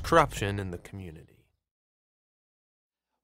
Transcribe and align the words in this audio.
corruption 0.00 0.58
in 0.58 0.70
the 0.70 0.78
community. 0.78 1.44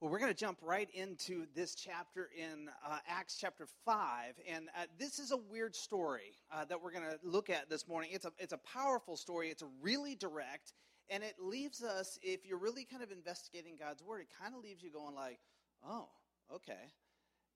Well, 0.00 0.10
we're 0.10 0.18
going 0.18 0.32
to 0.32 0.38
jump 0.38 0.56
right 0.62 0.88
into 0.94 1.44
this 1.54 1.74
chapter 1.74 2.30
in 2.34 2.70
uh, 2.86 2.98
Acts 3.06 3.36
chapter 3.38 3.66
5. 3.84 4.34
And 4.48 4.68
uh, 4.74 4.84
this 4.98 5.18
is 5.18 5.30
a 5.30 5.36
weird 5.36 5.76
story 5.76 6.32
uh, 6.50 6.64
that 6.64 6.82
we're 6.82 6.92
going 6.92 7.04
to 7.04 7.18
look 7.22 7.50
at 7.50 7.68
this 7.68 7.86
morning. 7.86 8.08
It's 8.14 8.24
a, 8.24 8.32
it's 8.38 8.54
a 8.54 8.58
powerful 8.58 9.18
story, 9.18 9.50
it's 9.50 9.62
really 9.82 10.14
direct, 10.14 10.72
and 11.10 11.22
it 11.22 11.34
leaves 11.38 11.82
us, 11.82 12.18
if 12.22 12.46
you're 12.46 12.56
really 12.56 12.86
kind 12.86 13.02
of 13.02 13.10
investigating 13.10 13.76
God's 13.78 14.02
word, 14.02 14.22
it 14.22 14.28
kind 14.40 14.54
of 14.54 14.62
leaves 14.62 14.82
you 14.82 14.90
going 14.90 15.14
like, 15.14 15.38
oh, 15.86 16.08
okay. 16.54 16.94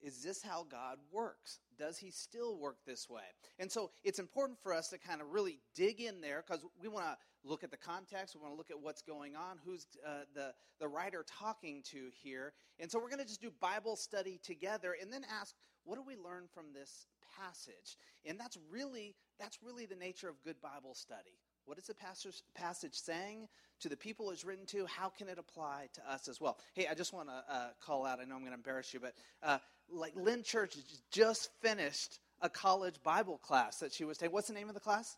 Is 0.02 0.22
this 0.22 0.42
how 0.42 0.66
God 0.70 0.98
works? 1.10 1.60
Does 1.78 1.96
he 1.96 2.10
still 2.10 2.58
work 2.58 2.76
this 2.86 3.08
way? 3.08 3.22
And 3.58 3.72
so 3.72 3.90
it's 4.02 4.18
important 4.18 4.58
for 4.62 4.74
us 4.74 4.88
to 4.88 4.98
kind 4.98 5.22
of 5.22 5.32
really 5.32 5.60
dig 5.74 6.02
in 6.02 6.20
there 6.20 6.44
because 6.46 6.62
we 6.78 6.88
want 6.88 7.06
to 7.06 7.16
look 7.44 7.62
at 7.62 7.70
the 7.70 7.76
context. 7.76 8.34
We 8.34 8.40
want 8.40 8.54
to 8.54 8.58
look 8.58 8.70
at 8.70 8.80
what's 8.80 9.02
going 9.02 9.36
on, 9.36 9.58
who's 9.64 9.86
uh, 10.06 10.24
the, 10.34 10.52
the 10.80 10.88
writer 10.88 11.24
talking 11.40 11.82
to 11.92 12.08
here. 12.22 12.52
And 12.80 12.90
so 12.90 12.98
we're 12.98 13.08
going 13.08 13.20
to 13.20 13.26
just 13.26 13.42
do 13.42 13.50
Bible 13.60 13.96
study 13.96 14.40
together 14.42 14.96
and 15.00 15.12
then 15.12 15.22
ask, 15.40 15.54
what 15.84 15.96
do 15.96 16.02
we 16.06 16.16
learn 16.16 16.44
from 16.54 16.66
this 16.72 17.06
passage? 17.38 17.98
And 18.24 18.40
that's 18.40 18.56
really, 18.70 19.14
that's 19.38 19.58
really 19.62 19.86
the 19.86 19.96
nature 19.96 20.28
of 20.28 20.42
good 20.42 20.56
Bible 20.62 20.94
study. 20.94 21.38
What 21.66 21.78
is 21.78 21.84
the 21.84 21.94
passage, 21.94 22.92
saying 22.92 23.48
to 23.80 23.88
the 23.88 23.96
people 23.96 24.30
it's 24.30 24.44
written 24.44 24.66
to? 24.66 24.86
How 24.86 25.08
can 25.08 25.28
it 25.28 25.38
apply 25.38 25.88
to 25.94 26.12
us 26.12 26.28
as 26.28 26.40
well? 26.40 26.58
Hey, 26.74 26.86
I 26.90 26.94
just 26.94 27.12
want 27.14 27.28
to 27.28 27.42
uh, 27.48 27.68
call 27.80 28.04
out, 28.04 28.20
I 28.20 28.24
know 28.24 28.34
I'm 28.34 28.40
going 28.40 28.52
to 28.52 28.58
embarrass 28.58 28.92
you, 28.92 29.00
but 29.00 29.14
uh, 29.42 29.58
like 29.90 30.12
Lynn 30.14 30.42
Church 30.42 30.76
just 31.10 31.48
finished 31.62 32.18
a 32.42 32.50
college 32.50 33.02
Bible 33.02 33.38
class 33.38 33.78
that 33.78 33.92
she 33.92 34.04
was 34.04 34.18
taking. 34.18 34.34
What's 34.34 34.48
the 34.48 34.54
name 34.54 34.68
of 34.68 34.74
the 34.74 34.80
class? 34.80 35.16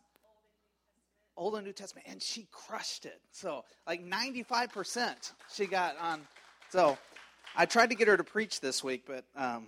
Old 1.37 1.55
and 1.55 1.65
New 1.65 1.73
Testament, 1.73 2.07
and 2.09 2.21
she 2.21 2.47
crushed 2.51 3.05
it. 3.05 3.21
So, 3.31 3.63
like 3.85 4.05
95% 4.05 5.31
she 5.53 5.65
got 5.65 5.97
on. 5.99 6.21
So, 6.69 6.97
I 7.55 7.65
tried 7.65 7.89
to 7.89 7.95
get 7.95 8.07
her 8.07 8.17
to 8.17 8.23
preach 8.23 8.59
this 8.59 8.83
week, 8.83 9.03
but 9.07 9.23
um, 9.35 9.67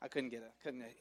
I 0.00 0.08
couldn't 0.08 0.30
get 0.30 0.40
it. 0.40 0.52
Couldn't. 0.64 0.80
Get 0.80 0.88
it. 0.88 0.96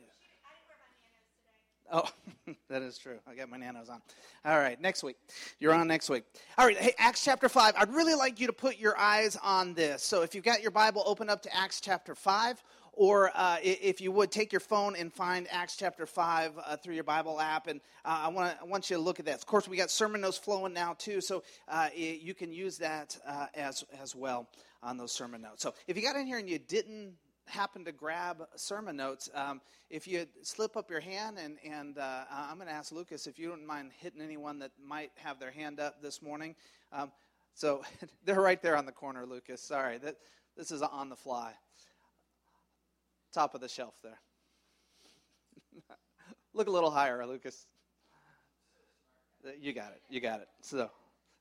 Oh, 1.91 2.07
that 2.69 2.81
is 2.81 2.97
true. 2.97 3.19
I 3.27 3.35
got 3.35 3.49
my 3.49 3.57
nanos 3.57 3.89
on. 3.89 4.01
All 4.45 4.57
right, 4.57 4.79
next 4.79 5.03
week. 5.03 5.17
You're 5.59 5.73
on 5.73 5.87
next 5.87 6.09
week. 6.09 6.23
All 6.57 6.65
right, 6.65 6.77
hey, 6.77 6.93
Acts 6.97 7.23
chapter 7.23 7.49
5. 7.49 7.73
I'd 7.77 7.93
really 7.93 8.15
like 8.15 8.39
you 8.39 8.47
to 8.47 8.53
put 8.53 8.79
your 8.79 8.97
eyes 8.97 9.37
on 9.43 9.73
this. 9.73 10.01
So 10.01 10.21
if 10.21 10.33
you've 10.33 10.45
got 10.45 10.61
your 10.61 10.71
Bible, 10.71 11.03
open 11.05 11.29
up 11.29 11.41
to 11.43 11.55
Acts 11.55 11.81
chapter 11.81 12.15
5. 12.15 12.63
Or 12.93 13.31
uh, 13.33 13.57
if 13.63 14.01
you 14.01 14.11
would, 14.11 14.31
take 14.31 14.51
your 14.51 14.59
phone 14.59 14.95
and 14.95 15.13
find 15.13 15.47
Acts 15.49 15.77
chapter 15.77 16.05
5 16.05 16.51
uh, 16.57 16.77
through 16.77 16.95
your 16.95 17.05
Bible 17.05 17.39
app. 17.39 17.67
And 17.67 17.79
uh, 18.03 18.23
I, 18.23 18.27
wanna, 18.27 18.57
I 18.61 18.65
want 18.65 18.89
you 18.89 18.97
to 18.97 19.01
look 19.01 19.19
at 19.19 19.25
that. 19.25 19.35
Of 19.35 19.45
course, 19.45 19.67
we 19.67 19.77
got 19.77 19.89
sermon 19.89 20.21
notes 20.21 20.37
flowing 20.37 20.73
now, 20.73 20.95
too. 20.97 21.21
So 21.21 21.43
uh, 21.67 21.89
you 21.95 22.33
can 22.33 22.51
use 22.51 22.77
that 22.79 23.17
uh, 23.25 23.47
as, 23.55 23.85
as 24.01 24.15
well 24.15 24.49
on 24.83 24.97
those 24.97 25.11
sermon 25.11 25.41
notes. 25.41 25.63
So 25.63 25.73
if 25.87 25.95
you 25.95 26.03
got 26.03 26.15
in 26.15 26.27
here 26.27 26.37
and 26.37 26.49
you 26.49 26.59
didn't 26.59 27.13
happen 27.45 27.85
to 27.85 27.91
grab 27.91 28.43
sermon 28.55 28.97
notes, 28.97 29.29
um, 29.35 29.61
if 29.89 30.07
you 30.07 30.25
slip 30.41 30.75
up 30.75 30.89
your 30.89 31.01
hand, 31.01 31.37
and, 31.37 31.57
and 31.65 31.97
uh, 31.97 32.23
I'm 32.29 32.55
going 32.55 32.67
to 32.67 32.73
ask 32.73 32.91
Lucas 32.91 33.25
if 33.25 33.39
you 33.39 33.49
don't 33.49 33.65
mind 33.65 33.91
hitting 33.99 34.21
anyone 34.21 34.59
that 34.59 34.71
might 34.85 35.11
have 35.15 35.39
their 35.39 35.51
hand 35.51 35.79
up 35.79 36.01
this 36.01 36.21
morning. 36.21 36.55
Um, 36.91 37.11
so 37.53 37.83
they're 38.25 38.41
right 38.41 38.61
there 38.61 38.75
on 38.75 38.85
the 38.85 38.91
corner, 38.91 39.25
Lucas. 39.25 39.61
Sorry, 39.61 39.97
that, 39.99 40.17
this 40.57 40.71
is 40.71 40.81
on 40.81 41.09
the 41.09 41.15
fly. 41.15 41.53
Top 43.33 43.55
of 43.55 43.61
the 43.61 43.69
shelf 43.69 43.95
there. 44.03 44.19
Look 46.53 46.67
a 46.67 46.71
little 46.71 46.91
higher, 46.91 47.25
Lucas. 47.25 47.65
You 49.59 49.73
got 49.73 49.91
it. 49.93 50.01
You 50.09 50.19
got 50.19 50.41
it. 50.41 50.47
So 50.61 50.89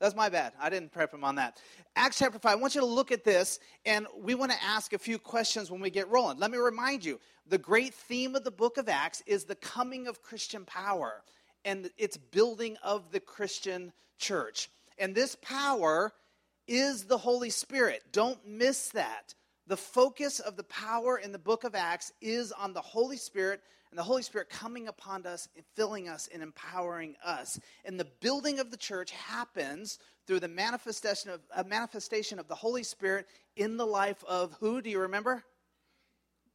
that's 0.00 0.14
my 0.14 0.28
bad. 0.28 0.52
I 0.58 0.70
didn't 0.70 0.92
prep 0.92 1.12
him 1.12 1.24
on 1.24 1.34
that. 1.34 1.61
Acts 1.94 2.18
chapter 2.18 2.38
5. 2.38 2.50
I 2.50 2.55
want 2.55 2.74
you 2.74 2.80
to 2.80 2.86
look 2.86 3.12
at 3.12 3.22
this, 3.22 3.61
and 3.84 4.06
we 4.18 4.34
want 4.34 4.50
to 4.50 4.62
ask 4.62 4.94
a 4.94 4.98
few 4.98 5.18
questions 5.18 5.70
when 5.70 5.80
we 5.80 5.91
get 5.91 6.08
rolling. 6.08 6.38
Let 6.38 6.50
me 6.50 6.58
remind 6.58 7.05
you 7.05 7.20
the 7.46 7.58
great 7.58 7.92
theme 7.92 8.34
of 8.34 8.42
the 8.42 8.50
book 8.50 8.78
of 8.78 8.88
Acts 8.88 9.22
is 9.27 9.45
the 9.45 9.57
coming 9.57 10.07
of 10.07 10.22
Christian 10.22 10.64
power 10.64 11.22
and 11.67 11.90
its 11.98 12.17
building 12.17 12.78
of 12.83 13.12
the 13.12 13.20
Christian 13.20 13.92
church. 14.18 14.70
And 14.98 15.14
this 15.14 15.36
power 15.42 16.12
is 16.67 17.05
the 17.05 17.18
Holy 17.18 17.51
Spirit. 17.51 18.05
Don't 18.12 18.39
miss 18.46 18.89
that. 18.90 19.34
The 19.70 19.77
focus 19.77 20.41
of 20.41 20.57
the 20.57 20.64
power 20.64 21.17
in 21.17 21.31
the 21.31 21.39
book 21.39 21.63
of 21.63 21.77
Acts 21.77 22.11
is 22.20 22.51
on 22.51 22.73
the 22.73 22.81
Holy 22.81 23.17
Spirit 23.17 23.61
and 23.91 23.98
the 24.01 24.03
Holy 24.03 24.23
Spirit 24.23 24.51
coming 24.51 24.89
upon 24.89 25.25
us 25.27 25.48
and 25.55 25.64
filling 25.77 26.08
us 26.08 26.29
and 26.35 26.42
empowering 26.42 27.14
us. 27.25 27.57
And 27.85 27.98
the 27.98 28.08
building 28.20 28.58
of 28.58 28.73
the 28.73 28.77
church 28.77 29.13
happens 29.13 30.01
through 30.27 30.41
the 30.41 30.48
manifestation 30.48 31.31
of, 31.31 31.41
a 31.55 31.63
manifestation 31.63 32.41
of 32.41 32.48
the 32.48 32.55
Holy 32.57 32.83
Spirit 32.83 33.29
in 33.55 33.77
the 33.77 33.86
life 33.86 34.25
of 34.27 34.57
who? 34.58 34.83
Do 34.83 34.91
you 34.91 34.98
remember? 35.03 35.45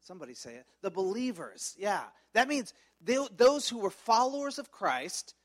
Somebody 0.01 0.33
say 0.33 0.55
it. 0.55 0.65
The 0.81 0.91
believers. 0.91 1.73
Yeah. 1.79 2.03
That 2.33 2.49
means 2.49 2.73
they, 2.99 3.17
those 3.37 3.69
who 3.69 3.77
were 3.77 3.91
followers 3.91 4.59
of 4.59 4.73
Christ, 4.73 5.35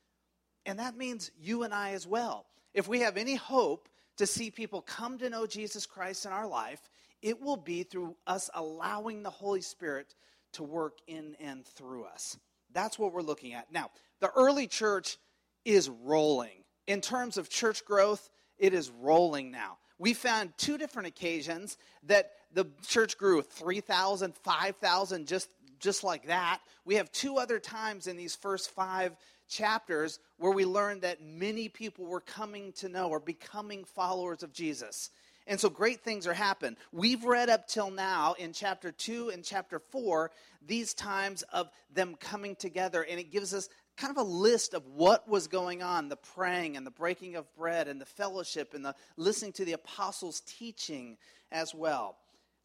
and 0.67 0.81
that 0.81 0.97
means 0.97 1.31
you 1.41 1.63
and 1.63 1.73
I 1.73 1.93
as 1.93 2.05
well. 2.05 2.47
If 2.75 2.89
we 2.89 2.99
have 3.03 3.17
any 3.17 3.37
hope 3.37 3.89
to 4.17 4.27
see 4.27 4.51
people 4.51 4.83
come 4.83 5.19
to 5.19 5.31
know 5.31 5.47
Jesus 5.47 5.87
Christ 5.87 6.27
in 6.27 6.33
our 6.33 6.49
life, 6.49 6.81
it 7.23 7.41
will 7.41 7.57
be 7.57 7.83
through 7.83 8.17
us 8.27 8.51
allowing 8.55 9.23
the 9.23 9.31
Holy 9.31 9.61
Spirit 9.61 10.15
to 10.53 10.63
work 10.63 10.99
in 11.07 11.37
and 11.41 11.65
through 11.65 12.05
us. 12.05 12.39
That's 12.73 12.99
what 12.99 13.13
we're 13.13 13.23
looking 13.23 13.53
at. 13.53 13.73
Now, 13.73 13.91
the 14.21 14.31
early 14.31 14.67
church 14.67 15.19
is 15.65 15.89
rolling. 15.89 16.65
In 16.87 17.01
terms 17.01 17.37
of 17.37 17.49
church 17.49 17.85
growth, 17.85 18.31
it 18.59 18.75
is 18.75 18.91
rolling 18.91 19.51
now. 19.51 19.79
We 19.99 20.15
found 20.15 20.57
two 20.57 20.79
different 20.79 21.09
occasions 21.09 21.77
that 22.05 22.33
the 22.53 22.67
church 22.87 23.19
grew 23.19 23.43
3,000, 23.43 24.35
5,000, 24.35 25.27
just, 25.27 25.51
just 25.79 26.03
like 26.03 26.27
that. 26.27 26.61
We 26.85 26.95
have 26.97 27.13
two 27.13 27.37
other 27.37 27.59
times 27.59 28.07
in 28.07 28.17
these 28.17 28.35
first 28.35 28.71
five 28.71 29.15
chapters 29.49 30.19
where 30.39 30.53
we 30.53 30.65
learned 30.65 31.03
that 31.03 31.23
many 31.23 31.69
people 31.69 32.07
were 32.07 32.21
coming 32.21 32.73
to 32.75 32.89
know 32.89 33.09
or 33.11 33.21
becoming 33.21 33.85
followers 33.85 34.43
of 34.43 34.53
Jesus. 34.53 35.11
And 35.47 35.59
so 35.59 35.69
great 35.69 36.03
things 36.03 36.27
are 36.27 36.35
happening. 36.35 36.77
We've 36.93 37.25
read 37.25 37.49
up 37.49 37.67
till 37.67 37.91
now 37.91 38.35
in 38.39 38.53
chapter 38.53 38.93
2 38.93 39.31
and 39.31 39.45
chapter 39.45 39.79
4 39.79 40.31
these 40.67 40.95
times 40.95 41.43
of 41.53 41.71
them 41.93 42.15
coming 42.21 42.55
together, 42.55 43.03
and 43.03 43.19
it 43.19 43.33
gives 43.33 43.55
us 43.55 43.69
kind 43.97 44.17
of 44.17 44.25
a 44.25 44.29
list 44.29 44.75
of 44.75 44.87
what 44.87 45.29
was 45.29 45.47
going 45.47 45.83
on 45.83 46.09
the 46.09 46.17
praying 46.17 46.77
and 46.77 46.87
the 46.87 46.91
breaking 46.91 47.37
of 47.37 47.53
bread 47.55 47.89
and 47.89 48.01
the 48.01 48.07
fellowship 48.07 48.73
and 48.75 48.85
the 48.85 48.95
listening 49.17 49.53
to 49.53 49.65
the 49.65 49.73
apostles' 49.73 50.41
teaching 50.47 51.17
as 51.53 51.75
well. 51.75 52.17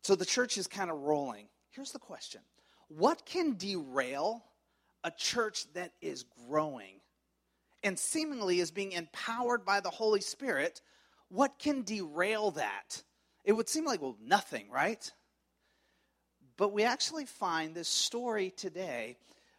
So 0.04 0.16
the 0.16 0.26
church 0.26 0.58
is 0.58 0.68
kind 0.68 0.90
of 0.90 0.98
rolling. 0.98 1.48
Here's 1.72 1.92
the 1.92 2.00
question 2.00 2.42
What 2.88 3.26
can 3.26 3.56
derail 3.58 4.44
a 5.04 5.12
church 5.12 5.72
that 5.74 5.92
is 6.02 6.26
growing 6.48 7.02
and 7.84 8.00
seemingly 8.00 8.60
is 8.60 8.72
being 8.72 8.94
empowered 8.94 9.66
by 9.66 9.80
the 9.80 9.90
Holy 9.90 10.22
Spirit? 10.22 10.82
What 11.36 11.60
can 11.60 11.84
derail 11.84 12.52
that? 12.52 13.04
It 13.44 13.54
would 13.54 13.70
seem 13.70 13.86
like, 13.86 14.02
well, 14.02 14.18
nothing, 14.24 14.70
right? 14.72 15.12
But 16.58 16.72
we 16.72 16.84
actually 16.84 17.26
find 17.26 17.76
this 17.76 17.90
story 17.90 18.52
today 18.56 19.18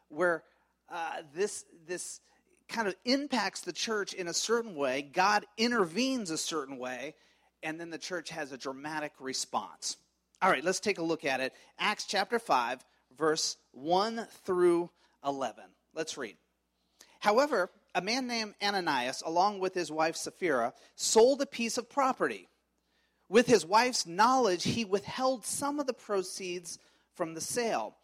where 0.09 0.43
uh, 0.89 1.23
this, 1.35 1.65
this 1.87 2.21
kind 2.69 2.89
of 2.89 2.97
impacts 3.05 3.61
the 3.61 3.73
church 3.73 4.15
in 4.15 4.29
a 4.29 4.33
certain 4.33 4.75
way, 4.75 5.03
God 5.03 5.45
intervenes 5.57 6.31
a 6.31 6.39
certain 6.39 6.79
way, 6.79 7.15
and 7.63 7.79
then 7.79 7.91
the 7.91 7.99
church 7.99 8.31
has 8.31 8.53
a 8.53 8.59
dramatic 8.59 9.13
response. 9.21 9.99
All 10.41 10.51
right, 10.51 10.65
let's 10.65 10.81
take 10.81 10.99
a 10.99 11.03
look 11.03 11.25
at 11.25 11.41
it. 11.41 11.53
Acts 11.79 12.07
chapter 12.07 12.39
5, 12.39 12.85
verse 13.17 13.57
1 13.73 14.27
through 14.45 14.91
11. 15.25 15.65
Let's 15.95 16.17
read. 16.17 16.37
However, 17.21 17.71
a 17.97 18.03
man 18.03 18.27
named 18.27 18.55
Ananias, 18.63 19.23
along 19.25 19.59
with 19.59 19.73
his 19.73 19.91
wife 19.91 20.17
Sapphira, 20.17 20.75
sold 20.97 21.41
a 21.41 21.47
piece 21.47 21.79
of 21.79 21.89
property. 21.89 22.47
With 23.31 23.47
his 23.47 23.65
wife's 23.65 24.07
knowledge, 24.07 24.65
he 24.65 24.85
withheld 24.85 25.47
some 25.47 25.81
of 25.81 25.87
the 25.87 25.95
proceeds 25.95 26.79
from 27.15 27.33
the 27.33 27.41
sale. 27.41 27.97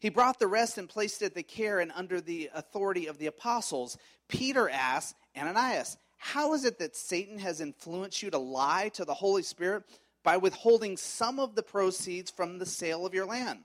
He 0.00 0.08
brought 0.08 0.40
the 0.40 0.48
rest 0.48 0.76
and 0.76 0.88
placed 0.88 1.22
it 1.22 1.26
at 1.26 1.34
the 1.34 1.44
care 1.44 1.78
and 1.78 1.92
under 1.94 2.20
the 2.20 2.50
authority 2.52 3.06
of 3.06 3.18
the 3.18 3.26
apostles. 3.26 3.96
Peter 4.26 4.68
asked 4.68 5.14
Ananias, 5.36 5.96
How 6.16 6.52
is 6.54 6.64
it 6.64 6.80
that 6.80 6.96
Satan 6.96 7.38
has 7.38 7.60
influenced 7.60 8.22
you 8.22 8.30
to 8.32 8.38
lie 8.38 8.90
to 8.94 9.04
the 9.04 9.14
Holy 9.14 9.44
Spirit 9.44 9.84
by 10.24 10.36
withholding 10.36 10.96
some 10.96 11.38
of 11.38 11.54
the 11.54 11.62
proceeds 11.62 12.28
from 12.28 12.58
the 12.58 12.66
sale 12.66 13.06
of 13.06 13.14
your 13.14 13.26
land? 13.26 13.60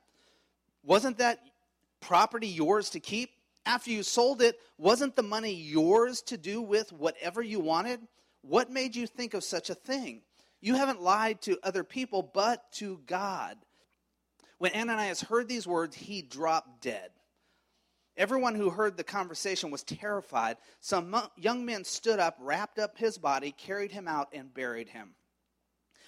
Wasn't 0.83 1.17
that 1.17 1.39
property 1.99 2.47
yours 2.47 2.91
to 2.91 2.99
keep? 2.99 3.31
After 3.65 3.91
you 3.91 4.03
sold 4.03 4.41
it, 4.41 4.59
wasn't 4.77 5.15
the 5.15 5.23
money 5.23 5.53
yours 5.53 6.21
to 6.23 6.37
do 6.37 6.61
with 6.61 6.91
whatever 6.91 7.41
you 7.41 7.59
wanted? 7.59 8.01
What 8.41 8.69
made 8.69 8.95
you 8.95 9.07
think 9.07 9.33
of 9.33 9.43
such 9.43 9.69
a 9.69 9.75
thing? 9.75 10.21
You 10.59 10.75
haven't 10.75 11.01
lied 11.01 11.41
to 11.43 11.59
other 11.63 11.83
people, 11.83 12.29
but 12.33 12.71
to 12.73 12.99
God. 13.05 13.57
When 14.57 14.73
Ananias 14.73 15.21
heard 15.21 15.47
these 15.47 15.67
words, 15.67 15.95
he 15.95 16.21
dropped 16.21 16.81
dead. 16.81 17.09
Everyone 18.15 18.53
who 18.55 18.69
heard 18.69 18.95
the 18.95 19.03
conversation 19.03 19.71
was 19.71 19.83
terrified. 19.83 20.57
Some 20.79 21.15
young 21.35 21.65
men 21.65 21.83
stood 21.83 22.19
up, 22.19 22.37
wrapped 22.39 22.79
up 22.79 22.97
his 22.97 23.17
body, 23.17 23.51
carried 23.51 23.91
him 23.91 24.07
out, 24.07 24.29
and 24.33 24.53
buried 24.53 24.89
him. 24.89 25.15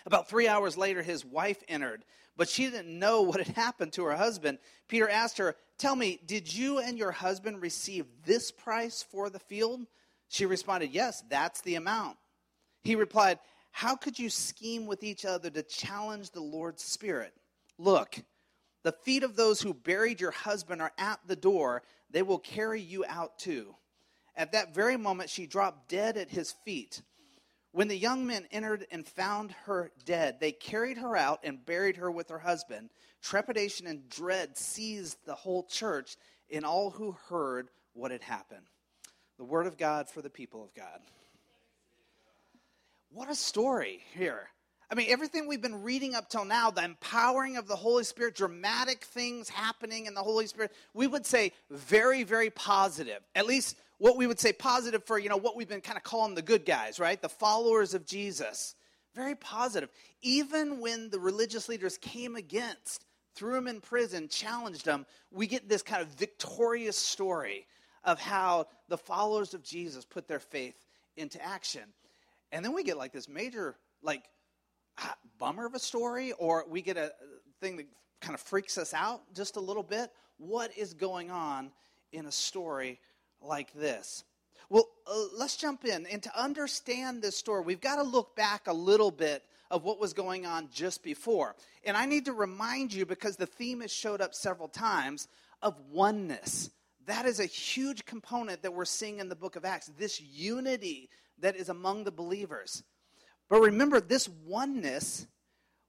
About 0.05 0.29
three 0.29 0.47
hours 0.47 0.77
later, 0.77 1.01
his 1.01 1.25
wife 1.25 1.63
entered, 1.67 2.05
but 2.37 2.47
she 2.47 2.69
didn't 2.69 2.99
know 2.99 3.21
what 3.21 3.45
had 3.45 3.55
happened 3.55 3.93
to 3.93 4.03
her 4.05 4.15
husband. 4.15 4.59
Peter 4.87 5.09
asked 5.09 5.37
her, 5.39 5.55
Tell 5.77 5.95
me, 5.95 6.19
did 6.25 6.53
you 6.53 6.79
and 6.79 6.97
your 6.97 7.11
husband 7.11 7.61
receive 7.61 8.05
this 8.25 8.51
price 8.51 9.03
for 9.03 9.29
the 9.29 9.39
field? 9.39 9.81
She 10.29 10.45
responded, 10.45 10.91
Yes, 10.91 11.23
that's 11.29 11.61
the 11.61 11.75
amount. 11.75 12.17
He 12.83 12.95
replied, 12.95 13.39
How 13.71 13.95
could 13.95 14.19
you 14.19 14.29
scheme 14.29 14.85
with 14.85 15.03
each 15.03 15.25
other 15.25 15.49
to 15.49 15.63
challenge 15.63 16.31
the 16.31 16.41
Lord's 16.41 16.83
Spirit? 16.83 17.33
Look, 17.77 18.23
the 18.83 18.91
feet 18.91 19.23
of 19.23 19.35
those 19.35 19.61
who 19.61 19.73
buried 19.73 20.21
your 20.21 20.31
husband 20.31 20.81
are 20.81 20.93
at 20.97 21.19
the 21.25 21.35
door. 21.35 21.81
They 22.11 22.21
will 22.21 22.37
carry 22.37 22.79
you 22.79 23.03
out 23.07 23.39
too. 23.39 23.75
At 24.35 24.51
that 24.51 24.75
very 24.75 24.97
moment, 24.97 25.29
she 25.29 25.47
dropped 25.47 25.89
dead 25.89 26.17
at 26.17 26.29
his 26.29 26.53
feet. 26.63 27.01
When 27.75 27.89
the 27.89 27.97
young 27.97 28.25
men 28.25 28.47
entered 28.51 28.87
and 28.89 29.05
found 29.05 29.51
her 29.65 29.91
dead, 30.05 30.39
they 30.39 30.53
carried 30.53 30.97
her 30.97 31.17
out 31.17 31.41
and 31.43 31.65
buried 31.65 31.97
her 31.97 32.09
with 32.09 32.29
her 32.29 32.39
husband. 32.39 32.89
Trepidation 33.21 33.85
and 33.85 34.07
dread 34.07 34.57
seized 34.57 35.17
the 35.25 35.35
whole 35.35 35.63
church 35.63 36.15
and 36.49 36.63
all 36.63 36.89
who 36.89 37.17
heard 37.27 37.67
what 37.91 38.11
had 38.11 38.21
happened. 38.21 38.65
The 39.37 39.43
word 39.43 39.67
of 39.67 39.75
God 39.75 40.09
for 40.09 40.21
the 40.21 40.29
people 40.29 40.63
of 40.63 40.73
God. 40.73 41.01
What 43.11 43.29
a 43.29 43.35
story 43.35 44.05
here. 44.13 44.47
I 44.91 44.95
mean, 44.95 45.07
everything 45.09 45.47
we've 45.47 45.61
been 45.61 45.81
reading 45.81 46.13
up 46.13 46.29
till 46.29 46.45
now, 46.45 46.69
the 46.69 46.83
empowering 46.83 47.57
of 47.57 47.67
the 47.67 47.75
Holy 47.75 48.03
Spirit, 48.03 48.35
dramatic 48.35 49.03
things 49.03 49.49
happening 49.49 50.05
in 50.05 50.13
the 50.13 50.21
Holy 50.21 50.45
Spirit, 50.47 50.71
we 50.93 51.07
would 51.07 51.25
say 51.25 51.53
very, 51.71 52.23
very 52.23 52.49
positive. 52.51 53.19
At 53.33 53.47
least 53.47 53.77
what 53.97 54.17
we 54.17 54.27
would 54.27 54.39
say 54.39 54.53
positive 54.53 55.03
for, 55.03 55.17
you 55.17 55.29
know, 55.29 55.37
what 55.37 55.55
we've 55.55 55.69
been 55.69 55.81
kind 55.81 55.97
of 55.97 56.03
calling 56.03 56.35
the 56.35 56.41
good 56.41 56.65
guys, 56.65 56.99
right? 56.99 57.21
The 57.21 57.29
followers 57.29 57.93
of 57.93 58.05
Jesus. 58.05 58.75
Very 59.15 59.35
positive. 59.35 59.89
Even 60.21 60.79
when 60.79 61.09
the 61.09 61.19
religious 61.19 61.67
leaders 61.69 61.97
came 61.97 62.35
against, 62.35 63.05
threw 63.33 63.57
him 63.57 63.67
in 63.67 63.81
prison, 63.81 64.27
challenged 64.27 64.85
him, 64.85 65.05
we 65.31 65.47
get 65.47 65.67
this 65.67 65.81
kind 65.81 66.01
of 66.01 66.09
victorious 66.09 66.97
story 66.97 67.65
of 68.03 68.19
how 68.19 68.67
the 68.87 68.97
followers 68.97 69.53
of 69.53 69.63
Jesus 69.63 70.05
put 70.05 70.27
their 70.27 70.39
faith 70.39 70.75
into 71.17 71.43
action. 71.43 71.81
And 72.51 72.63
then 72.63 72.73
we 72.73 72.83
get 72.83 72.97
like 72.97 73.13
this 73.13 73.27
major, 73.27 73.77
like, 74.03 74.23
bummer 75.37 75.65
of 75.65 75.73
a 75.73 75.79
story, 75.79 76.31
or 76.33 76.65
we 76.69 76.81
get 76.81 76.97
a 76.97 77.11
thing 77.61 77.77
that 77.77 77.87
kind 78.21 78.33
of 78.33 78.41
freaks 78.41 78.77
us 78.77 78.93
out 78.93 79.21
just 79.33 79.55
a 79.55 79.59
little 79.59 79.83
bit. 79.83 80.11
What 80.37 80.77
is 80.77 80.93
going 80.93 81.31
on 81.31 81.71
in 82.11 82.25
a 82.25 82.31
story 82.31 82.99
like 83.41 83.73
this? 83.73 84.23
Well, 84.69 84.87
uh, 85.05 85.25
let's 85.37 85.57
jump 85.57 85.85
in. 85.85 86.07
And 86.07 86.23
to 86.23 86.39
understand 86.39 87.21
this 87.21 87.37
story, 87.37 87.63
we've 87.63 87.81
got 87.81 87.97
to 87.97 88.03
look 88.03 88.35
back 88.35 88.67
a 88.67 88.73
little 88.73 89.11
bit 89.11 89.43
of 89.69 89.83
what 89.83 89.99
was 89.99 90.13
going 90.13 90.45
on 90.45 90.69
just 90.71 91.03
before. 91.03 91.55
And 91.83 91.95
I 91.95 92.05
need 92.05 92.25
to 92.25 92.33
remind 92.33 92.93
you, 92.93 93.05
because 93.05 93.35
the 93.35 93.45
theme 93.45 93.81
has 93.81 93.91
showed 93.91 94.21
up 94.21 94.33
several 94.33 94.67
times, 94.67 95.27
of 95.61 95.79
oneness. 95.91 96.69
That 97.05 97.25
is 97.25 97.39
a 97.39 97.45
huge 97.45 98.05
component 98.05 98.63
that 98.63 98.73
we're 98.73 98.85
seeing 98.85 99.19
in 99.19 99.29
the 99.29 99.35
book 99.35 99.55
of 99.55 99.65
Acts, 99.65 99.91
this 99.97 100.19
unity 100.19 101.09
that 101.39 101.55
is 101.55 101.69
among 101.69 102.03
the 102.03 102.11
believers. 102.11 102.83
But 103.49 103.61
remember, 103.61 104.01
this 104.01 104.27
oneness, 104.45 105.27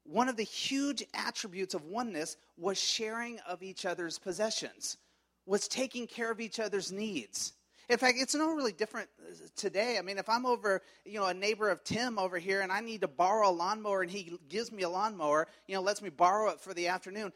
one 0.04 0.28
of 0.28 0.36
the 0.36 0.42
huge 0.42 1.04
attributes 1.14 1.74
of 1.74 1.84
oneness 1.84 2.36
was 2.56 2.78
sharing 2.78 3.38
of 3.40 3.62
each 3.62 3.86
other's 3.86 4.18
possessions, 4.18 4.98
was 5.46 5.68
taking 5.68 6.06
care 6.06 6.30
of 6.30 6.40
each 6.40 6.60
other's 6.60 6.92
needs. 6.92 7.54
In 7.88 7.98
fact, 7.98 8.18
it's 8.20 8.34
no 8.34 8.52
really 8.52 8.72
different 8.72 9.08
uh, 9.20 9.34
today. 9.54 9.96
I 9.96 10.02
mean, 10.02 10.18
if 10.18 10.28
I'm 10.28 10.44
over, 10.44 10.82
you 11.04 11.20
know, 11.20 11.26
a 11.26 11.34
neighbor 11.34 11.70
of 11.70 11.84
Tim 11.84 12.18
over 12.18 12.36
here 12.36 12.62
and 12.62 12.72
I 12.72 12.80
need 12.80 13.02
to 13.02 13.08
borrow 13.08 13.48
a 13.48 13.52
lawnmower 13.52 14.02
and 14.02 14.10
he 14.10 14.36
gives 14.48 14.72
me 14.72 14.82
a 14.82 14.88
lawnmower, 14.88 15.46
you 15.68 15.76
know, 15.76 15.82
lets 15.82 16.02
me 16.02 16.10
borrow 16.10 16.50
it 16.50 16.60
for 16.60 16.74
the 16.74 16.88
afternoon, 16.88 17.32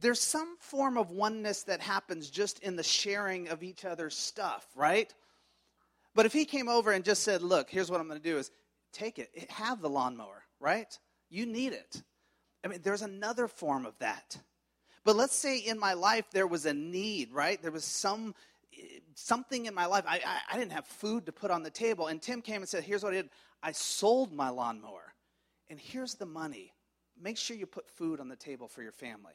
there's 0.00 0.20
some 0.20 0.56
form 0.58 0.96
of 0.96 1.10
oneness 1.10 1.64
that 1.64 1.80
happens 1.80 2.30
just 2.30 2.60
in 2.60 2.76
the 2.76 2.82
sharing 2.82 3.48
of 3.48 3.62
each 3.62 3.84
other's 3.84 4.16
stuff, 4.16 4.66
right? 4.74 5.12
But 6.14 6.26
if 6.26 6.32
he 6.32 6.44
came 6.44 6.68
over 6.68 6.92
and 6.92 7.04
just 7.04 7.22
said, 7.22 7.42
look, 7.42 7.68
here's 7.68 7.90
what 7.90 8.00
I'm 8.00 8.08
going 8.08 8.20
to 8.20 8.28
do 8.28 8.38
is 8.38 8.50
take 8.92 9.18
it. 9.18 9.30
Have 9.50 9.80
the 9.80 9.88
lawnmower, 9.88 10.44
right? 10.58 10.98
You 11.28 11.46
need 11.46 11.72
it. 11.72 12.02
I 12.64 12.68
mean, 12.68 12.80
there's 12.82 13.02
another 13.02 13.48
form 13.48 13.86
of 13.86 13.98
that. 13.98 14.38
But 15.04 15.16
let's 15.16 15.34
say 15.34 15.58
in 15.58 15.78
my 15.78 15.94
life 15.94 16.26
there 16.32 16.46
was 16.46 16.66
a 16.66 16.74
need, 16.74 17.32
right? 17.32 17.60
There 17.60 17.70
was 17.70 17.84
some 17.84 18.34
something 19.14 19.66
in 19.66 19.74
my 19.74 19.86
life. 19.86 20.04
I, 20.06 20.16
I, 20.16 20.54
I, 20.54 20.58
didn't 20.58 20.72
have 20.72 20.86
food 20.86 21.26
to 21.26 21.32
put 21.32 21.50
on 21.50 21.62
the 21.62 21.70
table. 21.70 22.06
And 22.06 22.22
Tim 22.22 22.40
came 22.40 22.62
and 22.62 22.68
said, 22.68 22.84
Here's 22.84 23.02
what 23.02 23.12
I 23.12 23.16
did 23.16 23.30
I 23.62 23.72
sold 23.72 24.32
my 24.32 24.48
lawnmower, 24.48 25.14
and 25.68 25.78
here's 25.78 26.14
the 26.14 26.26
money. 26.26 26.72
Make 27.20 27.36
sure 27.36 27.56
you 27.56 27.66
put 27.66 27.88
food 27.88 28.20
on 28.20 28.28
the 28.28 28.36
table 28.36 28.68
for 28.68 28.82
your 28.82 28.92
family 28.92 29.34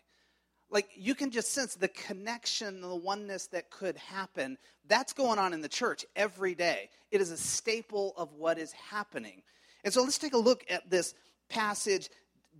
like 0.69 0.89
you 0.95 1.15
can 1.15 1.31
just 1.31 1.53
sense 1.53 1.75
the 1.75 1.87
connection 1.87 2.81
the 2.81 2.95
oneness 2.95 3.47
that 3.47 3.69
could 3.69 3.97
happen. 3.97 4.57
That's 4.87 5.13
going 5.13 5.39
on 5.39 5.53
in 5.53 5.61
the 5.61 5.69
church 5.69 6.05
every 6.15 6.55
day. 6.55 6.89
It 7.11 7.21
is 7.21 7.31
a 7.31 7.37
staple 7.37 8.13
of 8.17 8.33
what 8.33 8.57
is 8.57 8.71
happening. 8.71 9.43
And 9.83 9.93
so 9.93 10.01
let's 10.01 10.17
take 10.17 10.33
a 10.33 10.37
look 10.37 10.65
at 10.69 10.89
this 10.89 11.13
passage 11.49 12.09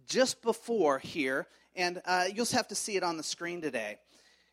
just 0.07 0.41
before 0.41 0.99
here 0.99 1.47
and 1.75 2.01
uh, 2.05 2.25
you'll 2.33 2.45
have 2.47 2.67
to 2.69 2.75
see 2.75 2.95
it 2.95 3.03
on 3.03 3.17
the 3.17 3.23
screen 3.23 3.61
today. 3.61 3.97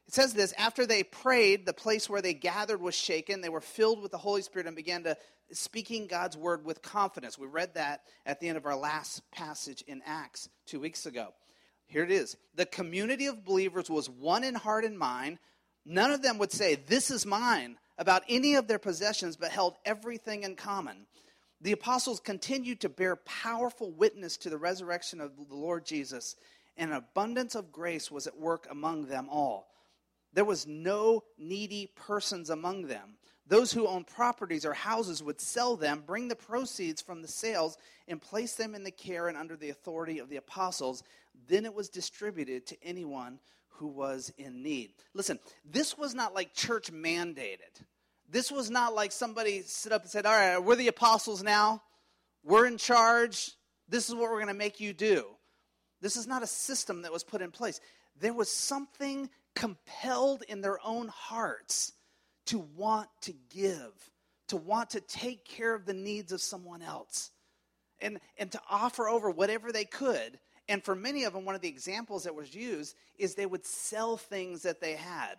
It 0.08 0.14
says 0.14 0.32
this 0.34 0.52
after 0.58 0.86
they 0.86 1.04
prayed 1.04 1.66
the 1.66 1.72
place 1.72 2.08
where 2.08 2.22
they 2.22 2.34
gathered 2.34 2.80
was 2.80 2.94
shaken. 2.94 3.40
They 3.40 3.48
were 3.48 3.60
filled 3.60 4.02
with 4.02 4.10
the 4.10 4.18
holy 4.18 4.42
spirit 4.42 4.66
and 4.66 4.74
began 4.74 5.04
to 5.04 5.16
speaking 5.52 6.06
god's 6.06 6.36
word 6.36 6.64
with 6.64 6.82
confidence. 6.82 7.38
We 7.38 7.46
read 7.46 7.74
that 7.74 8.02
at 8.24 8.40
the 8.40 8.48
end 8.48 8.56
of 8.56 8.66
our 8.66 8.76
last 8.76 9.30
passage 9.30 9.84
in 9.86 10.02
acts 10.06 10.48
two 10.66 10.80
weeks 10.80 11.04
ago 11.06 11.34
here 11.86 12.04
it 12.04 12.10
is. 12.10 12.36
The 12.54 12.66
community 12.66 13.26
of 13.26 13.44
believers 13.44 13.90
was 13.90 14.08
one 14.08 14.44
in 14.44 14.54
heart 14.54 14.84
and 14.84 14.98
mind. 14.98 15.38
None 15.84 16.10
of 16.10 16.22
them 16.22 16.38
would 16.38 16.52
say, 16.52 16.74
This 16.74 17.10
is 17.10 17.26
mine, 17.26 17.76
about 17.98 18.22
any 18.28 18.54
of 18.54 18.66
their 18.66 18.78
possessions, 18.78 19.36
but 19.36 19.50
held 19.50 19.74
everything 19.84 20.42
in 20.42 20.56
common. 20.56 21.06
The 21.60 21.72
apostles 21.72 22.18
continued 22.18 22.80
to 22.80 22.88
bear 22.88 23.16
powerful 23.16 23.92
witness 23.92 24.36
to 24.38 24.50
the 24.50 24.58
resurrection 24.58 25.20
of 25.20 25.36
the 25.36 25.54
Lord 25.54 25.86
Jesus, 25.86 26.34
and 26.76 26.90
an 26.90 26.96
abundance 26.96 27.54
of 27.54 27.70
grace 27.70 28.10
was 28.10 28.26
at 28.26 28.38
work 28.38 28.66
among 28.70 29.06
them 29.06 29.28
all. 29.30 29.68
There 30.32 30.44
was 30.44 30.66
no 30.66 31.22
needy 31.38 31.92
persons 31.94 32.50
among 32.50 32.86
them. 32.86 33.16
Those 33.46 33.72
who 33.72 33.86
owned 33.86 34.06
properties 34.06 34.64
or 34.64 34.72
houses 34.72 35.22
would 35.22 35.40
sell 35.40 35.76
them, 35.76 36.04
bring 36.06 36.28
the 36.28 36.36
proceeds 36.36 37.02
from 37.02 37.22
the 37.22 37.28
sales, 37.28 37.76
and 38.08 38.20
place 38.20 38.54
them 38.54 38.74
in 38.74 38.82
the 38.82 38.90
care 38.90 39.28
and 39.28 39.36
under 39.36 39.56
the 39.56 39.70
authority 39.70 40.18
of 40.18 40.28
the 40.28 40.36
apostles. 40.36 41.02
Then 41.48 41.64
it 41.64 41.74
was 41.74 41.88
distributed 41.88 42.66
to 42.68 42.76
anyone 42.82 43.38
who 43.68 43.88
was 43.88 44.32
in 44.38 44.62
need. 44.62 44.92
Listen, 45.14 45.38
this 45.64 45.96
was 45.96 46.14
not 46.14 46.34
like 46.34 46.54
church 46.54 46.92
mandated. 46.92 47.82
This 48.28 48.50
was 48.50 48.70
not 48.70 48.94
like 48.94 49.12
somebody 49.12 49.62
stood 49.62 49.92
up 49.92 50.02
and 50.02 50.10
said, 50.10 50.24
All 50.24 50.32
right, 50.32 50.58
we're 50.58 50.76
the 50.76 50.88
apostles 50.88 51.42
now. 51.42 51.82
We're 52.44 52.66
in 52.66 52.78
charge. 52.78 53.52
This 53.88 54.08
is 54.08 54.14
what 54.14 54.30
we're 54.30 54.36
going 54.36 54.46
to 54.48 54.54
make 54.54 54.80
you 54.80 54.92
do. 54.92 55.26
This 56.00 56.16
is 56.16 56.26
not 56.26 56.42
a 56.42 56.46
system 56.46 57.02
that 57.02 57.12
was 57.12 57.24
put 57.24 57.42
in 57.42 57.50
place. 57.50 57.80
There 58.18 58.32
was 58.32 58.50
something 58.50 59.30
compelled 59.54 60.42
in 60.48 60.60
their 60.60 60.78
own 60.84 61.08
hearts 61.08 61.92
to 62.46 62.58
want 62.76 63.08
to 63.22 63.34
give, 63.50 63.92
to 64.48 64.56
want 64.56 64.90
to 64.90 65.00
take 65.00 65.44
care 65.44 65.74
of 65.74 65.86
the 65.86 65.94
needs 65.94 66.32
of 66.32 66.40
someone 66.40 66.82
else, 66.82 67.30
and, 68.00 68.18
and 68.36 68.50
to 68.52 68.60
offer 68.68 69.08
over 69.08 69.30
whatever 69.30 69.70
they 69.70 69.84
could. 69.84 70.38
And 70.72 70.82
for 70.82 70.94
many 70.94 71.24
of 71.24 71.34
them, 71.34 71.44
one 71.44 71.54
of 71.54 71.60
the 71.60 71.68
examples 71.68 72.24
that 72.24 72.34
was 72.34 72.54
used 72.54 72.96
is 73.18 73.34
they 73.34 73.44
would 73.44 73.66
sell 73.66 74.16
things 74.16 74.62
that 74.62 74.80
they 74.80 74.94
had, 74.94 75.34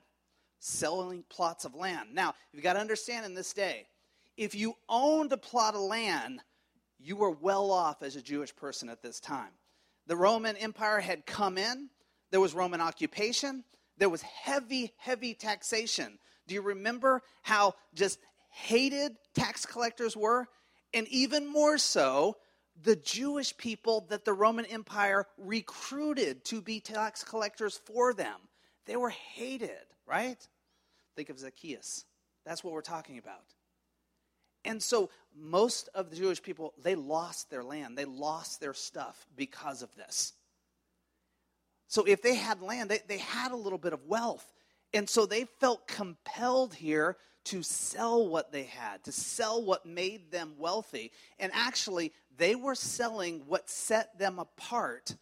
selling 0.59 1.23
plots 1.27 1.65
of 1.65 1.73
land. 1.73 2.09
Now, 2.13 2.35
you've 2.51 2.61
got 2.61 2.73
to 2.73 2.79
understand 2.79 3.25
in 3.25 3.33
this 3.33 3.51
day, 3.51 3.87
if 4.37 4.53
you 4.53 4.75
owned 4.87 5.33
a 5.33 5.37
plot 5.37 5.73
of 5.73 5.81
land, 5.81 6.41
you 6.99 7.15
were 7.15 7.31
well 7.31 7.71
off 7.71 8.03
as 8.03 8.15
a 8.15 8.21
Jewish 8.21 8.55
person 8.55 8.89
at 8.89 9.01
this 9.01 9.19
time. 9.19 9.49
The 10.05 10.15
Roman 10.15 10.55
Empire 10.55 10.99
had 10.99 11.25
come 11.25 11.57
in, 11.57 11.89
there 12.29 12.39
was 12.39 12.53
Roman 12.53 12.79
occupation, 12.79 13.63
there 13.97 14.09
was 14.09 14.21
heavy, 14.21 14.93
heavy 14.97 15.33
taxation. 15.33 16.19
Do 16.45 16.53
you 16.53 16.61
remember 16.61 17.23
how 17.41 17.73
just 17.95 18.19
hated 18.51 19.15
tax 19.33 19.65
collectors 19.65 20.15
were? 20.15 20.45
And 20.93 21.07
even 21.07 21.51
more 21.51 21.79
so, 21.79 22.37
the 22.81 22.95
Jewish 22.95 23.55
people 23.55 24.05
that 24.09 24.25
the 24.25 24.33
Roman 24.33 24.65
Empire 24.65 25.27
recruited 25.37 26.43
to 26.45 26.61
be 26.61 26.79
tax 26.79 27.23
collectors 27.23 27.79
for 27.85 28.13
them. 28.13 28.39
They 28.85 28.95
were 28.95 29.09
hated, 29.09 29.69
right? 30.07 30.45
Think 31.15 31.29
of 31.29 31.39
Zacchaeus. 31.39 32.05
That's 32.45 32.63
what 32.63 32.73
we're 32.73 32.81
talking 32.81 33.17
about. 33.17 33.43
And 34.65 34.81
so 34.81 35.09
most 35.35 35.89
of 35.93 36.09
the 36.09 36.15
Jewish 36.15 36.41
people, 36.41 36.73
they 36.81 36.95
lost 36.95 37.49
their 37.49 37.63
land, 37.63 37.97
they 37.97 38.05
lost 38.05 38.59
their 38.59 38.73
stuff 38.73 39.25
because 39.35 39.81
of 39.81 39.93
this. 39.95 40.33
So 41.87 42.05
if 42.05 42.21
they 42.21 42.35
had 42.35 42.61
land, 42.61 42.89
they, 42.89 42.99
they 43.07 43.19
had 43.19 43.51
a 43.51 43.57
little 43.57 43.77
bit 43.77 43.93
of 43.93 44.07
wealth. 44.07 44.51
And 44.93 45.09
so 45.09 45.25
they 45.25 45.45
felt 45.59 45.87
compelled 45.87 46.73
here 46.73 47.17
to 47.45 47.61
sell 47.61 48.27
what 48.27 48.51
they 48.51 48.63
had, 48.63 49.03
to 49.03 49.11
sell 49.11 49.61
what 49.63 49.85
made 49.85 50.31
them 50.31 50.53
wealthy. 50.57 51.11
And 51.39 51.51
actually, 51.53 52.13
they 52.37 52.55
were 52.55 52.75
selling 52.75 53.43
what 53.47 53.69
set 53.69 54.17
them 54.17 54.39
apart 54.39 55.15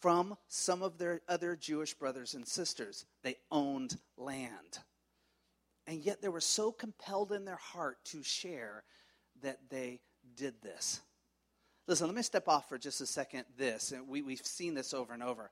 from 0.00 0.36
some 0.48 0.82
of 0.82 0.98
their 0.98 1.22
other 1.28 1.56
Jewish 1.56 1.94
brothers 1.94 2.34
and 2.34 2.46
sisters. 2.46 3.06
They 3.22 3.36
owned 3.50 3.98
land. 4.16 4.78
And 5.86 6.04
yet 6.04 6.20
they 6.20 6.28
were 6.28 6.40
so 6.40 6.72
compelled 6.72 7.32
in 7.32 7.44
their 7.44 7.56
heart 7.56 7.98
to 8.06 8.22
share 8.22 8.84
that 9.42 9.58
they 9.70 10.00
did 10.36 10.54
this. 10.62 11.00
Listen, 11.86 12.06
let 12.06 12.16
me 12.16 12.22
step 12.22 12.48
off 12.48 12.68
for 12.68 12.78
just 12.78 13.00
a 13.00 13.06
second. 13.06 13.44
This, 13.56 13.92
and 13.92 14.08
we, 14.08 14.22
we've 14.22 14.44
seen 14.44 14.74
this 14.74 14.94
over 14.94 15.12
and 15.12 15.22
over. 15.22 15.50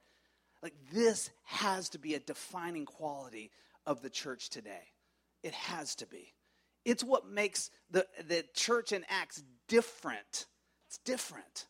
Like, 0.63 0.75
this 0.93 1.31
has 1.45 1.89
to 1.91 1.99
be 1.99 2.15
a 2.15 2.21
defining 2.21 2.87
quality 2.87 3.51
of 3.85 4.01
the 4.01 4.11
church 4.11 4.49
today. 4.49 4.93
It 5.43 5.53
has 5.55 5.95
to 5.97 6.07
be. 6.07 6.33
It's 6.85 7.05
what 7.05 7.29
makes 7.29 7.71
the, 7.91 8.07
the 8.27 8.45
church 8.55 8.93
in 8.93 9.05
Acts 9.09 9.43
different. 9.69 10.47
It's 10.93 10.99
different 11.07 11.69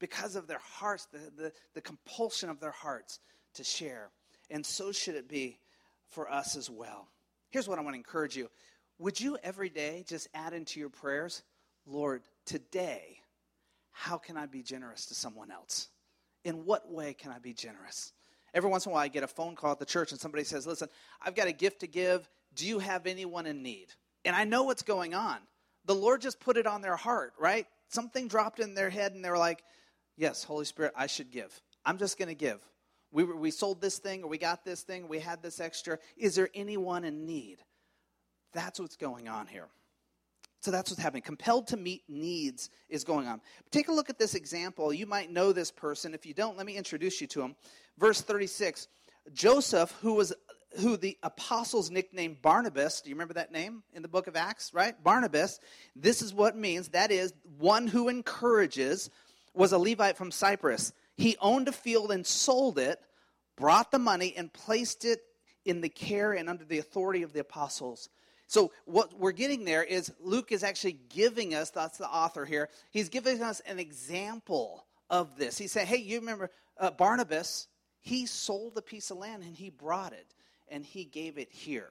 because 0.00 0.34
of 0.34 0.48
their 0.48 0.58
hearts, 0.58 1.06
the, 1.12 1.30
the, 1.40 1.52
the 1.74 1.80
compulsion 1.80 2.50
of 2.50 2.58
their 2.58 2.72
hearts 2.72 3.20
to 3.54 3.62
share. 3.62 4.10
And 4.50 4.66
so 4.66 4.90
should 4.90 5.14
it 5.14 5.28
be 5.28 5.60
for 6.08 6.28
us 6.28 6.56
as 6.56 6.68
well. 6.68 7.06
Here's 7.50 7.68
what 7.68 7.78
I 7.78 7.82
want 7.82 7.94
to 7.94 7.98
encourage 7.98 8.36
you 8.36 8.50
Would 8.98 9.20
you 9.20 9.38
every 9.44 9.68
day 9.68 10.04
just 10.08 10.26
add 10.34 10.54
into 10.54 10.80
your 10.80 10.88
prayers, 10.88 11.44
Lord, 11.86 12.22
today, 12.46 13.20
how 13.92 14.18
can 14.18 14.36
I 14.36 14.46
be 14.46 14.64
generous 14.64 15.06
to 15.06 15.14
someone 15.14 15.52
else? 15.52 15.86
In 16.42 16.64
what 16.64 16.90
way 16.90 17.14
can 17.14 17.30
I 17.30 17.38
be 17.38 17.54
generous? 17.54 18.12
Every 18.54 18.70
once 18.70 18.86
in 18.86 18.90
a 18.90 18.92
while, 18.94 19.04
I 19.04 19.08
get 19.08 19.22
a 19.22 19.28
phone 19.28 19.54
call 19.54 19.70
at 19.70 19.78
the 19.78 19.86
church 19.86 20.10
and 20.10 20.20
somebody 20.20 20.42
says, 20.42 20.66
Listen, 20.66 20.88
I've 21.24 21.36
got 21.36 21.46
a 21.46 21.52
gift 21.52 21.82
to 21.82 21.86
give. 21.86 22.28
Do 22.56 22.66
you 22.66 22.80
have 22.80 23.06
anyone 23.06 23.46
in 23.46 23.62
need? 23.62 23.86
And 24.24 24.34
I 24.34 24.42
know 24.42 24.64
what's 24.64 24.82
going 24.82 25.14
on. 25.14 25.36
The 25.84 25.94
Lord 25.94 26.22
just 26.22 26.40
put 26.40 26.56
it 26.56 26.66
on 26.66 26.82
their 26.82 26.96
heart, 26.96 27.34
right? 27.38 27.68
Something 27.88 28.28
dropped 28.28 28.60
in 28.60 28.74
their 28.74 28.90
head 28.90 29.12
and 29.12 29.24
they 29.24 29.30
were 29.30 29.38
like, 29.38 29.62
Yes, 30.16 30.42
Holy 30.42 30.64
Spirit, 30.64 30.92
I 30.96 31.06
should 31.06 31.30
give. 31.30 31.58
I'm 31.84 31.96
just 31.96 32.18
going 32.18 32.28
to 32.28 32.34
give. 32.34 32.60
We, 33.12 33.24
we 33.24 33.50
sold 33.50 33.80
this 33.80 33.98
thing 33.98 34.24
or 34.24 34.28
we 34.28 34.36
got 34.36 34.64
this 34.64 34.82
thing, 34.82 35.08
we 35.08 35.20
had 35.20 35.42
this 35.42 35.60
extra. 35.60 35.98
Is 36.16 36.34
there 36.34 36.50
anyone 36.54 37.04
in 37.04 37.24
need? 37.24 37.58
That's 38.52 38.80
what's 38.80 38.96
going 38.96 39.28
on 39.28 39.46
here. 39.46 39.68
So 40.60 40.72
that's 40.72 40.90
what's 40.90 41.00
happening. 41.00 41.22
Compelled 41.22 41.68
to 41.68 41.76
meet 41.76 42.02
needs 42.08 42.68
is 42.88 43.04
going 43.04 43.28
on. 43.28 43.40
Take 43.70 43.88
a 43.88 43.92
look 43.92 44.10
at 44.10 44.18
this 44.18 44.34
example. 44.34 44.92
You 44.92 45.06
might 45.06 45.30
know 45.30 45.52
this 45.52 45.70
person. 45.70 46.14
If 46.14 46.26
you 46.26 46.34
don't, 46.34 46.56
let 46.56 46.66
me 46.66 46.76
introduce 46.76 47.20
you 47.20 47.28
to 47.28 47.42
him. 47.42 47.54
Verse 47.96 48.20
36 48.20 48.88
Joseph, 49.32 49.94
who 50.00 50.14
was 50.14 50.32
who 50.76 50.96
the 50.96 51.16
apostles 51.22 51.90
nicknamed 51.90 52.42
Barnabas. 52.42 53.00
Do 53.00 53.08
you 53.08 53.14
remember 53.14 53.34
that 53.34 53.52
name 53.52 53.82
in 53.94 54.02
the 54.02 54.08
book 54.08 54.26
of 54.26 54.36
Acts, 54.36 54.72
right? 54.74 55.02
Barnabas. 55.02 55.60
This 55.96 56.22
is 56.22 56.34
what 56.34 56.56
means. 56.56 56.88
That 56.88 57.10
is 57.10 57.32
one 57.58 57.86
who 57.86 58.08
encourages, 58.08 59.10
was 59.54 59.72
a 59.72 59.78
Levite 59.78 60.16
from 60.16 60.30
Cyprus. 60.30 60.92
He 61.16 61.36
owned 61.40 61.68
a 61.68 61.72
field 61.72 62.12
and 62.12 62.26
sold 62.26 62.78
it, 62.78 63.00
brought 63.56 63.90
the 63.90 63.98
money, 63.98 64.34
and 64.36 64.52
placed 64.52 65.04
it 65.04 65.20
in 65.64 65.80
the 65.80 65.88
care 65.88 66.32
and 66.32 66.48
under 66.48 66.64
the 66.64 66.78
authority 66.78 67.22
of 67.22 67.32
the 67.32 67.40
apostles. 67.40 68.08
So, 68.46 68.72
what 68.86 69.18
we're 69.18 69.32
getting 69.32 69.64
there 69.64 69.84
is 69.84 70.10
Luke 70.20 70.52
is 70.52 70.62
actually 70.62 70.98
giving 71.10 71.54
us, 71.54 71.70
that's 71.70 71.98
the 71.98 72.08
author 72.08 72.46
here, 72.46 72.70
he's 72.90 73.10
giving 73.10 73.42
us 73.42 73.60
an 73.60 73.78
example 73.78 74.86
of 75.10 75.36
this. 75.36 75.58
He 75.58 75.66
said, 75.66 75.86
Hey, 75.86 75.98
you 75.98 76.20
remember 76.20 76.50
uh, 76.78 76.90
Barnabas? 76.90 77.68
He 78.00 78.24
sold 78.24 78.78
a 78.78 78.82
piece 78.82 79.10
of 79.10 79.18
land 79.18 79.42
and 79.42 79.54
he 79.54 79.68
brought 79.68 80.12
it 80.12 80.34
and 80.70 80.84
he 80.84 81.04
gave 81.04 81.38
it 81.38 81.52
here. 81.52 81.90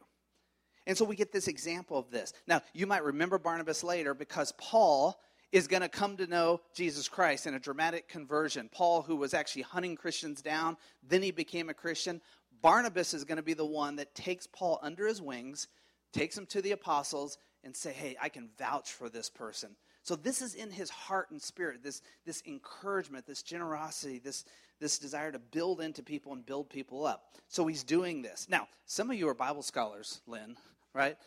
And 0.86 0.98
so 0.98 1.06
we 1.06 1.16
get 1.16 1.32
this 1.32 1.48
example 1.48 1.98
of 1.98 2.10
this. 2.12 2.34
Now, 2.48 2.62
you 2.74 2.88
might 2.88 3.04
remember 3.04 3.38
Barnabas 3.38 3.84
later 3.84 4.14
because 4.14 4.54
Paul 4.58 5.20
is 5.52 5.68
going 5.68 5.82
to 5.82 5.90
come 5.90 6.18
to 6.18 6.28
know 6.28 6.62
Jesus 6.74 7.08
Christ 7.08 7.46
in 7.46 7.54
a 7.54 7.60
dramatic 7.60 8.08
conversion. 8.08 8.70
Paul, 8.72 9.02
who 9.02 9.16
was 9.16 9.34
actually 9.34 9.64
hunting 9.64 9.96
Christians 9.96 10.42
down, 10.42 10.78
then 11.04 11.22
he 11.22 11.32
became 11.32 11.70
a 11.70 11.74
Christian. 11.74 12.22
Barnabas 12.62 13.14
is 13.14 13.26
going 13.26 13.38
to 13.38 13.44
be 13.44 13.54
the 13.54 13.66
one 13.66 13.98
that 13.98 14.16
takes 14.16 14.48
Paul 14.48 14.80
under 14.82 15.08
his 15.08 15.22
wings 15.22 15.68
takes 16.14 16.38
him 16.38 16.46
to 16.48 16.62
the 16.62 16.72
apostles 16.72 17.38
and 17.64 17.76
say, 17.76 17.92
hey, 17.92 18.18
I 18.22 18.30
can 18.30 18.50
vouch 18.58 18.92
for 18.92 19.10
this 19.10 19.30
person. 19.30 19.76
So 20.08 20.16
this 20.16 20.42
is 20.42 20.56
in 20.56 20.72
his 20.72 20.90
heart 20.90 21.32
and 21.32 21.42
spirit, 21.42 21.84
this, 21.84 22.02
this 22.26 22.42
encouragement, 22.48 23.28
this 23.28 23.44
generosity, 23.44 24.20
this, 24.20 24.46
this 24.80 25.00
desire 25.00 25.34
to 25.34 25.40
build 25.40 25.82
into 25.82 26.02
people 26.02 26.32
and 26.32 26.46
build 26.46 26.70
people 26.70 27.06
up. 27.06 27.36
So 27.50 27.68
he's 27.68 27.84
doing 27.84 28.22
this. 28.22 28.48
Now, 28.50 28.70
some 28.86 29.12
of 29.12 29.18
you 29.18 29.28
are 29.28 29.34
Bible 29.34 29.64
scholars, 29.64 30.22
Lynn, 30.26 30.56
right? 30.94 31.18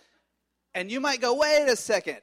And 0.74 0.90
you 0.90 0.98
might 0.98 1.20
go, 1.20 1.34
wait 1.34 1.68
a 1.68 1.76
second. 1.76 2.20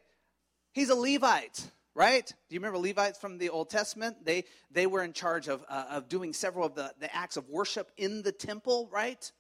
He's 0.72 0.90
a 0.90 0.96
Levite, 0.96 1.70
right? 1.94 2.26
Do 2.26 2.56
you 2.56 2.60
remember 2.60 2.80
Levites 2.80 3.20
from 3.20 3.38
the 3.38 3.50
Old 3.50 3.70
Testament? 3.70 4.26
They, 4.26 4.46
they 4.72 4.88
were 4.88 5.04
in 5.04 5.14
charge 5.14 5.48
of, 5.50 5.64
uh, 5.70 5.86
of 5.92 6.10
doing 6.10 6.34
several 6.34 6.66
of 6.66 6.74
the, 6.74 6.92
the 7.00 7.16
acts 7.16 7.38
of 7.38 7.48
worship 7.50 7.92
in 7.98 8.24
the 8.24 8.32
temple, 8.32 8.90
right? 8.92 9.32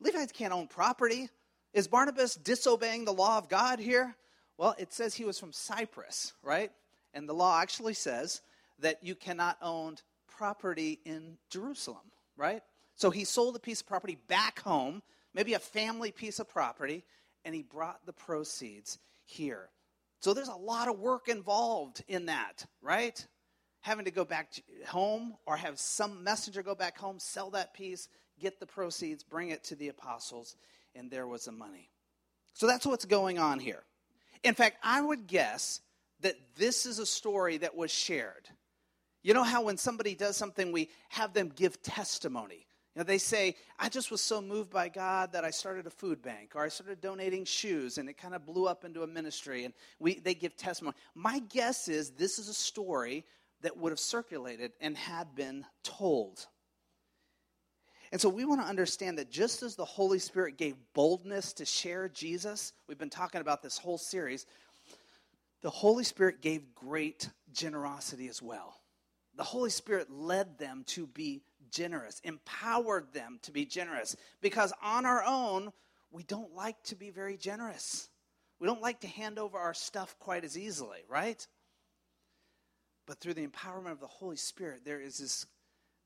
Levites 0.00 0.32
can't 0.32 0.54
own 0.54 0.66
property. 0.66 1.28
Is 1.74 1.88
Barnabas 1.88 2.36
disobeying 2.36 3.04
the 3.04 3.12
law 3.12 3.36
of 3.36 3.50
God 3.50 3.80
here? 3.80 4.16
Well, 4.58 4.74
it 4.78 4.92
says 4.92 5.14
he 5.14 5.24
was 5.24 5.38
from 5.38 5.52
Cyprus, 5.52 6.32
right? 6.42 6.70
And 7.14 7.28
the 7.28 7.34
law 7.34 7.60
actually 7.60 7.94
says 7.94 8.42
that 8.78 8.98
you 9.02 9.14
cannot 9.14 9.58
own 9.62 9.96
property 10.26 11.00
in 11.04 11.36
Jerusalem, 11.50 12.10
right? 12.36 12.62
So 12.96 13.10
he 13.10 13.24
sold 13.24 13.56
a 13.56 13.60
piece 13.60 13.80
of 13.80 13.86
property 13.86 14.18
back 14.28 14.60
home, 14.60 15.02
maybe 15.34 15.54
a 15.54 15.58
family 15.58 16.10
piece 16.10 16.38
of 16.38 16.48
property, 16.48 17.04
and 17.44 17.54
he 17.54 17.62
brought 17.62 18.04
the 18.06 18.12
proceeds 18.12 18.98
here. 19.24 19.68
So 20.20 20.34
there's 20.34 20.48
a 20.48 20.54
lot 20.54 20.88
of 20.88 21.00
work 21.00 21.28
involved 21.28 22.04
in 22.06 22.26
that, 22.26 22.64
right? 22.80 23.26
Having 23.80 24.04
to 24.04 24.10
go 24.12 24.24
back 24.24 24.52
home 24.86 25.34
or 25.46 25.56
have 25.56 25.78
some 25.78 26.22
messenger 26.22 26.62
go 26.62 26.74
back 26.74 26.96
home, 26.96 27.18
sell 27.18 27.50
that 27.50 27.74
piece, 27.74 28.08
get 28.40 28.60
the 28.60 28.66
proceeds, 28.66 29.24
bring 29.24 29.50
it 29.50 29.64
to 29.64 29.74
the 29.74 29.88
apostles 29.88 30.56
and 30.94 31.10
there 31.10 31.26
was 31.26 31.46
the 31.46 31.52
money. 31.52 31.90
So 32.54 32.66
that's 32.66 32.86
what's 32.86 33.04
going 33.04 33.38
on 33.38 33.58
here. 33.58 33.82
In 34.42 34.54
fact, 34.54 34.78
I 34.82 35.00
would 35.00 35.26
guess 35.26 35.80
that 36.20 36.36
this 36.56 36.86
is 36.86 36.98
a 36.98 37.06
story 37.06 37.58
that 37.58 37.76
was 37.76 37.90
shared. 37.90 38.48
You 39.22 39.34
know 39.34 39.44
how 39.44 39.62
when 39.64 39.76
somebody 39.76 40.14
does 40.14 40.36
something, 40.36 40.72
we 40.72 40.88
have 41.10 41.32
them 41.32 41.52
give 41.54 41.80
testimony. 41.82 42.66
You 42.94 43.00
know, 43.00 43.04
they 43.04 43.18
say, 43.18 43.56
I 43.78 43.88
just 43.88 44.10
was 44.10 44.20
so 44.20 44.42
moved 44.42 44.70
by 44.70 44.88
God 44.88 45.32
that 45.32 45.44
I 45.44 45.50
started 45.50 45.86
a 45.86 45.90
food 45.90 46.20
bank 46.20 46.52
or 46.54 46.62
I 46.62 46.68
started 46.68 47.00
donating 47.00 47.44
shoes 47.44 47.96
and 47.96 48.08
it 48.08 48.18
kind 48.18 48.34
of 48.34 48.44
blew 48.44 48.66
up 48.66 48.84
into 48.84 49.02
a 49.02 49.06
ministry 49.06 49.64
and 49.64 49.72
we, 49.98 50.18
they 50.18 50.34
give 50.34 50.56
testimony. 50.56 50.96
My 51.14 51.38
guess 51.38 51.88
is 51.88 52.10
this 52.10 52.38
is 52.38 52.48
a 52.48 52.54
story 52.54 53.24
that 53.62 53.78
would 53.78 53.92
have 53.92 54.00
circulated 54.00 54.72
and 54.80 54.96
had 54.96 55.34
been 55.34 55.64
told. 55.82 56.46
And 58.12 58.20
so 58.20 58.28
we 58.28 58.44
want 58.44 58.60
to 58.60 58.66
understand 58.66 59.16
that 59.18 59.30
just 59.30 59.62
as 59.62 59.74
the 59.74 59.86
Holy 59.86 60.18
Spirit 60.18 60.58
gave 60.58 60.76
boldness 60.92 61.54
to 61.54 61.64
share 61.64 62.10
Jesus, 62.10 62.74
we've 62.86 62.98
been 62.98 63.08
talking 63.08 63.40
about 63.40 63.62
this 63.62 63.78
whole 63.78 63.96
series, 63.96 64.44
the 65.62 65.70
Holy 65.70 66.04
Spirit 66.04 66.42
gave 66.42 66.74
great 66.74 67.30
generosity 67.54 68.28
as 68.28 68.42
well. 68.42 68.76
The 69.36 69.42
Holy 69.42 69.70
Spirit 69.70 70.10
led 70.10 70.58
them 70.58 70.84
to 70.88 71.06
be 71.06 71.40
generous, 71.70 72.20
empowered 72.22 73.14
them 73.14 73.38
to 73.44 73.50
be 73.50 73.64
generous, 73.64 74.14
because 74.42 74.74
on 74.82 75.06
our 75.06 75.24
own, 75.24 75.72
we 76.10 76.22
don't 76.24 76.54
like 76.54 76.82
to 76.84 76.94
be 76.94 77.08
very 77.08 77.38
generous. 77.38 78.10
We 78.60 78.66
don't 78.66 78.82
like 78.82 79.00
to 79.00 79.08
hand 79.08 79.38
over 79.38 79.56
our 79.56 79.72
stuff 79.72 80.16
quite 80.18 80.44
as 80.44 80.58
easily, 80.58 80.98
right? 81.08 81.46
But 83.06 83.20
through 83.20 83.34
the 83.34 83.46
empowerment 83.46 83.92
of 83.92 84.00
the 84.00 84.06
Holy 84.06 84.36
Spirit, 84.36 84.82
there 84.84 85.00
is 85.00 85.16
this, 85.16 85.46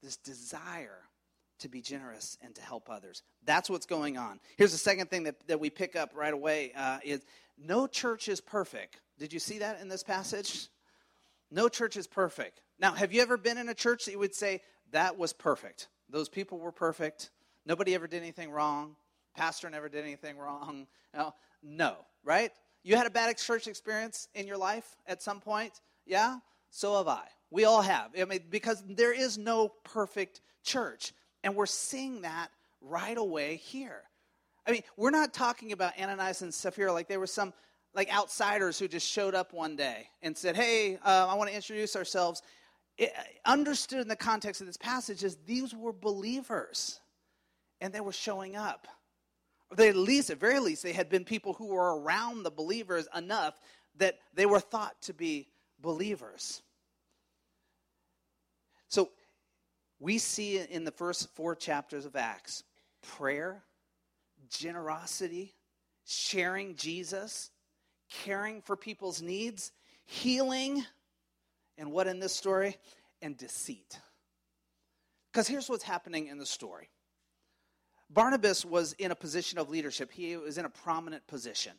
this 0.04 0.16
desire 0.16 1.00
to 1.60 1.68
be 1.68 1.80
generous 1.80 2.36
and 2.42 2.54
to 2.54 2.62
help 2.62 2.88
others. 2.90 3.22
That's 3.44 3.70
what's 3.70 3.86
going 3.86 4.18
on. 4.18 4.40
Here's 4.56 4.72
the 4.72 4.78
second 4.78 5.10
thing 5.10 5.24
that, 5.24 5.46
that 5.48 5.60
we 5.60 5.70
pick 5.70 5.96
up 5.96 6.12
right 6.14 6.32
away 6.32 6.72
uh, 6.76 6.98
is 7.04 7.24
no 7.58 7.86
church 7.86 8.28
is 8.28 8.40
perfect. 8.40 9.00
Did 9.18 9.32
you 9.32 9.38
see 9.38 9.58
that 9.58 9.80
in 9.80 9.88
this 9.88 10.02
passage? 10.02 10.68
No 11.50 11.68
church 11.68 11.96
is 11.96 12.06
perfect. 12.06 12.60
Now, 12.78 12.92
have 12.92 13.12
you 13.12 13.22
ever 13.22 13.36
been 13.36 13.56
in 13.58 13.68
a 13.68 13.74
church 13.74 14.04
that 14.04 14.12
you 14.12 14.18
would 14.18 14.34
say, 14.34 14.62
that 14.92 15.18
was 15.18 15.32
perfect? 15.32 15.88
Those 16.10 16.28
people 16.28 16.58
were 16.58 16.72
perfect. 16.72 17.30
Nobody 17.64 17.94
ever 17.94 18.06
did 18.06 18.22
anything 18.22 18.50
wrong. 18.50 18.96
Pastor 19.34 19.70
never 19.70 19.88
did 19.88 20.04
anything 20.04 20.38
wrong. 20.38 20.86
No, 21.14 21.32
no 21.62 21.96
right? 22.26 22.52
You 22.82 22.96
had 22.96 23.06
a 23.06 23.10
bad 23.10 23.34
church 23.38 23.66
experience 23.66 24.28
in 24.34 24.46
your 24.46 24.58
life 24.58 24.96
at 25.06 25.22
some 25.22 25.40
point? 25.40 25.80
Yeah? 26.04 26.38
So 26.70 26.98
have 26.98 27.08
I. 27.08 27.22
We 27.50 27.64
all 27.64 27.80
have. 27.80 28.10
I 28.20 28.24
mean, 28.26 28.40
because 28.50 28.82
there 28.86 29.14
is 29.14 29.38
no 29.38 29.72
perfect 29.84 30.42
church. 30.62 31.14
And 31.42 31.54
we're 31.54 31.66
seeing 31.66 32.22
that 32.22 32.50
right 32.80 33.16
away 33.16 33.56
here. 33.56 34.02
I 34.66 34.72
mean, 34.72 34.82
we're 34.96 35.10
not 35.10 35.32
talking 35.32 35.72
about 35.72 35.98
Ananias 35.98 36.42
and 36.42 36.52
Sapphira 36.52 36.92
like 36.92 37.08
they 37.08 37.18
were 37.18 37.26
some 37.26 37.52
like 37.94 38.12
outsiders 38.12 38.78
who 38.78 38.88
just 38.88 39.08
showed 39.08 39.34
up 39.34 39.52
one 39.52 39.76
day 39.76 40.08
and 40.22 40.36
said, 40.36 40.56
"Hey, 40.56 40.96
uh, 40.96 41.26
I 41.28 41.34
want 41.34 41.50
to 41.50 41.56
introduce 41.56 41.96
ourselves." 41.96 42.42
It, 42.98 43.12
understood 43.44 44.00
in 44.00 44.08
the 44.08 44.16
context 44.16 44.60
of 44.60 44.66
this 44.66 44.76
passage 44.76 45.22
is 45.22 45.36
these 45.46 45.74
were 45.74 45.92
believers, 45.92 47.00
and 47.80 47.92
they 47.92 48.00
were 48.00 48.12
showing 48.12 48.56
up. 48.56 48.88
Or 49.70 49.76
they 49.76 49.88
at 49.88 49.96
least, 49.96 50.30
at 50.30 50.38
very 50.38 50.60
least, 50.60 50.82
they 50.82 50.92
had 50.92 51.08
been 51.08 51.24
people 51.24 51.52
who 51.52 51.66
were 51.66 51.98
around 52.00 52.42
the 52.42 52.50
believers 52.50 53.08
enough 53.14 53.58
that 53.96 54.18
they 54.34 54.46
were 54.46 54.60
thought 54.60 55.00
to 55.02 55.14
be 55.14 55.48
believers. 55.80 56.62
So 58.88 59.10
we 59.98 60.18
see 60.18 60.58
in 60.58 60.84
the 60.84 60.90
first 60.90 61.34
four 61.34 61.54
chapters 61.54 62.04
of 62.04 62.16
Acts 62.16 62.62
prayer, 63.02 63.62
generosity, 64.50 65.54
sharing 66.04 66.76
Jesus, 66.76 67.50
caring 68.10 68.62
for 68.62 68.76
people's 68.76 69.22
needs, 69.22 69.72
healing, 70.04 70.84
and 71.78 71.92
what 71.92 72.06
in 72.06 72.20
this 72.20 72.32
story? 72.32 72.76
And 73.22 73.36
deceit. 73.36 73.98
Because 75.32 75.48
here's 75.48 75.68
what's 75.68 75.84
happening 75.84 76.28
in 76.28 76.38
the 76.38 76.46
story 76.46 76.88
Barnabas 78.10 78.64
was 78.64 78.92
in 78.94 79.10
a 79.10 79.16
position 79.16 79.58
of 79.58 79.68
leadership, 79.68 80.10
he 80.12 80.36
was 80.36 80.58
in 80.58 80.64
a 80.64 80.70
prominent 80.70 81.26
position. 81.26 81.72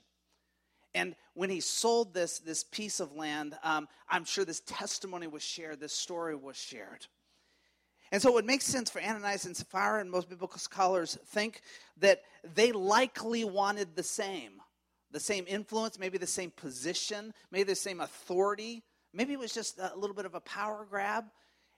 And 0.93 1.15
when 1.35 1.49
he 1.49 1.59
sold 1.59 2.13
this, 2.13 2.39
this 2.39 2.63
piece 2.63 2.99
of 2.99 3.13
land, 3.13 3.55
um, 3.61 3.87
I'm 4.09 4.25
sure 4.25 4.45
this 4.45 4.61
testimony 4.61 5.27
was 5.27 5.43
shared, 5.43 5.79
this 5.79 5.93
story 5.93 6.35
was 6.35 6.55
shared. 6.55 7.05
And 8.11 8.21
so 8.21 8.37
it 8.37 8.45
makes 8.45 8.65
sense 8.65 8.89
for 8.89 9.01
Ananias 9.01 9.45
and 9.45 9.55
Sapphira, 9.55 9.99
and 9.99 10.09
most 10.09 10.29
biblical 10.29 10.59
scholars 10.59 11.17
think 11.27 11.61
that 11.97 12.21
they 12.55 12.71
likely 12.71 13.43
wanted 13.43 13.95
the 13.95 14.03
same 14.03 14.61
the 15.11 15.19
same 15.19 15.45
influence, 15.47 15.97
maybe 15.97 16.17
the 16.17 16.27
same 16.27 16.51
position, 16.51 17.33
maybe 17.51 17.63
the 17.63 17.75
same 17.75 18.01
authority. 18.01 18.83
Maybe 19.13 19.33
it 19.33 19.39
was 19.39 19.53
just 19.53 19.79
a 19.79 19.93
little 19.95 20.15
bit 20.15 20.25
of 20.25 20.35
a 20.35 20.41
power 20.41 20.85
grab. 20.89 21.25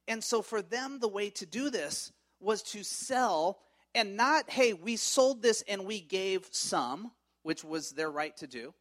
And 0.07 0.24
so 0.24 0.41
for 0.41 0.62
them, 0.62 1.00
the 1.00 1.07
way 1.07 1.29
to 1.31 1.45
do 1.45 1.69
this 1.69 2.12
was 2.39 2.63
to 2.63 2.83
sell 2.83 3.59
and 3.93 4.17
not, 4.17 4.50
hey, 4.50 4.74
we 4.74 4.95
sold 4.95 5.41
this 5.41 5.63
and 5.67 5.86
we 5.86 6.01
gave 6.01 6.48
some, 6.51 7.12
which 7.43 7.63
was 7.63 7.91
their 7.91 8.09
right 8.09 8.36
to 8.38 8.48
do. 8.48 8.74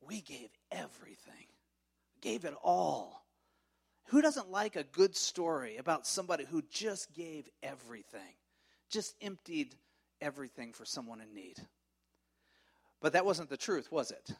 We 0.00 0.20
gave 0.20 0.50
everything, 0.72 1.46
gave 2.20 2.44
it 2.44 2.54
all. 2.62 3.19
Who 4.10 4.20
doesn't 4.20 4.50
like 4.50 4.74
a 4.74 4.82
good 4.82 5.14
story 5.14 5.76
about 5.76 6.04
somebody 6.04 6.44
who 6.44 6.62
just 6.62 7.14
gave 7.14 7.48
everything, 7.62 8.34
just 8.90 9.14
emptied 9.22 9.76
everything 10.20 10.72
for 10.72 10.84
someone 10.84 11.20
in 11.20 11.32
need? 11.32 11.58
But 13.00 13.12
that 13.12 13.24
wasn't 13.24 13.50
the 13.50 13.56
truth, 13.56 13.92
was 13.92 14.10
it? 14.10 14.32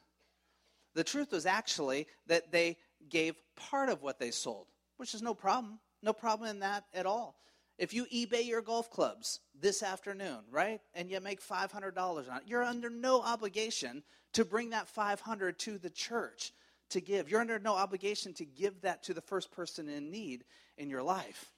The 0.94 1.04
truth 1.04 1.30
was 1.30 1.46
actually 1.46 2.08
that 2.26 2.50
they 2.50 2.78
gave 3.08 3.36
part 3.54 3.88
of 3.88 4.02
what 4.02 4.18
they 4.18 4.32
sold, 4.32 4.66
which 4.96 5.14
is 5.14 5.22
no 5.22 5.34
problem. 5.34 5.78
No 6.02 6.12
problem 6.12 6.50
in 6.50 6.58
that 6.60 6.86
at 6.92 7.06
all. 7.06 7.36
If 7.78 7.94
you 7.94 8.06
eBay 8.06 8.44
your 8.44 8.62
golf 8.62 8.90
clubs 8.90 9.38
this 9.54 9.84
afternoon, 9.84 10.40
right, 10.50 10.80
and 10.94 11.08
you 11.08 11.20
make 11.20 11.40
$500 11.40 11.96
on 11.96 12.36
it, 12.38 12.42
you're 12.44 12.64
under 12.64 12.90
no 12.90 13.22
obligation 13.22 14.02
to 14.32 14.44
bring 14.44 14.70
that 14.70 14.88
500 14.88 15.60
to 15.60 15.78
the 15.78 15.90
church 15.90 16.52
to 16.90 17.00
give. 17.00 17.30
You're 17.30 17.40
under 17.40 17.58
no 17.58 17.74
obligation 17.74 18.32
to 18.34 18.44
give 18.44 18.80
that 18.82 19.02
to 19.04 19.14
the 19.14 19.20
first 19.20 19.50
person 19.50 19.88
in 19.88 20.10
need 20.10 20.44
in 20.76 20.90
your 20.90 21.02
life. 21.02 21.50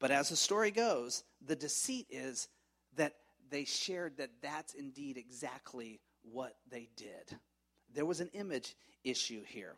But 0.00 0.10
as 0.10 0.28
the 0.28 0.36
story 0.36 0.70
goes, 0.70 1.24
the 1.44 1.56
deceit 1.56 2.06
is 2.10 2.48
that 2.96 3.14
they 3.50 3.64
shared 3.64 4.18
that 4.18 4.30
that's 4.42 4.74
indeed 4.74 5.16
exactly 5.16 6.00
what 6.22 6.54
they 6.70 6.88
did. 6.96 7.38
There 7.94 8.06
was 8.06 8.20
an 8.20 8.30
image 8.34 8.76
issue 9.04 9.42
here. 9.46 9.76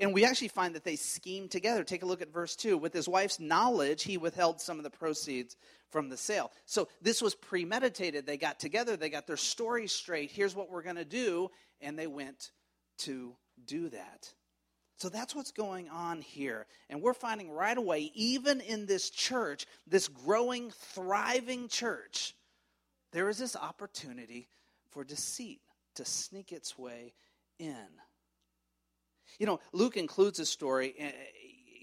And 0.00 0.14
we 0.14 0.24
actually 0.24 0.48
find 0.48 0.74
that 0.74 0.84
they 0.84 0.96
schemed 0.96 1.50
together. 1.50 1.84
Take 1.84 2.02
a 2.02 2.06
look 2.06 2.22
at 2.22 2.32
verse 2.32 2.56
2. 2.56 2.78
With 2.78 2.92
his 2.92 3.08
wife's 3.08 3.38
knowledge, 3.38 4.02
he 4.02 4.16
withheld 4.16 4.60
some 4.60 4.78
of 4.78 4.84
the 4.84 4.90
proceeds 4.90 5.56
from 5.90 6.08
the 6.08 6.16
sale. 6.16 6.50
So 6.64 6.88
this 7.02 7.20
was 7.20 7.34
premeditated. 7.34 8.26
They 8.26 8.38
got 8.38 8.58
together, 8.58 8.96
they 8.96 9.10
got 9.10 9.26
their 9.26 9.36
story 9.36 9.86
straight. 9.86 10.30
Here's 10.30 10.56
what 10.56 10.70
we're 10.70 10.82
going 10.82 10.96
to 10.96 11.04
do. 11.04 11.50
And 11.80 11.98
they 11.98 12.06
went 12.06 12.50
to 12.98 13.36
do 13.66 13.88
that. 13.90 14.32
So 14.96 15.08
that's 15.08 15.34
what's 15.34 15.50
going 15.50 15.88
on 15.88 16.20
here. 16.20 16.66
And 16.88 17.02
we're 17.02 17.14
finding 17.14 17.50
right 17.50 17.76
away, 17.76 18.12
even 18.14 18.60
in 18.60 18.86
this 18.86 19.10
church, 19.10 19.66
this 19.86 20.08
growing, 20.08 20.70
thriving 20.70 21.68
church, 21.68 22.34
there 23.12 23.28
is 23.28 23.38
this 23.38 23.56
opportunity 23.56 24.48
for 24.90 25.04
deceit 25.04 25.60
to 25.96 26.04
sneak 26.04 26.52
its 26.52 26.78
way 26.78 27.12
in. 27.58 27.86
You 29.38 29.46
know, 29.46 29.60
Luke 29.72 29.96
includes 29.96 30.38
a 30.38 30.46
story, 30.46 30.94
eh, 30.98 31.12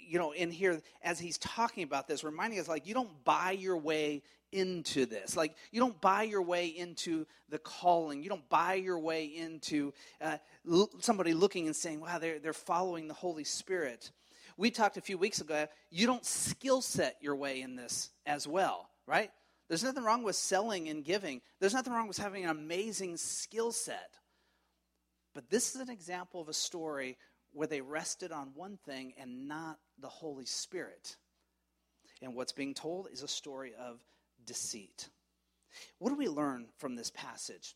you 0.08 0.18
know, 0.18 0.32
in 0.32 0.52
here 0.52 0.82
as 1.04 1.20
he's 1.20 1.38
talking 1.38 1.84
about 1.84 2.08
this, 2.08 2.24
reminding 2.24 2.60
us 2.60 2.68
like, 2.68 2.88
you 2.88 2.94
don't 2.94 3.24
buy 3.24 3.52
your 3.52 3.78
way 3.78 4.24
into 4.52 5.06
this. 5.06 5.36
Like, 5.36 5.56
you 5.72 5.80
don't 5.80 6.00
buy 6.02 6.24
your 6.24 6.42
way 6.42 6.68
into 6.68 7.26
the 7.50 7.60
calling. 7.60 8.24
You 8.24 8.30
don't 8.30 8.48
buy 8.50 8.76
your 8.76 9.00
way 9.00 9.26
into 9.26 9.94
uh, 10.22 10.38
l- 10.70 10.90
somebody 11.00 11.34
looking 11.34 11.68
and 11.68 11.76
saying, 11.76 12.00
wow, 12.02 12.20
they're, 12.20 12.40
they're 12.40 12.54
following 12.54 13.08
the 13.08 13.14
Holy 13.14 13.44
Spirit. 13.44 14.12
We 14.58 14.72
talked 14.72 14.98
a 14.98 15.02
few 15.02 15.18
weeks 15.18 15.42
ago, 15.42 15.68
you 15.90 16.08
don't 16.08 16.26
skill 16.26 16.82
set 16.82 17.18
your 17.22 17.36
way 17.36 17.62
in 17.62 17.76
this 17.76 18.10
as 18.26 18.48
well, 18.48 18.90
right? 19.08 19.32
There's 19.68 19.84
nothing 19.84 20.04
wrong 20.04 20.24
with 20.24 20.36
selling 20.36 20.90
and 20.90 21.04
giving. 21.04 21.42
There's 21.60 21.74
nothing 21.74 21.94
wrong 21.94 22.08
with 22.08 22.18
having 22.18 22.44
an 22.44 22.50
amazing 22.50 23.18
skill 23.18 23.72
set. 23.72 24.20
But 25.34 25.50
this 25.50 25.76
is 25.76 25.82
an 25.82 25.90
example 25.90 26.42
of 26.42 26.50
a 26.50 26.54
story 26.54 27.18
where 27.54 27.68
they 27.68 27.82
rested 27.82 28.32
on 28.32 28.52
one 28.54 28.78
thing 28.86 29.14
and 29.18 29.48
not 29.48 29.80
the 30.00 30.10
Holy 30.10 30.46
Spirit. 30.46 31.16
And 32.22 32.36
what's 32.36 32.52
being 32.52 32.74
told 32.74 33.08
is 33.12 33.24
a 33.24 33.28
story 33.28 33.74
of 33.80 34.00
deceit. 34.46 35.10
What 36.00 36.10
do 36.10 36.16
we 36.16 36.28
learn 36.28 36.68
from 36.78 36.96
this 36.96 37.12
passage? 37.12 37.76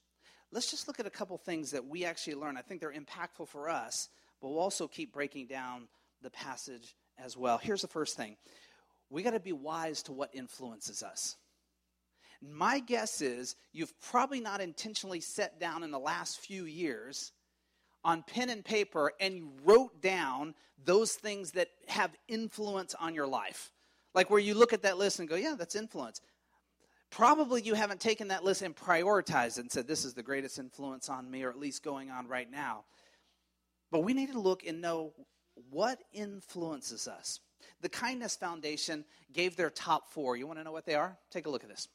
Let's 0.51 0.69
just 0.69 0.87
look 0.87 0.99
at 0.99 1.07
a 1.07 1.11
couple 1.11 1.37
things 1.37 1.71
that 1.71 1.85
we 1.85 2.05
actually 2.05 2.35
learn. 2.35 2.57
I 2.57 2.61
think 2.61 2.79
they're 2.79 2.93
impactful 2.93 3.47
for 3.47 3.69
us, 3.69 4.09
but 4.41 4.49
we'll 4.49 4.59
also 4.59 4.87
keep 4.87 5.13
breaking 5.13 5.47
down 5.47 5.87
the 6.21 6.29
passage 6.29 6.95
as 7.17 7.35
well. 7.37 7.57
Here's 7.57 7.81
the 7.81 7.87
first 7.87 8.15
thing 8.17 8.37
we 9.09 9.23
got 9.23 9.31
to 9.31 9.39
be 9.39 9.53
wise 9.53 10.03
to 10.03 10.13
what 10.13 10.33
influences 10.33 11.03
us. 11.03 11.35
My 12.41 12.79
guess 12.79 13.21
is 13.21 13.55
you've 13.71 13.93
probably 14.01 14.39
not 14.39 14.61
intentionally 14.61 15.21
sat 15.21 15.59
down 15.59 15.83
in 15.83 15.91
the 15.91 15.99
last 15.99 16.39
few 16.39 16.65
years 16.65 17.31
on 18.03 18.23
pen 18.23 18.49
and 18.49 18.63
paper 18.63 19.11
and 19.19 19.33
you 19.35 19.51
wrote 19.63 20.01
down 20.01 20.53
those 20.83 21.13
things 21.13 21.51
that 21.51 21.69
have 21.87 22.15
influence 22.27 22.93
on 22.95 23.15
your 23.15 23.27
life. 23.27 23.71
Like 24.13 24.29
where 24.29 24.39
you 24.39 24.53
look 24.53 24.73
at 24.73 24.83
that 24.83 24.97
list 24.97 25.19
and 25.19 25.27
go, 25.27 25.35
yeah, 25.35 25.55
that's 25.57 25.75
influence. 25.75 26.21
Probably 27.15 27.61
you 27.61 27.75
haven't 27.75 28.01
taken 28.01 28.27
that 28.27 28.43
list 28.43 28.61
and 28.61 28.75
prioritized 28.75 29.57
it 29.57 29.61
and 29.61 29.71
said, 29.71 29.87
this 29.87 30.03
is 30.03 30.13
the 30.13 30.21
greatest 30.21 30.59
influence 30.59 31.07
on 31.07 31.31
me, 31.31 31.43
or 31.43 31.49
at 31.49 31.57
least 31.57 31.81
going 31.81 32.11
on 32.11 32.27
right 32.27 32.51
now. 32.51 32.83
But 33.89 34.01
we 34.01 34.13
need 34.13 34.33
to 34.33 34.39
look 34.39 34.67
and 34.67 34.81
know 34.81 35.13
what 35.69 35.97
influences 36.11 37.07
us. 37.07 37.39
The 37.79 37.87
Kindness 37.87 38.35
Foundation 38.35 39.05
gave 39.31 39.55
their 39.55 39.69
top 39.69 40.11
four. 40.11 40.35
You 40.35 40.45
want 40.45 40.59
to 40.59 40.65
know 40.65 40.73
what 40.73 40.85
they 40.85 40.95
are? 40.95 41.17
Take 41.31 41.45
a 41.45 41.49
look 41.49 41.63
at 41.63 41.69
this. 41.69 41.87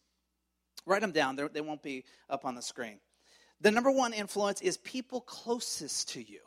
Write 0.86 1.02
them 1.02 1.12
down, 1.12 1.36
They're, 1.36 1.50
they 1.50 1.60
will 1.60 1.68
not 1.68 1.82
be 1.82 2.06
up 2.30 2.46
on 2.46 2.54
the 2.54 2.62
screen. 2.62 2.98
The 3.60 3.70
number 3.70 3.90
one 3.90 4.14
influence 4.14 4.62
is 4.62 4.78
people 4.78 5.20
closest 5.20 6.08
to 6.14 6.22
you. 6.22 6.40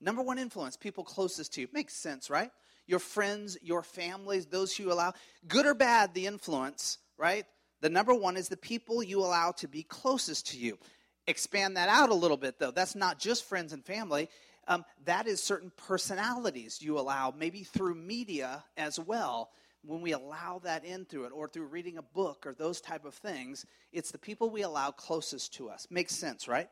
Number 0.00 0.22
one 0.22 0.38
influence, 0.38 0.76
people 0.76 1.02
closest 1.02 1.54
to 1.54 1.62
you. 1.62 1.68
Makes 1.72 1.94
sense, 1.94 2.30
right? 2.30 2.52
Your 2.86 3.00
friends, 3.00 3.58
your 3.62 3.82
families, 3.82 4.46
those 4.46 4.76
who 4.76 4.84
you 4.84 4.92
allow. 4.92 5.12
Good 5.48 5.66
or 5.66 5.74
bad, 5.74 6.14
the 6.14 6.26
influence, 6.28 6.98
right? 7.18 7.46
The 7.82 7.90
number 7.90 8.14
one 8.14 8.36
is 8.36 8.48
the 8.48 8.56
people 8.56 9.02
you 9.02 9.18
allow 9.18 9.50
to 9.52 9.66
be 9.68 9.82
closest 9.82 10.46
to 10.52 10.58
you. 10.58 10.78
Expand 11.26 11.76
that 11.76 11.88
out 11.88 12.10
a 12.10 12.14
little 12.14 12.36
bit, 12.36 12.58
though. 12.58 12.70
That's 12.70 12.94
not 12.94 13.18
just 13.18 13.44
friends 13.44 13.72
and 13.72 13.84
family. 13.84 14.28
Um, 14.68 14.84
that 15.04 15.26
is 15.26 15.42
certain 15.42 15.72
personalities 15.76 16.80
you 16.80 16.98
allow, 16.98 17.34
maybe 17.36 17.64
through 17.64 17.96
media 17.96 18.62
as 18.76 19.00
well 19.00 19.50
when 19.84 20.00
we 20.00 20.12
allow 20.12 20.60
that 20.62 20.84
in 20.84 21.04
through 21.04 21.24
it 21.24 21.32
or 21.34 21.48
through 21.48 21.66
reading 21.66 21.98
a 21.98 22.02
book 22.02 22.46
or 22.46 22.54
those 22.54 22.80
type 22.80 23.04
of 23.04 23.14
things 23.14 23.66
it's 23.92 24.12
the 24.12 24.18
people 24.18 24.48
we 24.48 24.62
allow 24.62 24.92
closest 24.92 25.52
to 25.54 25.68
us 25.68 25.88
makes 25.90 26.14
sense 26.14 26.46
right 26.46 26.68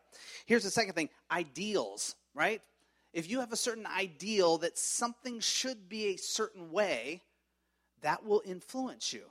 here's 0.47 0.63
the 0.63 0.71
second 0.71 0.95
thing 0.95 1.09
ideals 1.33 2.15
right 2.35 2.63
if 3.13 3.29
you 3.29 3.41
have 3.41 3.53
a 3.53 3.57
certain 3.57 3.85
ideal 3.87 4.59
that 4.59 4.79
something 4.79 5.41
should 5.41 5.89
be 5.89 6.15
a 6.15 6.17
certain 6.17 6.71
way 6.71 7.21
that 8.03 8.25
will 8.25 8.43
influence 8.47 9.13
you 9.13 9.25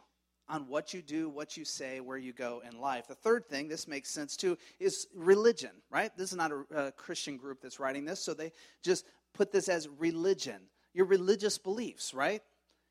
on 0.50 0.68
what 0.68 0.94
you 0.94 1.02
do 1.02 1.30
what 1.30 1.56
you 1.56 1.64
say 1.64 2.00
where 2.00 2.18
you 2.18 2.34
go 2.34 2.62
in 2.70 2.80
life 2.80 3.08
the 3.08 3.16
third 3.16 3.48
thing 3.48 3.68
this 3.68 3.88
makes 3.88 4.10
sense 4.10 4.36
too 4.36 4.58
is 4.80 5.08
religion 5.16 5.72
right 5.90 6.12
this 6.18 6.32
is 6.32 6.38
not 6.38 6.52
a, 6.52 6.88
a 6.88 6.92
christian 6.92 7.38
group 7.38 7.62
that's 7.62 7.80
writing 7.80 8.06
this 8.06 8.20
so 8.20 8.34
they 8.34 8.52
just 8.84 9.06
put 9.34 9.52
this 9.52 9.70
as 9.70 9.88
religion 10.00 10.62
your 10.94 11.06
religious 11.06 11.58
beliefs 11.58 12.14
right 12.14 12.42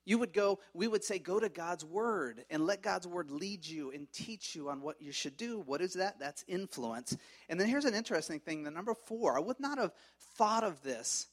you 0.08 0.16
would 0.16 0.32
go, 0.32 0.58
we 0.72 0.88
would 0.88 1.04
say, 1.04 1.18
go 1.18 1.38
to 1.38 1.50
God's 1.50 1.84
Word 1.84 2.42
and 2.48 2.64
let 2.64 2.80
God's 2.80 3.06
Word 3.06 3.30
lead 3.30 3.66
you 3.66 3.90
and 3.90 4.10
teach 4.10 4.54
you 4.54 4.70
on 4.70 4.80
what 4.80 5.02
you 5.02 5.12
should 5.12 5.36
do. 5.36 5.60
What 5.66 5.82
is 5.82 5.92
that? 5.94 6.18
That's 6.18 6.42
influence. 6.48 7.14
And 7.50 7.60
then 7.60 7.68
here's 7.68 7.84
an 7.84 7.94
interesting 7.94 8.40
thing 8.40 8.62
the 8.62 8.70
number 8.70 8.94
four, 8.94 9.36
I 9.36 9.40
would 9.40 9.60
not 9.60 9.76
have 9.76 9.92
thought 10.38 10.64
of 10.64 10.82
this 10.82 11.26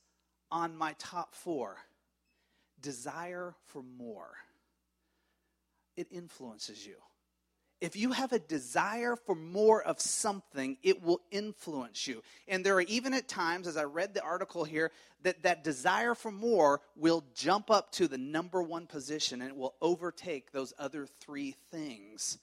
on 0.51 0.75
my 0.75 0.93
top 0.99 1.35
four 1.35 1.77
desire 2.81 3.55
for 3.67 3.81
more. 3.81 4.31
It 5.95 6.07
influences 6.11 6.85
you. 6.85 6.95
if 7.81 7.95
you 7.95 8.11
have 8.13 8.31
a 8.31 8.39
desire 8.39 9.15
for 9.15 9.35
more 9.35 9.83
of 9.83 9.99
something, 9.99 10.77
it 10.81 11.03
will 11.03 11.21
influence 11.29 12.07
you. 12.07 12.23
And 12.47 12.65
there 12.65 12.75
are 12.75 12.81
even 12.81 13.13
at 13.13 13.27
times, 13.27 13.67
as 13.67 13.75
I 13.77 13.83
read 13.83 14.13
the 14.13 14.23
article 14.23 14.63
here, 14.63 14.91
that 15.23 15.43
that 15.43 15.63
desire 15.63 16.15
for 16.15 16.31
more 16.31 16.81
will 16.95 17.23
jump 17.35 17.69
up 17.69 17.91
to 17.93 18.07
the 18.07 18.17
number 18.17 18.63
one 18.63 18.87
position 18.87 19.41
and 19.41 19.51
it 19.51 19.57
will 19.57 19.75
overtake 19.81 20.51
those 20.51 20.73
other 20.79 21.05
three 21.05 21.51
things 21.71 22.37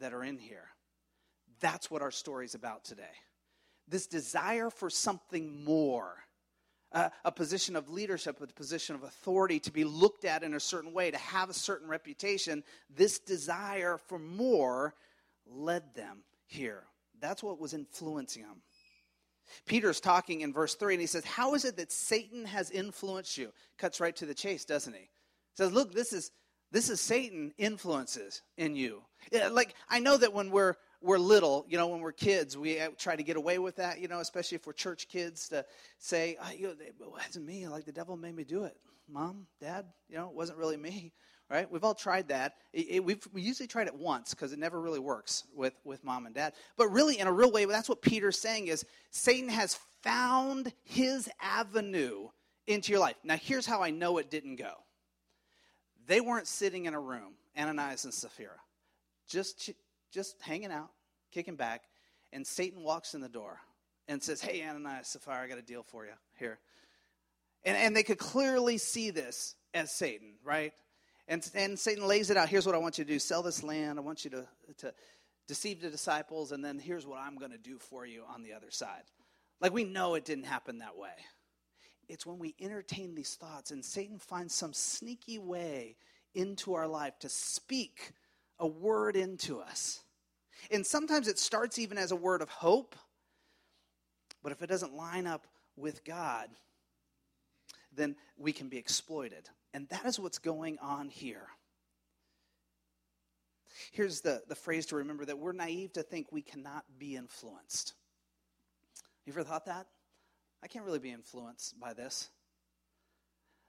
that 0.00 0.14
are 0.14 0.24
in 0.24 0.38
here. 0.38 0.68
That's 1.60 1.90
what 1.90 2.02
our 2.02 2.10
story 2.10 2.46
is 2.46 2.54
about 2.54 2.84
today. 2.84 3.02
This 3.86 4.06
desire 4.06 4.70
for 4.70 4.88
something 4.88 5.62
more. 5.64 6.16
Uh, 6.92 7.08
a 7.24 7.30
position 7.30 7.76
of 7.76 7.88
leadership, 7.88 8.40
a 8.40 8.46
position 8.48 8.96
of 8.96 9.04
authority, 9.04 9.60
to 9.60 9.70
be 9.70 9.84
looked 9.84 10.24
at 10.24 10.42
in 10.42 10.54
a 10.54 10.60
certain 10.60 10.92
way, 10.92 11.10
to 11.10 11.18
have 11.18 11.48
a 11.48 11.54
certain 11.54 11.88
reputation, 11.88 12.64
this 12.94 13.20
desire 13.20 13.96
for 14.08 14.18
more 14.18 14.94
led 15.46 15.94
them 15.94 16.24
here. 16.46 16.82
That's 17.20 17.42
what 17.42 17.60
was 17.60 17.74
influencing 17.74 18.42
them. 18.42 18.62
Peter's 19.66 20.00
talking 20.00 20.40
in 20.40 20.52
verse 20.52 20.74
3, 20.74 20.94
and 20.94 21.00
he 21.00 21.06
says, 21.06 21.24
How 21.24 21.54
is 21.54 21.64
it 21.64 21.76
that 21.76 21.92
Satan 21.92 22.44
has 22.44 22.70
influenced 22.70 23.38
you? 23.38 23.52
Cuts 23.78 24.00
right 24.00 24.14
to 24.16 24.26
the 24.26 24.34
chase, 24.34 24.64
doesn't 24.64 24.94
he? 24.94 25.08
Says, 25.56 25.72
Look, 25.72 25.92
this 25.92 26.12
is 26.12 26.32
this 26.72 26.88
is 26.88 27.00
Satan 27.00 27.52
influences 27.58 28.42
in 28.56 28.76
you. 28.76 29.02
Like 29.50 29.74
I 29.88 29.98
know 29.98 30.16
that 30.16 30.32
when 30.32 30.50
we're 30.50 30.74
we're 31.02 31.18
little, 31.18 31.64
you 31.68 31.78
know, 31.78 31.88
when 31.88 32.00
we're 32.00 32.12
kids, 32.12 32.56
we 32.56 32.78
uh, 32.78 32.90
try 32.98 33.16
to 33.16 33.22
get 33.22 33.36
away 33.36 33.58
with 33.58 33.76
that, 33.76 34.00
you 34.00 34.08
know, 34.08 34.20
especially 34.20 34.56
if 34.56 34.66
we're 34.66 34.72
church 34.72 35.08
kids 35.08 35.48
to 35.48 35.64
say, 35.98 36.36
oh, 36.42 36.50
you 36.56 36.68
know, 36.68 36.74
it 36.78 36.94
wasn't 37.00 37.46
me, 37.46 37.66
like 37.68 37.84
the 37.84 37.92
devil 37.92 38.16
made 38.16 38.34
me 38.34 38.44
do 38.44 38.64
it. 38.64 38.76
Mom, 39.08 39.46
dad, 39.60 39.86
you 40.08 40.16
know, 40.16 40.28
it 40.28 40.34
wasn't 40.34 40.58
really 40.58 40.76
me, 40.76 41.12
right? 41.48 41.70
We've 41.70 41.84
all 41.84 41.94
tried 41.94 42.28
that. 42.28 42.54
It, 42.72 42.86
it, 42.90 43.04
we've 43.04 43.26
we 43.32 43.42
usually 43.42 43.66
tried 43.66 43.86
it 43.86 43.94
once 43.94 44.34
because 44.34 44.52
it 44.52 44.58
never 44.58 44.80
really 44.80 45.00
works 45.00 45.44
with, 45.54 45.74
with 45.84 46.04
mom 46.04 46.26
and 46.26 46.34
dad. 46.34 46.52
But 46.76 46.88
really, 46.88 47.18
in 47.18 47.26
a 47.26 47.32
real 47.32 47.50
way, 47.50 47.64
that's 47.64 47.88
what 47.88 48.02
Peter's 48.02 48.38
saying 48.38 48.68
is 48.68 48.84
Satan 49.10 49.48
has 49.48 49.78
found 50.02 50.72
his 50.84 51.28
avenue 51.40 52.28
into 52.66 52.92
your 52.92 53.00
life. 53.00 53.16
Now, 53.24 53.36
here's 53.36 53.66
how 53.66 53.82
I 53.82 53.90
know 53.90 54.18
it 54.18 54.30
didn't 54.30 54.56
go. 54.56 54.74
They 56.06 56.20
weren't 56.20 56.46
sitting 56.46 56.86
in 56.86 56.94
a 56.94 57.00
room, 57.00 57.34
Ananias 57.58 58.04
and 58.04 58.14
Sapphira, 58.14 58.58
just 59.28 59.70
just 60.12 60.36
hanging 60.40 60.72
out, 60.72 60.90
kicking 61.32 61.56
back, 61.56 61.82
and 62.32 62.46
Satan 62.46 62.82
walks 62.82 63.14
in 63.14 63.20
the 63.20 63.28
door 63.28 63.60
and 64.08 64.22
says, 64.22 64.40
Hey, 64.40 64.62
Ananias, 64.62 65.08
Sapphira, 65.08 65.44
I 65.44 65.48
got 65.48 65.58
a 65.58 65.62
deal 65.62 65.82
for 65.82 66.04
you 66.04 66.12
here. 66.38 66.58
And, 67.64 67.76
and 67.76 67.96
they 67.96 68.02
could 68.02 68.18
clearly 68.18 68.78
see 68.78 69.10
this 69.10 69.54
as 69.74 69.92
Satan, 69.92 70.34
right? 70.44 70.72
And, 71.28 71.48
and 71.54 71.78
Satan 71.78 72.06
lays 72.06 72.30
it 72.30 72.36
out. 72.36 72.48
Here's 72.48 72.66
what 72.66 72.74
I 72.74 72.78
want 72.78 72.98
you 72.98 73.04
to 73.04 73.10
do 73.10 73.18
sell 73.18 73.42
this 73.42 73.62
land. 73.62 73.98
I 73.98 74.02
want 74.02 74.24
you 74.24 74.30
to, 74.30 74.46
to 74.78 74.94
deceive 75.46 75.80
the 75.80 75.90
disciples, 75.90 76.52
and 76.52 76.64
then 76.64 76.78
here's 76.78 77.06
what 77.06 77.20
I'm 77.20 77.36
going 77.36 77.52
to 77.52 77.58
do 77.58 77.78
for 77.78 78.06
you 78.06 78.24
on 78.32 78.42
the 78.42 78.52
other 78.52 78.70
side. 78.70 79.02
Like 79.60 79.72
we 79.72 79.84
know 79.84 80.14
it 80.14 80.24
didn't 80.24 80.44
happen 80.44 80.78
that 80.78 80.96
way. 80.96 81.10
It's 82.08 82.26
when 82.26 82.38
we 82.38 82.54
entertain 82.60 83.14
these 83.14 83.34
thoughts 83.36 83.70
and 83.70 83.84
Satan 83.84 84.18
finds 84.18 84.54
some 84.54 84.72
sneaky 84.72 85.38
way 85.38 85.96
into 86.34 86.74
our 86.74 86.88
life 86.88 87.18
to 87.20 87.28
speak 87.28 88.12
a 88.60 88.66
word 88.66 89.16
into 89.16 89.58
us. 89.60 90.04
And 90.70 90.86
sometimes 90.86 91.26
it 91.26 91.38
starts 91.38 91.78
even 91.78 91.98
as 91.98 92.12
a 92.12 92.16
word 92.16 92.42
of 92.42 92.50
hope, 92.50 92.94
but 94.42 94.52
if 94.52 94.62
it 94.62 94.68
doesn't 94.68 94.94
line 94.94 95.26
up 95.26 95.46
with 95.76 96.04
God, 96.04 96.48
then 97.92 98.14
we 98.36 98.52
can 98.52 98.68
be 98.68 98.76
exploited. 98.76 99.48
And 99.74 99.88
that 99.88 100.04
is 100.04 100.20
what's 100.20 100.38
going 100.38 100.78
on 100.80 101.08
here. 101.08 101.48
Here's 103.92 104.20
the, 104.20 104.42
the 104.48 104.54
phrase 104.54 104.86
to 104.86 104.96
remember 104.96 105.24
that 105.24 105.38
we're 105.38 105.52
naive 105.52 105.92
to 105.94 106.02
think 106.02 106.30
we 106.30 106.42
cannot 106.42 106.84
be 106.98 107.16
influenced. 107.16 107.94
You 109.24 109.32
ever 109.32 109.42
thought 109.42 109.66
that? 109.66 109.86
I 110.62 110.68
can't 110.68 110.84
really 110.84 110.98
be 110.98 111.10
influenced 111.10 111.80
by 111.80 111.94
this. 111.94 112.28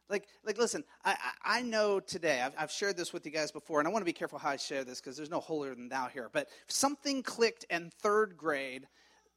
Like, 0.09 0.27
like 0.45 0.57
listen, 0.57 0.83
I, 1.05 1.15
I 1.43 1.61
know 1.61 1.99
today, 1.99 2.41
I've, 2.41 2.53
I've 2.57 2.71
shared 2.71 2.97
this 2.97 3.13
with 3.13 3.25
you 3.25 3.31
guys 3.31 3.51
before, 3.51 3.79
and 3.79 3.87
I 3.87 3.91
want 3.91 4.01
to 4.01 4.05
be 4.05 4.13
careful 4.13 4.39
how 4.39 4.49
I 4.49 4.57
share 4.57 4.83
this 4.83 4.99
because 4.99 5.15
there's 5.15 5.29
no 5.29 5.39
holier 5.39 5.73
than 5.73 5.87
thou 5.87 6.07
here. 6.07 6.29
But 6.31 6.49
something 6.67 7.23
clicked 7.23 7.65
in 7.69 7.91
third 8.01 8.35
grade. 8.37 8.87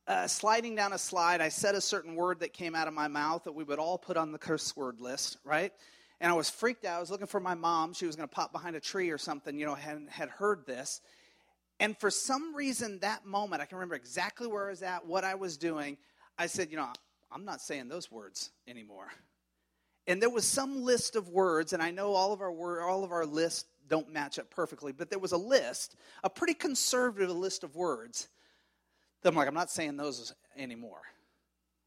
Uh, 0.06 0.26
sliding 0.26 0.74
down 0.74 0.92
a 0.92 0.98
slide, 0.98 1.40
I 1.40 1.48
said 1.48 1.74
a 1.74 1.80
certain 1.80 2.14
word 2.14 2.40
that 2.40 2.52
came 2.52 2.74
out 2.74 2.88
of 2.88 2.92
my 2.92 3.08
mouth 3.08 3.44
that 3.44 3.52
we 3.52 3.64
would 3.64 3.78
all 3.78 3.96
put 3.96 4.18
on 4.18 4.32
the 4.32 4.38
curse 4.38 4.76
word 4.76 5.00
list, 5.00 5.38
right? 5.44 5.72
And 6.20 6.30
I 6.30 6.34
was 6.34 6.50
freaked 6.50 6.84
out. 6.84 6.98
I 6.98 7.00
was 7.00 7.10
looking 7.10 7.26
for 7.26 7.40
my 7.40 7.54
mom. 7.54 7.94
She 7.94 8.04
was 8.04 8.14
going 8.14 8.28
to 8.28 8.34
pop 8.34 8.52
behind 8.52 8.76
a 8.76 8.80
tree 8.80 9.10
or 9.10 9.16
something, 9.18 9.58
you 9.58 9.64
know, 9.64 9.74
had, 9.74 10.06
had 10.10 10.28
heard 10.28 10.66
this. 10.66 11.00
And 11.80 11.96
for 11.98 12.10
some 12.10 12.54
reason, 12.54 12.98
that 13.00 13.24
moment, 13.24 13.62
I 13.62 13.64
can 13.64 13.78
remember 13.78 13.94
exactly 13.94 14.46
where 14.46 14.66
I 14.66 14.70
was 14.70 14.82
at, 14.82 15.06
what 15.06 15.24
I 15.24 15.36
was 15.36 15.56
doing. 15.56 15.96
I 16.38 16.46
said, 16.46 16.70
you 16.70 16.76
know, 16.76 16.88
I'm 17.32 17.44
not 17.44 17.62
saying 17.62 17.88
those 17.88 18.10
words 18.10 18.50
anymore 18.68 19.08
and 20.06 20.20
there 20.20 20.30
was 20.30 20.46
some 20.46 20.82
list 20.82 21.16
of 21.16 21.28
words, 21.28 21.72
and 21.72 21.82
I 21.82 21.90
know 21.90 22.12
all 22.12 22.32
of 22.32 22.40
our 22.40 22.52
word, 22.52 22.82
all 22.82 23.04
of 23.04 23.12
our 23.12 23.24
lists 23.24 23.64
don't 23.88 24.12
match 24.12 24.38
up 24.38 24.50
perfectly, 24.50 24.92
but 24.92 25.10
there 25.10 25.18
was 25.18 25.32
a 25.32 25.36
list, 25.36 25.96
a 26.22 26.30
pretty 26.30 26.54
conservative 26.54 27.30
list 27.30 27.64
of 27.64 27.74
words. 27.74 28.28
That 29.22 29.30
I'm 29.30 29.36
like, 29.36 29.48
I'm 29.48 29.54
not 29.54 29.70
saying 29.70 29.96
those 29.96 30.34
anymore. 30.56 31.00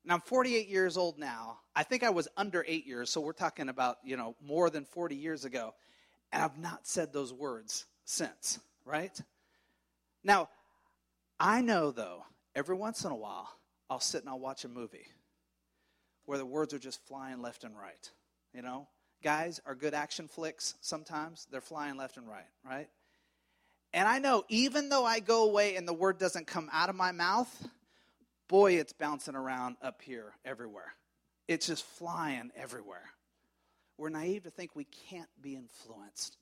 Now 0.04 0.16
I'm 0.16 0.22
48 0.22 0.68
years 0.68 0.98
old 0.98 1.20
now. 1.20 1.60
I 1.76 1.84
think 1.84 2.04
I 2.04 2.10
was 2.10 2.28
under 2.38 2.66
eight 2.68 2.88
years, 2.88 3.10
so 3.10 3.22
we're 3.22 3.34
talking 3.34 3.70
about 3.70 3.98
you 4.04 4.18
know 4.18 4.36
more 4.44 4.70
than 4.70 4.86
40 4.86 5.16
years 5.16 5.46
ago, 5.46 5.74
and 6.32 6.42
I've 6.42 6.58
not 6.58 6.88
said 6.88 7.14
those 7.14 7.34
words 7.34 7.86
since. 8.06 8.60
Right? 8.86 9.20
Now, 10.24 10.50
I 11.40 11.62
know 11.62 11.92
though, 11.92 12.24
every 12.56 12.76
once 12.76 13.04
in 13.04 13.12
a 13.12 13.16
while, 13.16 13.50
I'll 13.90 14.00
sit 14.00 14.22
and 14.22 14.30
I'll 14.30 14.40
watch 14.40 14.64
a 14.66 14.70
movie 14.70 15.08
where 16.28 16.38
the 16.38 16.46
words 16.46 16.74
are 16.74 16.80
just 16.80 17.02
flying 17.08 17.42
left 17.42 17.64
and 17.64 17.76
right. 17.76 18.12
You 18.54 18.62
know, 18.62 18.88
guys 19.24 19.60
are 19.66 19.74
good 19.74 19.96
action 19.96 20.28
flicks 20.28 20.76
sometimes, 20.82 21.48
they're 21.50 21.62
flying 21.62 21.98
left 21.98 22.18
and 22.18 22.28
right, 22.28 22.46
right? 22.64 22.90
And 23.94 24.08
I 24.08 24.20
know 24.20 24.44
even 24.50 24.90
though 24.90 25.06
I 25.06 25.22
go 25.22 25.46
away 25.46 25.76
and 25.78 25.88
the 25.88 25.94
word 25.94 26.20
doesn't 26.20 26.46
come 26.46 26.70
out 26.72 26.90
of 26.90 26.96
my 26.96 27.14
mouth, 27.14 27.68
boy, 28.48 28.74
it's 28.74 28.94
bouncing 28.94 29.36
around 29.36 29.78
up 29.82 30.02
here 30.02 30.34
everywhere. 30.46 30.94
It's 31.48 31.66
just 31.66 31.86
flying 31.86 32.52
everywhere. 32.56 33.10
We're 33.98 34.10
naive 34.10 34.44
to 34.44 34.52
think 34.52 34.76
we 34.76 34.86
can't 35.10 35.30
be 35.42 35.56
influenced. 35.56 36.38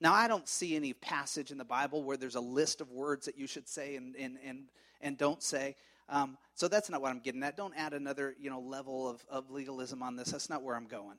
Now, 0.00 0.14
I 0.14 0.26
don't 0.26 0.48
see 0.48 0.74
any 0.74 0.94
passage 0.94 1.50
in 1.50 1.58
the 1.58 1.64
Bible 1.64 2.02
where 2.02 2.16
there's 2.16 2.34
a 2.34 2.40
list 2.40 2.80
of 2.80 2.90
words 2.90 3.26
that 3.26 3.38
you 3.38 3.46
should 3.46 3.68
say 3.68 3.96
and, 3.96 4.16
and, 4.16 4.38
and, 4.44 4.64
and 5.00 5.18
don't 5.18 5.42
say. 5.42 5.76
Um, 6.08 6.36
so 6.54 6.68
that's 6.68 6.90
not 6.90 7.00
what 7.00 7.10
I'm 7.10 7.20
getting 7.20 7.42
at. 7.42 7.56
Don't 7.56 7.74
add 7.76 7.94
another 7.94 8.34
you 8.38 8.50
know 8.50 8.60
level 8.60 9.08
of, 9.08 9.24
of 9.28 9.50
legalism 9.50 10.02
on 10.02 10.16
this. 10.16 10.30
That's 10.30 10.50
not 10.50 10.62
where 10.62 10.76
I'm 10.76 10.86
going. 10.86 11.16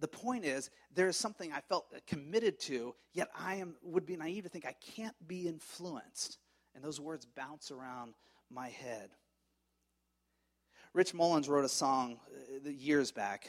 The 0.00 0.08
point 0.08 0.44
is, 0.44 0.70
there 0.94 1.08
is 1.08 1.16
something 1.16 1.52
I 1.52 1.60
felt 1.60 1.86
committed 2.06 2.60
to, 2.60 2.94
yet 3.14 3.28
I 3.36 3.56
am 3.56 3.74
would 3.82 4.06
be 4.06 4.16
naive 4.16 4.44
to 4.44 4.48
think 4.48 4.64
I 4.64 4.74
can't 4.94 5.16
be 5.26 5.48
influenced. 5.48 6.38
And 6.74 6.84
those 6.84 7.00
words 7.00 7.26
bounce 7.26 7.70
around 7.70 8.14
my 8.50 8.68
head. 8.68 9.10
Rich 10.94 11.14
Mullins 11.14 11.48
wrote 11.48 11.64
a 11.64 11.68
song 11.68 12.18
uh, 12.64 12.68
years 12.68 13.10
back, 13.10 13.48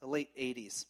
the 0.00 0.06
late 0.06 0.30
80s. 0.38 0.86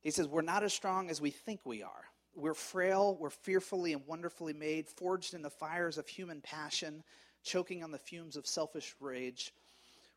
He 0.00 0.10
says, 0.10 0.28
We're 0.28 0.42
not 0.42 0.62
as 0.62 0.72
strong 0.72 1.10
as 1.10 1.20
we 1.20 1.30
think 1.30 1.60
we 1.64 1.82
are. 1.82 2.04
We're 2.36 2.54
frail, 2.54 3.16
we're 3.20 3.30
fearfully 3.30 3.92
and 3.92 4.02
wonderfully 4.06 4.52
made, 4.52 4.88
forged 4.88 5.34
in 5.34 5.42
the 5.42 5.50
fires 5.50 5.98
of 5.98 6.08
human 6.08 6.40
passion, 6.40 7.04
choking 7.44 7.84
on 7.84 7.92
the 7.92 7.98
fumes 7.98 8.36
of 8.36 8.46
selfish 8.46 8.94
rage. 9.00 9.52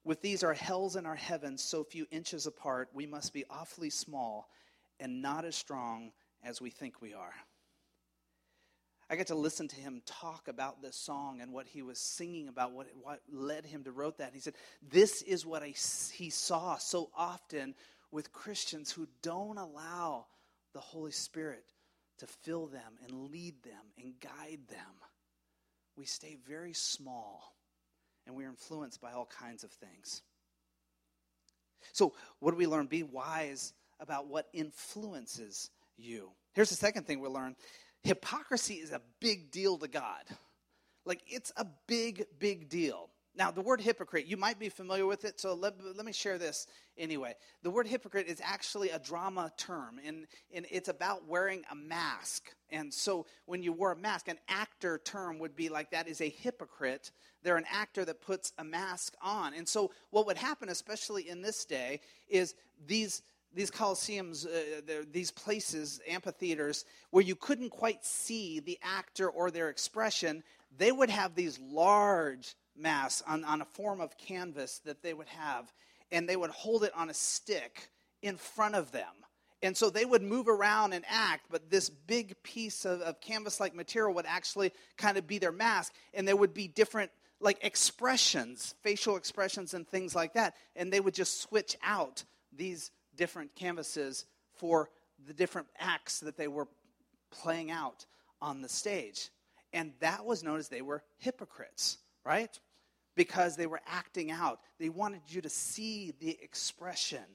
With 0.04 0.22
these 0.22 0.44
our 0.44 0.54
hells 0.54 0.96
and 0.96 1.06
our 1.06 1.16
heavens 1.16 1.62
so 1.62 1.84
few 1.84 2.08
inches 2.12 2.48
apart, 2.48 2.90
we 2.94 3.06
must 3.06 3.34
be 3.34 3.46
awfully 3.50 3.90
small 3.90 4.50
and 5.00 5.22
not 5.22 5.46
as 5.46 5.56
strong 5.56 6.12
as 6.44 6.62
we 6.62 6.70
think 6.70 7.02
we 7.02 7.14
are. 7.14 7.34
I 9.10 9.16
got 9.16 9.28
to 9.28 9.36
listen 9.36 9.68
to 9.70 9.76
him 9.76 10.02
talk 10.06 10.48
about 10.48 10.82
this 10.82 10.96
song 10.96 11.40
and 11.42 11.54
what 11.54 11.68
he 11.68 11.82
was 11.82 11.98
singing 11.98 12.50
about, 12.50 12.74
what, 12.74 12.88
what 13.02 13.22
led 13.32 13.66
him 13.66 13.84
to 13.86 13.92
wrote 13.92 14.18
that. 14.18 14.34
He 14.34 14.40
said, 14.40 14.56
This 14.90 15.22
is 15.22 15.46
what 15.46 15.64
I, 15.64 15.74
he 16.14 16.30
saw 16.30 16.78
so 16.78 17.10
often 17.16 17.74
with 18.12 18.34
Christians 18.34 18.92
who 18.92 19.08
don't 19.22 19.58
allow 19.58 20.26
the 20.74 20.80
Holy 20.80 21.12
Spirit 21.12 21.66
to 22.18 22.28
fill 22.28 22.68
them 22.68 22.98
and 23.06 23.32
lead 23.32 23.64
them 23.64 23.94
and 24.02 24.20
guide 24.20 24.60
them 24.70 25.07
we 25.98 26.06
stay 26.06 26.38
very 26.48 26.74
small 26.74 27.56
and 28.26 28.36
we're 28.36 28.50
influenced 28.50 29.02
by 29.02 29.12
all 29.14 29.26
kinds 29.26 29.64
of 29.64 29.72
things. 29.72 30.22
So, 31.94 32.14
what 32.40 32.52
do 32.52 32.58
we 32.58 32.68
learn? 32.68 32.88
Be 32.88 33.04
wise 33.04 33.74
about 34.00 34.28
what 34.28 34.48
influences 34.54 35.70
you. 35.98 36.32
Here's 36.54 36.70
the 36.70 36.76
second 36.76 37.08
thing 37.08 37.20
we 37.20 37.30
learn 37.30 37.56
hypocrisy 38.04 38.76
is 38.76 38.92
a 38.92 39.02
big 39.20 39.52
deal 39.52 39.78
to 39.78 39.88
God. 39.88 40.24
Like, 41.06 41.22
it's 41.28 41.52
a 41.58 41.66
big, 41.88 42.26
big 42.40 42.70
deal. 42.70 43.10
Now, 43.38 43.52
the 43.52 43.62
word 43.62 43.80
hypocrite, 43.82 44.26
you 44.26 44.36
might 44.36 44.58
be 44.58 44.68
familiar 44.68 45.06
with 45.06 45.24
it, 45.24 45.40
so 45.40 45.54
let, 45.54 45.76
let 45.96 46.06
me 46.06 46.12
share 46.12 46.40
this 46.40 46.66
anyway. 46.98 47.36
The 47.62 47.70
word 47.70 47.86
hypocrite 47.86 48.28
is 48.28 48.42
actually 48.44 48.90
a 48.90 48.98
drama 48.98 49.52
term, 49.58 50.00
and, 50.04 50.26
and 50.52 50.66
it's 50.72 50.90
about 50.90 51.28
wearing 51.28 51.62
a 51.72 51.76
mask. 51.76 52.52
And 52.72 52.92
so 52.92 53.28
when 53.46 53.62
you 53.62 53.74
wear 53.74 53.92
a 53.92 53.96
mask, 53.96 54.28
an 54.28 54.40
actor 54.50 55.00
term 55.04 55.38
would 55.38 55.56
be 55.56 55.70
like 55.70 55.92
that 55.92 56.08
is 56.08 56.20
a 56.20 56.30
hypocrite. 56.30 57.12
They're 57.44 57.58
an 57.58 57.66
actor 57.72 58.04
that 58.06 58.22
puts 58.22 58.54
a 58.58 58.64
mask 58.64 59.14
on. 59.22 59.54
And 59.54 59.68
so 59.68 59.92
what 60.10 60.26
would 60.26 60.38
happen, 60.38 60.70
especially 60.70 61.30
in 61.30 61.44
this 61.44 61.64
day, 61.64 62.02
is 62.28 62.56
these 62.88 63.22
these 63.54 63.72
coliseums, 63.72 64.46
uh, 64.46 65.06
these 65.12 65.32
places, 65.32 66.00
amphitheaters, 66.08 66.86
where 67.10 67.24
you 67.24 67.36
couldn't 67.36 67.70
quite 67.70 68.06
see 68.06 68.60
the 68.60 68.78
actor 68.84 69.30
or 69.30 69.50
their 69.50 69.70
expression, 69.70 70.44
they 70.78 70.92
would 70.92 71.10
have 71.10 71.34
these 71.34 71.58
large 71.60 72.56
masks 72.78 73.24
on, 73.28 73.44
on 73.44 73.62
a 73.62 73.66
form 73.66 74.02
of 74.02 74.18
canvas 74.18 74.80
that 74.86 75.02
they 75.02 75.14
would 75.14 75.28
have, 75.28 75.72
and 76.12 76.28
they 76.28 76.36
would 76.36 76.52
hold 76.52 76.84
it 76.84 76.96
on 76.96 77.10
a 77.10 77.14
stick 77.14 77.90
in 78.22 78.38
front 78.38 78.76
of 78.76 78.92
them. 78.92 79.14
And 79.64 79.76
so 79.76 79.90
they 79.90 80.06
would 80.06 80.22
move 80.22 80.48
around 80.48 80.94
and 80.94 81.04
act, 81.08 81.48
but 81.50 81.70
this 81.70 81.90
big 81.90 82.42
piece 82.44 82.86
of, 82.86 83.02
of 83.02 83.20
canvas 83.22 83.60
like 83.60 83.74
material 83.74 84.14
would 84.14 84.28
actually 84.28 84.72
kind 84.98 85.18
of 85.18 85.28
be 85.28 85.40
their 85.40 85.52
mask, 85.52 85.94
and 86.14 86.28
there 86.28 86.36
would 86.36 86.54
be 86.54 86.68
different 86.68 87.12
like 87.40 87.60
expressions, 87.62 88.76
facial 88.82 89.16
expressions, 89.16 89.74
and 89.74 89.88
things 89.88 90.16
like 90.16 90.34
that. 90.34 90.56
And 90.76 90.92
they 90.92 91.00
would 91.00 91.14
just 91.14 91.42
switch 91.42 91.76
out 91.84 92.24
these 92.56 92.92
different 93.16 93.56
canvases 93.56 94.26
for 94.56 94.90
the 95.28 95.34
different 95.34 95.68
acts 95.80 96.20
that 96.22 96.38
they 96.38 96.48
were 96.48 96.68
playing 97.32 97.72
out 97.72 98.06
on 98.42 98.62
the 98.62 98.70
stage. 98.70 99.30
And 99.74 99.94
that 100.00 100.26
was 100.26 100.44
known 100.44 100.60
as 100.60 100.70
they 100.70 100.82
were 100.82 101.04
hypocrites, 101.18 101.98
right? 102.26 102.58
Because 103.18 103.58
they 103.58 103.68
were 103.68 103.82
acting 103.86 104.32
out. 104.32 104.62
They 104.80 104.88
wanted 104.88 105.24
you 105.28 105.42
to 105.42 105.50
see 105.50 106.14
the 106.22 106.38
expression. 106.42 107.26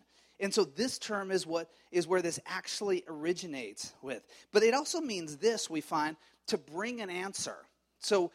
And 0.41 0.53
so 0.53 0.65
this 0.65 0.99
term 0.99 1.31
is 1.31 1.47
what 1.47 1.71
is 1.91 2.07
where 2.07 2.23
this 2.23 2.41
actually 2.47 3.05
originates 3.07 3.93
with. 4.01 4.27
But 4.53 4.63
it 4.63 4.73
also 4.73 5.01
means 5.01 5.37
this, 5.37 5.69
we 5.69 5.83
find, 5.83 6.17
to 6.47 6.57
bring 6.57 7.03
an 7.03 7.11
answer. 7.11 7.57
So 7.99 8.33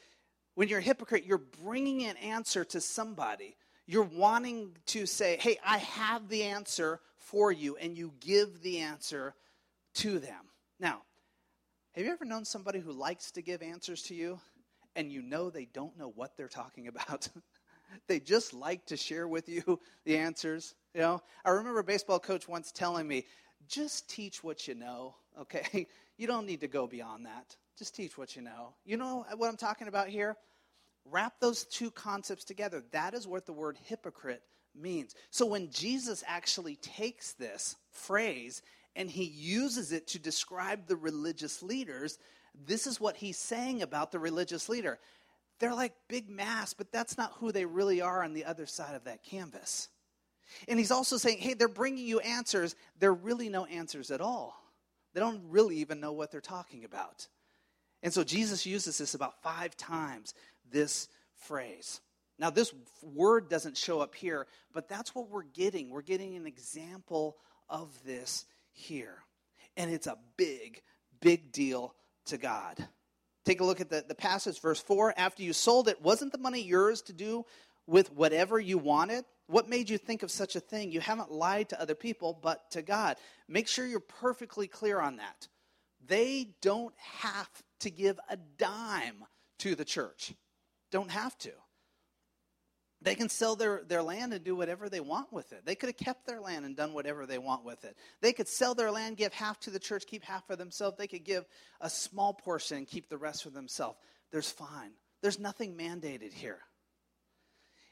when 0.53 0.67
you're 0.67 0.79
a 0.79 0.83
hypocrite, 0.83 1.25
you're 1.25 1.41
bringing 1.63 2.03
an 2.05 2.17
answer 2.17 2.63
to 2.65 2.79
somebody. 2.79 3.55
You're 3.85 4.03
wanting 4.03 4.75
to 4.87 5.05
say, 5.05 5.37
hey, 5.39 5.57
I 5.65 5.77
have 5.77 6.29
the 6.29 6.43
answer 6.43 6.99
for 7.15 7.51
you, 7.51 7.75
and 7.77 7.97
you 7.97 8.13
give 8.19 8.61
the 8.61 8.79
answer 8.79 9.33
to 9.95 10.19
them. 10.19 10.45
Now, 10.79 11.01
have 11.93 12.05
you 12.05 12.11
ever 12.11 12.25
known 12.25 12.45
somebody 12.45 12.79
who 12.79 12.91
likes 12.91 13.31
to 13.31 13.41
give 13.41 13.61
answers 13.61 14.03
to 14.03 14.15
you, 14.15 14.39
and 14.97 15.11
you 15.11 15.21
know 15.21 15.49
they 15.49 15.65
don't 15.71 15.97
know 15.97 16.11
what 16.13 16.35
they're 16.35 16.49
talking 16.49 16.87
about? 16.87 17.29
they 18.07 18.19
just 18.19 18.53
like 18.53 18.85
to 18.87 18.97
share 18.97 19.27
with 19.27 19.47
you 19.47 19.79
the 20.03 20.17
answers. 20.17 20.75
You 20.93 21.01
know, 21.01 21.21
I 21.45 21.51
remember 21.51 21.79
a 21.79 21.83
baseball 21.85 22.19
coach 22.19 22.49
once 22.49 22.71
telling 22.71 23.07
me, 23.07 23.25
just 23.69 24.09
teach 24.09 24.43
what 24.43 24.67
you 24.67 24.75
know, 24.75 25.15
okay? 25.39 25.87
You 26.19 26.25
don't 26.25 26.47
need 26.47 26.61
to 26.61 26.67
go 26.67 26.87
beyond 26.87 27.27
that. 27.27 27.55
Just 27.77 27.95
teach 27.95 28.17
what 28.17 28.35
you 28.35 28.41
know. 28.41 28.73
You 28.85 28.97
know 28.97 29.23
what 29.35 29.49
I'm 29.49 29.55
talking 29.55 29.87
about 29.87 30.07
here? 30.07 30.35
Wrap 31.05 31.33
those 31.39 31.63
two 31.65 31.91
concepts 31.91 32.43
together. 32.43 32.83
That 32.91 33.13
is 33.13 33.27
what 33.27 33.45
the 33.45 33.53
word 33.53 33.77
hypocrite 33.83 34.41
means. 34.73 35.13
So 35.29 35.45
when 35.45 35.69
Jesus 35.69 36.23
actually 36.25 36.77
takes 36.77 37.33
this 37.33 37.75
phrase 37.91 38.63
and 38.95 39.11
he 39.11 39.25
uses 39.25 39.91
it 39.91 40.07
to 40.07 40.17
describe 40.17 40.87
the 40.87 40.95
religious 40.95 41.61
leaders, 41.61 42.17
this 42.65 42.87
is 42.87 42.99
what 42.99 43.17
he's 43.17 43.37
saying 43.37 43.81
about 43.81 44.11
the 44.11 44.19
religious 44.19 44.69
leader. 44.69 44.99
They're 45.59 45.73
like 45.73 45.93
big 46.07 46.29
masks, 46.29 46.73
but 46.73 46.91
that's 46.91 47.17
not 47.17 47.33
who 47.39 47.51
they 47.51 47.65
really 47.65 48.01
are 48.01 48.23
on 48.23 48.33
the 48.33 48.45
other 48.45 48.65
side 48.65 48.95
of 48.95 49.05
that 49.05 49.23
canvas. 49.23 49.89
And 50.67 50.79
he's 50.79 50.91
also 50.91 51.17
saying, 51.17 51.39
hey, 51.39 51.53
they're 51.53 51.67
bringing 51.67 52.07
you 52.07 52.19
answers. 52.19 52.75
They're 52.99 53.13
really 53.13 53.49
no 53.49 53.65
answers 53.65 54.11
at 54.11 54.21
all. 54.21 54.55
They 55.13 55.19
don't 55.19 55.41
really 55.49 55.77
even 55.77 55.99
know 55.99 56.13
what 56.13 56.31
they're 56.31 56.41
talking 56.41 56.85
about. 56.85 57.27
And 58.03 58.13
so 58.13 58.23
Jesus 58.23 58.65
uses 58.65 58.97
this 58.99 59.15
about 59.15 59.41
five 59.41 59.75
times, 59.75 60.33
this 60.71 61.07
phrase. 61.35 62.01
Now, 62.39 62.51
this 62.51 62.71
word 63.01 63.49
doesn't 63.49 63.77
show 63.77 63.99
up 63.99 64.13
here, 64.13 64.45
but 64.73 64.87
that's 64.87 65.15
what 65.15 65.29
we're 65.29 65.41
getting. 65.43 65.89
We're 65.89 66.03
getting 66.03 66.35
an 66.35 66.45
example 66.45 67.37
of 67.67 67.89
this 68.05 68.45
here. 68.71 69.23
And 69.75 69.91
it's 69.91 70.07
a 70.07 70.17
big, 70.37 70.81
big 71.19 71.51
deal 71.51 71.95
to 72.27 72.37
God. 72.37 72.87
Take 73.45 73.61
a 73.61 73.65
look 73.65 73.79
at 73.79 73.89
the, 73.89 74.03
the 74.07 74.15
passage, 74.15 74.59
verse 74.59 74.79
4. 74.81 75.13
After 75.17 75.43
you 75.43 75.53
sold 75.53 75.87
it, 75.87 76.01
wasn't 76.01 76.31
the 76.31 76.37
money 76.37 76.61
yours 76.61 77.01
to 77.03 77.13
do 77.13 77.45
with 77.85 78.11
whatever 78.11 78.59
you 78.59 78.77
wanted? 78.77 79.23
What 79.47 79.69
made 79.69 79.89
you 79.89 79.97
think 79.97 80.23
of 80.23 80.31
such 80.31 80.55
a 80.55 80.59
thing? 80.59 80.91
You 80.91 80.99
haven't 80.99 81.31
lied 81.31 81.69
to 81.69 81.81
other 81.81 81.95
people, 81.95 82.37
but 82.41 82.69
to 82.71 82.81
God. 82.81 83.15
Make 83.47 83.67
sure 83.67 83.85
you're 83.85 84.01
perfectly 84.01 84.67
clear 84.67 84.99
on 84.99 85.17
that. 85.17 85.47
They 86.05 86.55
don't 86.61 86.93
have 86.97 87.49
to 87.79 87.89
give 87.89 88.19
a 88.29 88.35
dime 88.35 89.23
to 89.59 89.75
the 89.75 89.85
church. 89.85 90.33
Don't 90.91 91.11
have 91.11 91.37
to. 91.39 91.51
They 93.07 93.15
can 93.15 93.29
sell 93.29 93.55
their, 93.55 93.83
their 93.87 94.03
land 94.03 94.33
and 94.33 94.43
do 94.43 94.53
whatever 94.53 94.89
they 94.89 94.99
want 94.99 95.31
with 95.31 95.53
it. 95.53 95.65
They 95.65 95.75
could 95.75 95.87
have 95.87 95.95
kept 95.95 96.27
their 96.27 96.41
land 96.41 96.65
and 96.65 96.75
done 96.75 96.91
whatever 96.91 97.25
they 97.25 97.37
want 97.37 97.63
with 97.63 97.85
it. 97.85 97.95
They 98.19 98.33
could 98.33 98.49
sell 98.49 98.75
their 98.75 98.91
land, 98.91 99.15
give 99.15 99.31
half 99.31 99.61
to 99.61 99.69
the 99.69 99.79
church, 99.79 100.05
keep 100.05 100.25
half 100.25 100.45
for 100.45 100.57
themselves. 100.57 100.97
They 100.97 101.07
could 101.07 101.23
give 101.23 101.45
a 101.79 101.89
small 101.89 102.33
portion 102.33 102.79
and 102.79 102.85
keep 102.85 103.07
the 103.07 103.17
rest 103.17 103.43
for 103.43 103.49
themselves. 103.49 103.97
There's 104.29 104.51
fine. 104.51 104.91
There's 105.21 105.39
nothing 105.39 105.77
mandated 105.77 106.33
here. 106.33 106.59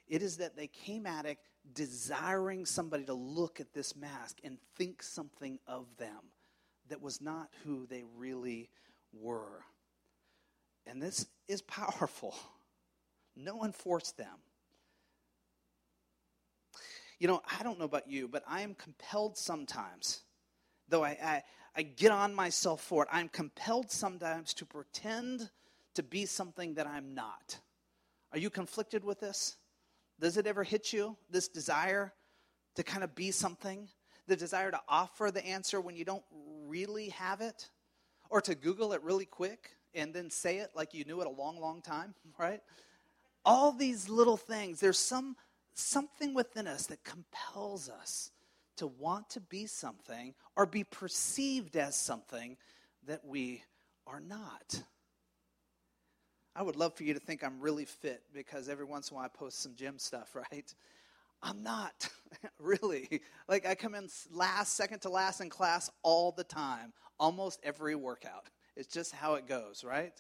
It 0.10 0.22
is 0.22 0.36
that 0.38 0.58
they 0.58 0.68
came 0.68 1.06
at 1.08 1.26
it 1.26 1.38
desiring 1.74 2.66
somebody 2.66 3.06
to 3.06 3.14
look 3.14 3.62
at 3.62 3.74
this 3.74 3.96
mask 3.96 4.40
and 4.44 4.58
think 4.76 5.02
something 5.02 5.60
of 5.66 5.86
them 5.98 6.30
that 6.90 7.02
was 7.02 7.22
not 7.22 7.48
who 7.64 7.86
they 7.86 8.04
really 8.18 8.70
were. 9.14 9.64
And 10.86 11.02
this 11.02 11.26
is 11.48 11.62
powerful. 11.62 12.36
No 13.38 13.56
one 13.56 13.72
forced 13.72 14.18
them. 14.18 14.36
You 17.20 17.28
know, 17.28 17.42
I 17.60 17.64
don't 17.64 17.80
know 17.80 17.86
about 17.86 18.10
you, 18.10 18.28
but 18.28 18.44
I 18.48 18.62
am 18.62 18.76
compelled 18.76 19.38
sometimes, 19.38 20.22
though 20.90 21.04
I, 21.04 21.18
I, 21.24 21.44
I 21.76 21.82
get 21.84 22.12
on 22.12 22.34
myself 22.34 22.82
for 22.82 23.04
it, 23.04 23.10
I'm 23.12 23.30
compelled 23.30 23.92
sometimes 23.92 24.54
to 24.56 24.66
pretend 24.66 25.50
to 25.96 26.04
be 26.04 26.26
something 26.26 26.76
that 26.76 26.88
I'm 26.88 27.14
not. 27.14 27.60
Are 28.32 28.38
you 28.38 28.50
conflicted 28.50 29.04
with 29.04 29.20
this? 29.22 29.56
Does 30.20 30.38
it 30.38 30.48
ever 30.48 30.64
hit 30.64 30.94
you, 30.94 31.18
this 31.30 31.48
desire 31.48 32.14
to 32.76 32.84
kind 32.84 33.04
of 33.04 33.16
be 33.16 33.32
something? 33.32 33.88
The 34.28 34.36
desire 34.36 34.72
to 34.72 34.82
offer 34.88 35.32
the 35.32 35.46
answer 35.46 35.80
when 35.80 35.96
you 35.96 36.06
don't 36.06 36.24
really 36.68 37.10
have 37.10 37.42
it? 37.42 37.70
Or 38.30 38.42
to 38.42 38.56
Google 38.56 38.94
it 38.94 39.04
really 39.04 39.26
quick 39.26 39.72
and 39.94 40.14
then 40.14 40.30
say 40.30 40.58
it 40.58 40.72
like 40.76 40.94
you 40.94 41.06
knew 41.06 41.22
it 41.22 41.28
a 41.28 41.30
long, 41.30 41.60
long 41.60 41.82
time, 41.82 42.14
right? 42.40 42.62
All 43.46 43.72
these 43.72 44.10
little 44.10 44.38
things, 44.38 44.80
there's 44.80 45.00
some 45.00 45.36
something 45.76 46.34
within 46.34 46.68
us 46.68 46.88
that 46.88 47.04
compels 47.04 47.90
us 47.90 48.32
to 48.78 48.88
want 48.88 49.30
to 49.30 49.40
be 49.40 49.66
something 49.68 50.34
or 50.56 50.66
be 50.66 50.84
perceived 50.84 51.76
as 51.76 51.96
something 51.96 52.58
that 53.08 53.24
we 53.26 53.64
are 54.08 54.20
not. 54.20 54.82
I 56.56 56.64
would 56.64 56.78
love 56.78 56.94
for 56.96 57.04
you 57.04 57.14
to 57.14 57.20
think 57.20 57.44
I'm 57.44 57.60
really 57.60 57.86
fit 57.86 58.24
because 58.34 58.70
every 58.70 58.86
once 58.86 59.10
in 59.10 59.16
a 59.16 59.18
while 59.18 59.26
I 59.26 59.38
post 59.38 59.62
some 59.62 59.76
gym 59.76 60.00
stuff, 60.00 60.36
right? 60.52 60.74
I'm 61.44 61.62
not, 61.64 62.10
really. 62.60 63.22
Like, 63.48 63.68
I 63.68 63.76
come 63.76 63.94
in 63.94 64.08
last, 64.32 64.76
second 64.76 65.00
to 65.02 65.10
last 65.10 65.42
in 65.42 65.50
class 65.50 65.90
all 66.02 66.32
the 66.32 66.44
time, 66.44 66.94
almost 67.20 67.60
every 67.64 67.96
workout. 67.96 68.50
It's 68.76 68.88
just 68.88 69.14
how 69.14 69.36
it 69.36 69.48
goes, 69.48 69.84
right? 69.84 70.14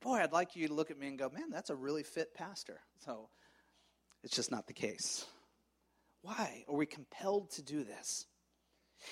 Boy, 0.00 0.16
I'd 0.16 0.32
like 0.32 0.56
you 0.56 0.66
to 0.68 0.74
look 0.74 0.90
at 0.90 0.98
me 0.98 1.08
and 1.08 1.18
go, 1.18 1.30
man, 1.30 1.50
that's 1.50 1.70
a 1.70 1.74
really 1.74 2.02
fit 2.02 2.34
pastor. 2.34 2.80
So, 3.04 3.28
it's 4.26 4.34
just 4.34 4.50
not 4.50 4.66
the 4.66 4.72
case. 4.72 5.24
Why 6.22 6.64
are 6.68 6.74
we 6.74 6.84
compelled 6.84 7.52
to 7.52 7.62
do 7.62 7.84
this? 7.84 8.26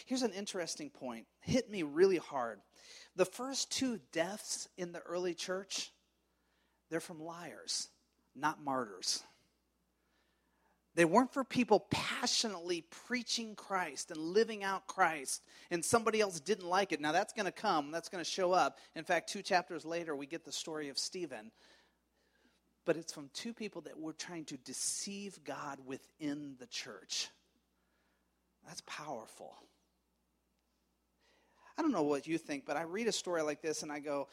Here's 0.07 0.23
an 0.23 0.33
interesting 0.33 0.91
point. 0.91 1.27
Hit 1.41 1.71
me 1.71 1.85
really 1.85 2.17
hard. 2.17 2.59
The 3.15 3.25
first 3.25 3.71
two 3.71 4.01
deaths 4.11 4.69
in 4.77 4.91
the 4.91 4.99
early 4.99 5.35
church, 5.35 5.93
they're 6.91 6.99
from 6.99 7.23
liars, 7.23 7.91
not 8.35 8.65
martyrs. 8.65 9.23
They 10.97 11.05
weren't 11.05 11.33
for 11.33 11.45
people 11.45 11.87
passionately 11.91 12.85
preaching 13.07 13.55
Christ 13.55 14.11
and 14.11 14.19
living 14.19 14.65
out 14.65 14.89
Christ, 14.89 15.45
and 15.71 15.85
somebody 15.85 16.21
else 16.21 16.41
didn't 16.41 16.67
like 16.67 16.91
it. 16.91 17.01
Now, 17.01 17.13
that's 17.13 17.33
going 17.33 17.47
to 17.47 17.53
come, 17.53 17.93
that's 17.93 18.09
going 18.09 18.23
to 18.23 18.29
show 18.29 18.53
up. 18.53 18.79
In 18.97 19.05
fact, 19.05 19.29
two 19.29 19.43
chapters 19.43 19.85
later, 19.85 20.17
we 20.17 20.27
get 20.27 20.45
the 20.45 20.51
story 20.51 20.89
of 20.89 20.99
Stephen 20.99 21.53
but 22.85 22.97
it's 22.97 23.13
from 23.13 23.31
two 23.33 23.53
people 23.53 23.83
that 23.83 23.99
were 23.99 24.13
trying 24.13 24.45
to 24.47 24.57
deceive 24.59 25.39
God 25.45 25.79
within 25.87 26.57
the 26.59 26.67
church. 26.67 27.29
That's 28.67 28.83
powerful. 28.87 29.57
I 31.77 31.83
don't 31.83 31.93
know 31.93 32.03
what 32.03 32.27
you 32.27 32.39
think, 32.39 32.65
but 32.67 32.77
I 32.77 32.83
read 32.83 33.09
a 33.09 33.13
story 33.13 33.43
like 33.43 33.61
this 33.61 33.83
and 33.83 33.91
I 33.91 33.99
go, 33.99 34.29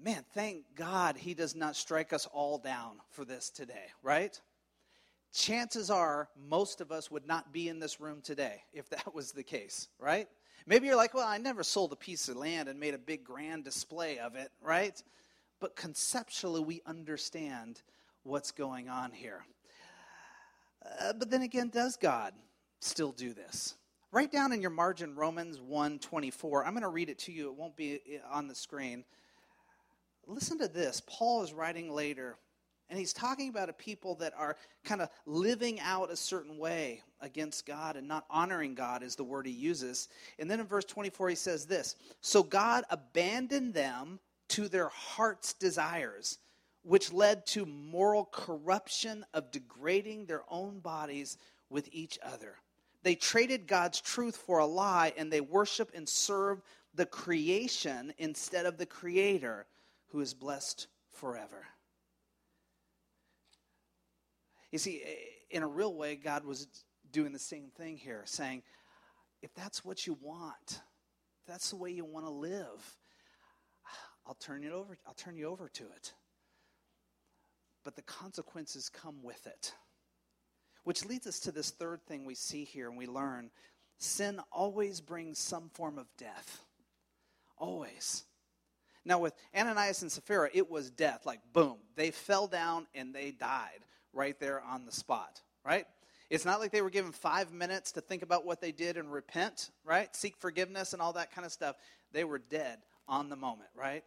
man, 0.00 0.24
thank 0.32 0.62
God 0.74 1.16
he 1.16 1.34
does 1.34 1.56
not 1.56 1.76
strike 1.76 2.12
us 2.12 2.26
all 2.32 2.58
down 2.58 2.98
for 3.10 3.24
this 3.24 3.50
today, 3.50 3.86
right? 4.02 4.40
chances 5.32 5.90
are 5.90 6.28
most 6.48 6.80
of 6.80 6.90
us 6.90 7.10
would 7.10 7.26
not 7.26 7.52
be 7.52 7.68
in 7.68 7.78
this 7.78 8.00
room 8.00 8.20
today 8.22 8.62
if 8.72 8.88
that 8.90 9.14
was 9.14 9.32
the 9.32 9.42
case, 9.42 9.88
right? 9.98 10.28
Maybe 10.66 10.86
you're 10.86 10.96
like, 10.96 11.14
well, 11.14 11.26
I 11.26 11.38
never 11.38 11.62
sold 11.62 11.92
a 11.92 11.96
piece 11.96 12.28
of 12.28 12.36
land 12.36 12.68
and 12.68 12.78
made 12.78 12.94
a 12.94 12.98
big 12.98 13.24
grand 13.24 13.64
display 13.64 14.18
of 14.18 14.34
it, 14.34 14.50
right? 14.60 15.02
But 15.60 15.76
conceptually, 15.76 16.60
we 16.60 16.82
understand 16.86 17.82
what's 18.22 18.52
going 18.52 18.88
on 18.88 19.12
here. 19.12 19.44
Uh, 21.00 21.12
but 21.12 21.30
then 21.30 21.42
again, 21.42 21.68
does 21.68 21.96
God 21.96 22.32
still 22.80 23.12
do 23.12 23.34
this? 23.34 23.74
Write 24.10 24.32
down 24.32 24.52
in 24.52 24.62
your 24.62 24.70
margin 24.70 25.14
Romans 25.14 25.58
1:24. 25.58 26.64
I'm 26.64 26.72
going 26.72 26.82
to 26.82 26.88
read 26.88 27.10
it 27.10 27.18
to 27.20 27.32
you. 27.32 27.48
It 27.48 27.56
won't 27.56 27.76
be 27.76 28.00
uh, 28.08 28.34
on 28.34 28.48
the 28.48 28.54
screen. 28.54 29.04
Listen 30.26 30.58
to 30.58 30.68
this. 30.68 31.02
Paul 31.06 31.42
is 31.42 31.52
writing 31.52 31.90
later, 31.90 32.36
and 32.88 32.98
he's 32.98 33.12
talking 33.12 33.48
about 33.48 33.68
a 33.68 33.72
people 33.72 34.14
that 34.16 34.32
are 34.36 34.56
kind 34.84 35.02
of 35.02 35.10
living 35.26 35.80
out 35.80 36.10
a 36.10 36.16
certain 36.16 36.58
way 36.58 37.02
against 37.20 37.66
God 37.66 37.96
and 37.96 38.06
not 38.06 38.24
honoring 38.30 38.74
God, 38.74 39.02
is 39.02 39.16
the 39.16 39.24
word 39.24 39.46
he 39.46 39.52
uses. 39.52 40.08
And 40.38 40.50
then 40.50 40.60
in 40.60 40.66
verse 40.66 40.84
24, 40.84 41.30
he 41.30 41.34
says 41.34 41.66
this 41.66 41.96
So 42.20 42.42
God 42.42 42.84
abandoned 42.90 43.74
them 43.74 44.20
to 44.48 44.68
their 44.68 44.88
heart's 44.88 45.52
desires, 45.52 46.38
which 46.82 47.12
led 47.12 47.46
to 47.46 47.66
moral 47.66 48.24
corruption 48.32 49.24
of 49.34 49.50
degrading 49.50 50.26
their 50.26 50.42
own 50.48 50.78
bodies 50.80 51.36
with 51.70 51.88
each 51.92 52.18
other. 52.22 52.54
They 53.02 53.14
traded 53.14 53.66
God's 53.66 54.00
truth 54.00 54.36
for 54.36 54.58
a 54.58 54.66
lie, 54.66 55.12
and 55.16 55.32
they 55.32 55.40
worship 55.40 55.90
and 55.94 56.08
serve 56.08 56.62
the 56.94 57.06
creation 57.06 58.12
instead 58.18 58.66
of 58.66 58.78
the 58.78 58.86
Creator, 58.86 59.66
who 60.08 60.20
is 60.20 60.34
blessed 60.34 60.88
forever. 61.10 61.66
You 64.72 64.78
see, 64.78 65.02
in 65.50 65.62
a 65.62 65.68
real 65.68 65.94
way, 65.94 66.16
God 66.16 66.44
was 66.44 66.66
doing 67.12 67.32
the 67.32 67.38
same 67.38 67.70
thing 67.76 67.96
here, 67.96 68.22
saying, 68.24 68.62
if 69.42 69.54
that's 69.54 69.84
what 69.84 70.06
you 70.06 70.18
want, 70.20 70.82
that's 71.46 71.70
the 71.70 71.76
way 71.76 71.90
you 71.90 72.04
want 72.04 72.26
to 72.26 72.32
live, 72.32 72.96
I'll 74.28 74.34
turn 74.34 74.62
it 74.62 74.72
over, 74.72 74.98
I'll 75.06 75.14
turn 75.14 75.36
you 75.36 75.46
over 75.46 75.68
to 75.70 75.84
it. 75.84 76.12
But 77.82 77.96
the 77.96 78.02
consequences 78.02 78.90
come 78.90 79.22
with 79.22 79.46
it. 79.46 79.72
Which 80.84 81.04
leads 81.06 81.26
us 81.26 81.40
to 81.40 81.52
this 81.52 81.70
third 81.70 82.04
thing 82.06 82.24
we 82.24 82.34
see 82.34 82.64
here 82.64 82.88
and 82.88 82.98
we 82.98 83.06
learn 83.06 83.50
sin 83.96 84.40
always 84.52 85.00
brings 85.00 85.38
some 85.38 85.70
form 85.70 85.98
of 85.98 86.06
death. 86.18 86.62
Always. 87.56 88.24
Now, 89.04 89.18
with 89.18 89.34
Ananias 89.56 90.02
and 90.02 90.12
Sapphira, 90.12 90.50
it 90.52 90.70
was 90.70 90.90
death. 90.90 91.24
Like, 91.24 91.40
boom, 91.52 91.78
they 91.96 92.10
fell 92.10 92.46
down 92.46 92.86
and 92.94 93.14
they 93.14 93.30
died 93.30 93.80
right 94.12 94.38
there 94.38 94.60
on 94.60 94.84
the 94.84 94.92
spot, 94.92 95.40
right? 95.64 95.86
It's 96.28 96.44
not 96.44 96.60
like 96.60 96.72
they 96.72 96.82
were 96.82 96.90
given 96.90 97.12
five 97.12 97.52
minutes 97.52 97.92
to 97.92 98.02
think 98.02 98.22
about 98.22 98.44
what 98.44 98.60
they 98.60 98.72
did 98.72 98.98
and 98.98 99.10
repent, 99.10 99.70
right? 99.84 100.14
Seek 100.14 100.36
forgiveness 100.36 100.92
and 100.92 101.00
all 101.00 101.14
that 101.14 101.34
kind 101.34 101.46
of 101.46 101.52
stuff. 101.52 101.76
They 102.12 102.24
were 102.24 102.38
dead 102.38 102.78
on 103.08 103.30
the 103.30 103.36
moment, 103.36 103.70
right? 103.74 104.04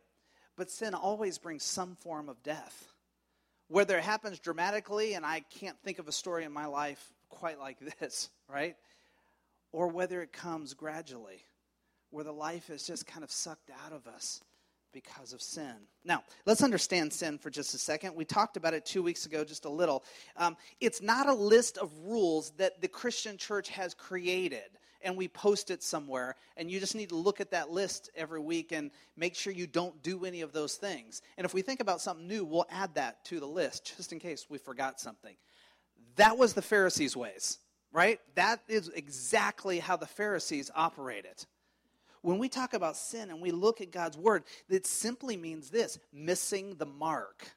But 0.57 0.69
sin 0.69 0.93
always 0.93 1.37
brings 1.37 1.63
some 1.63 1.95
form 1.95 2.29
of 2.29 2.43
death 2.43 2.91
whether 3.71 3.97
it 3.97 4.03
happens 4.03 4.37
dramatically, 4.37 5.13
and 5.13 5.25
I 5.25 5.45
can't 5.49 5.77
think 5.81 5.97
of 5.97 6.09
a 6.09 6.11
story 6.11 6.43
in 6.43 6.51
my 6.51 6.65
life 6.65 7.13
quite 7.29 7.57
like 7.57 7.77
this, 7.99 8.29
right? 8.49 8.75
Or 9.71 9.87
whether 9.87 10.21
it 10.21 10.33
comes 10.33 10.73
gradually, 10.73 11.45
where 12.09 12.25
the 12.25 12.33
life 12.33 12.69
is 12.69 12.85
just 12.85 13.07
kind 13.07 13.23
of 13.23 13.31
sucked 13.31 13.71
out 13.85 13.93
of 13.93 14.07
us 14.07 14.41
because 14.91 15.31
of 15.31 15.41
sin. 15.41 15.73
Now, 16.03 16.23
let's 16.45 16.63
understand 16.63 17.13
sin 17.13 17.37
for 17.37 17.49
just 17.49 17.73
a 17.73 17.77
second. 17.77 18.13
We 18.13 18.25
talked 18.25 18.57
about 18.57 18.73
it 18.73 18.85
two 18.85 19.01
weeks 19.01 19.25
ago, 19.25 19.45
just 19.45 19.63
a 19.63 19.69
little. 19.69 20.03
Um, 20.35 20.57
it's 20.81 21.01
not 21.01 21.29
a 21.29 21.33
list 21.33 21.77
of 21.77 21.93
rules 22.03 22.51
that 22.57 22.81
the 22.81 22.89
Christian 22.89 23.37
church 23.37 23.69
has 23.69 23.93
created 23.93 24.77
and 25.03 25.17
we 25.17 25.27
post 25.27 25.71
it 25.71 25.83
somewhere. 25.83 26.35
And 26.57 26.69
you 26.69 26.79
just 26.79 26.95
need 26.95 27.09
to 27.09 27.15
look 27.15 27.41
at 27.41 27.51
that 27.51 27.69
list 27.69 28.09
every 28.15 28.39
week 28.39 28.71
and 28.71 28.91
make 29.15 29.35
sure 29.35 29.53
you 29.53 29.67
don't 29.67 30.01
do 30.03 30.25
any 30.25 30.41
of 30.41 30.53
those 30.53 30.75
things. 30.75 31.21
And 31.37 31.45
if 31.45 31.53
we 31.53 31.61
think 31.61 31.79
about 31.79 32.01
something 32.01 32.27
new, 32.27 32.43
we'll 32.43 32.67
add 32.69 32.95
that 32.95 33.23
to 33.25 33.39
the 33.39 33.47
list 33.47 33.93
just 33.97 34.11
in 34.11 34.19
case 34.19 34.47
we 34.49 34.57
forgot 34.57 34.99
something. 34.99 35.35
That 36.15 36.37
was 36.37 36.53
the 36.53 36.61
Pharisees' 36.61 37.15
ways, 37.15 37.59
right? 37.91 38.19
That 38.35 38.61
is 38.67 38.89
exactly 38.89 39.79
how 39.79 39.97
the 39.97 40.07
Pharisees 40.07 40.69
operated. 40.75 41.45
When 42.21 42.37
we 42.37 42.49
talk 42.49 42.73
about 42.73 42.97
sin 42.97 43.29
and 43.31 43.41
we 43.41 43.51
look 43.51 43.81
at 43.81 43.91
God's 43.91 44.17
word, 44.17 44.43
it 44.69 44.85
simply 44.85 45.37
means 45.37 45.69
this 45.69 45.97
missing 46.13 46.75
the 46.75 46.85
mark. 46.85 47.49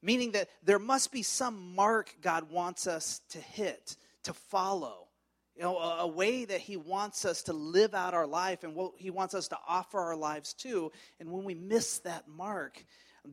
Meaning 0.00 0.32
that 0.32 0.48
there 0.62 0.78
must 0.78 1.12
be 1.12 1.22
some 1.22 1.74
mark 1.74 2.14
God 2.20 2.50
wants 2.50 2.86
us 2.86 3.20
to 3.30 3.38
hit, 3.38 3.96
to 4.24 4.32
follow 4.32 5.08
you 5.56 5.62
know, 5.62 5.76
a, 5.78 5.98
a, 6.00 6.06
way 6.06 6.44
that 6.44 6.60
He 6.60 6.76
wants 6.76 7.24
us 7.24 7.42
to 7.44 7.52
live 7.52 7.94
out 7.94 8.14
our 8.14 8.26
life 8.26 8.64
and 8.64 8.74
what 8.74 8.92
He 8.96 9.10
wants 9.10 9.34
us 9.34 9.48
to 9.48 9.58
offer 9.68 9.98
our 9.98 10.16
lives 10.16 10.54
to. 10.54 10.90
And 11.20 11.30
when 11.30 11.44
we 11.44 11.54
miss 11.54 11.98
that 12.00 12.26
mark, 12.28 12.84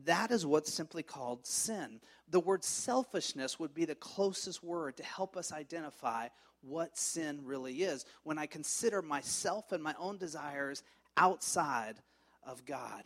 that 0.04 0.30
is 0.30 0.46
what's 0.46 0.72
simply 0.72 1.02
called 1.02 1.46
sin. 1.46 2.00
The 2.28 2.40
word 2.40 2.62
selfishness 2.62 3.58
would 3.58 3.74
be 3.74 3.84
the 3.84 3.94
closest 3.94 4.62
word 4.62 4.96
to 4.98 5.02
help 5.02 5.36
us 5.36 5.52
identify 5.52 6.28
what 6.62 6.96
sin 6.96 7.40
really 7.44 7.82
is 7.82 8.04
when 8.22 8.38
I 8.38 8.46
consider 8.46 9.02
myself 9.02 9.72
and 9.72 9.82
my 9.82 9.94
own 9.98 10.18
desires 10.18 10.82
outside 11.16 11.96
of 12.46 12.64
God. 12.64 13.04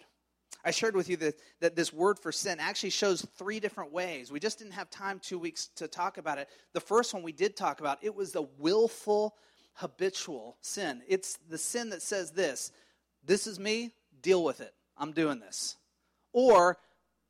I 0.64 0.70
shared 0.70 0.96
with 0.96 1.10
you 1.10 1.16
that, 1.18 1.34
that 1.60 1.76
this 1.76 1.92
word 1.92 2.18
for 2.18 2.32
sin 2.32 2.58
actually 2.58 2.90
shows 2.90 3.26
three 3.36 3.60
different 3.60 3.92
ways. 3.92 4.32
We 4.32 4.40
just 4.40 4.58
didn't 4.58 4.72
have 4.72 4.88
time 4.88 5.20
two 5.20 5.38
weeks 5.38 5.66
to 5.76 5.86
talk 5.86 6.16
about 6.16 6.38
it. 6.38 6.48
The 6.72 6.80
first 6.80 7.12
one 7.12 7.22
we 7.22 7.32
did 7.32 7.56
talk 7.56 7.80
about, 7.80 7.98
it 8.02 8.14
was 8.14 8.32
the 8.32 8.46
willful, 8.58 9.34
habitual 9.74 10.56
sin. 10.62 11.02
It's 11.06 11.38
the 11.48 11.58
sin 11.58 11.90
that 11.90 12.02
says 12.02 12.30
this 12.30 12.72
this 13.26 13.46
is 13.46 13.58
me, 13.58 13.92
deal 14.22 14.42
with 14.42 14.60
it. 14.60 14.74
I'm 14.96 15.12
doing 15.12 15.40
this. 15.40 15.76
Or 16.32 16.78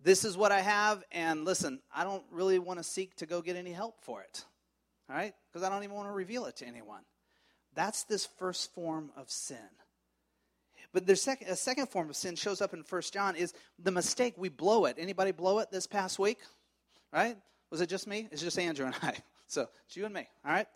this 0.03 0.25
is 0.25 0.37
what 0.37 0.53
I 0.53 0.61
have, 0.61 1.03
and 1.13 1.45
listen, 1.45 1.81
I 1.95 2.05
don't 2.05 2.25
really 2.31 2.59
want 2.59 2.79
to 2.79 2.85
seek 2.85 3.17
to 3.17 3.27
go 3.27 3.41
get 3.41 3.57
any 3.57 3.73
help 3.73 4.01
for 4.03 4.23
it. 4.23 4.45
All 5.09 5.17
right? 5.17 5.35
Because 5.53 5.67
I 5.67 5.71
don't 5.71 5.83
even 5.83 5.97
want 5.97 6.09
to 6.09 6.13
reveal 6.13 6.47
it 6.47 6.57
to 6.57 6.67
anyone. 6.67 7.03
That's 7.75 8.05
this 8.05 8.27
first 8.39 8.75
form 8.75 9.11
of 9.17 9.31
sin. 9.31 9.59
But 10.95 11.07
there's 11.07 11.21
second, 11.21 11.49
a 11.49 11.57
second 11.57 11.89
form 11.89 12.09
of 12.09 12.15
sin 12.15 12.37
shows 12.37 12.63
up 12.63 12.73
in 12.73 12.85
First 12.85 13.13
John 13.13 13.35
is 13.35 13.53
the 13.81 13.91
mistake. 13.91 14.35
We 14.37 14.49
blow 14.49 14.85
it. 14.85 14.95
Anybody 14.97 15.33
blow 15.33 15.59
it 15.59 15.71
this 15.73 15.89
past 15.89 16.21
week? 16.21 16.39
Right? 17.13 17.37
Was 17.71 17.81
it 17.81 17.89
just 17.89 18.07
me? 18.07 18.29
It's 18.31 18.41
just 18.41 18.57
Andrew 18.59 18.87
and 18.87 18.95
I. 19.03 19.17
So 19.49 19.67
it's 19.87 19.97
you 19.97 20.05
and 20.05 20.15
me. 20.15 20.29
All 20.47 20.53
right? 20.53 20.69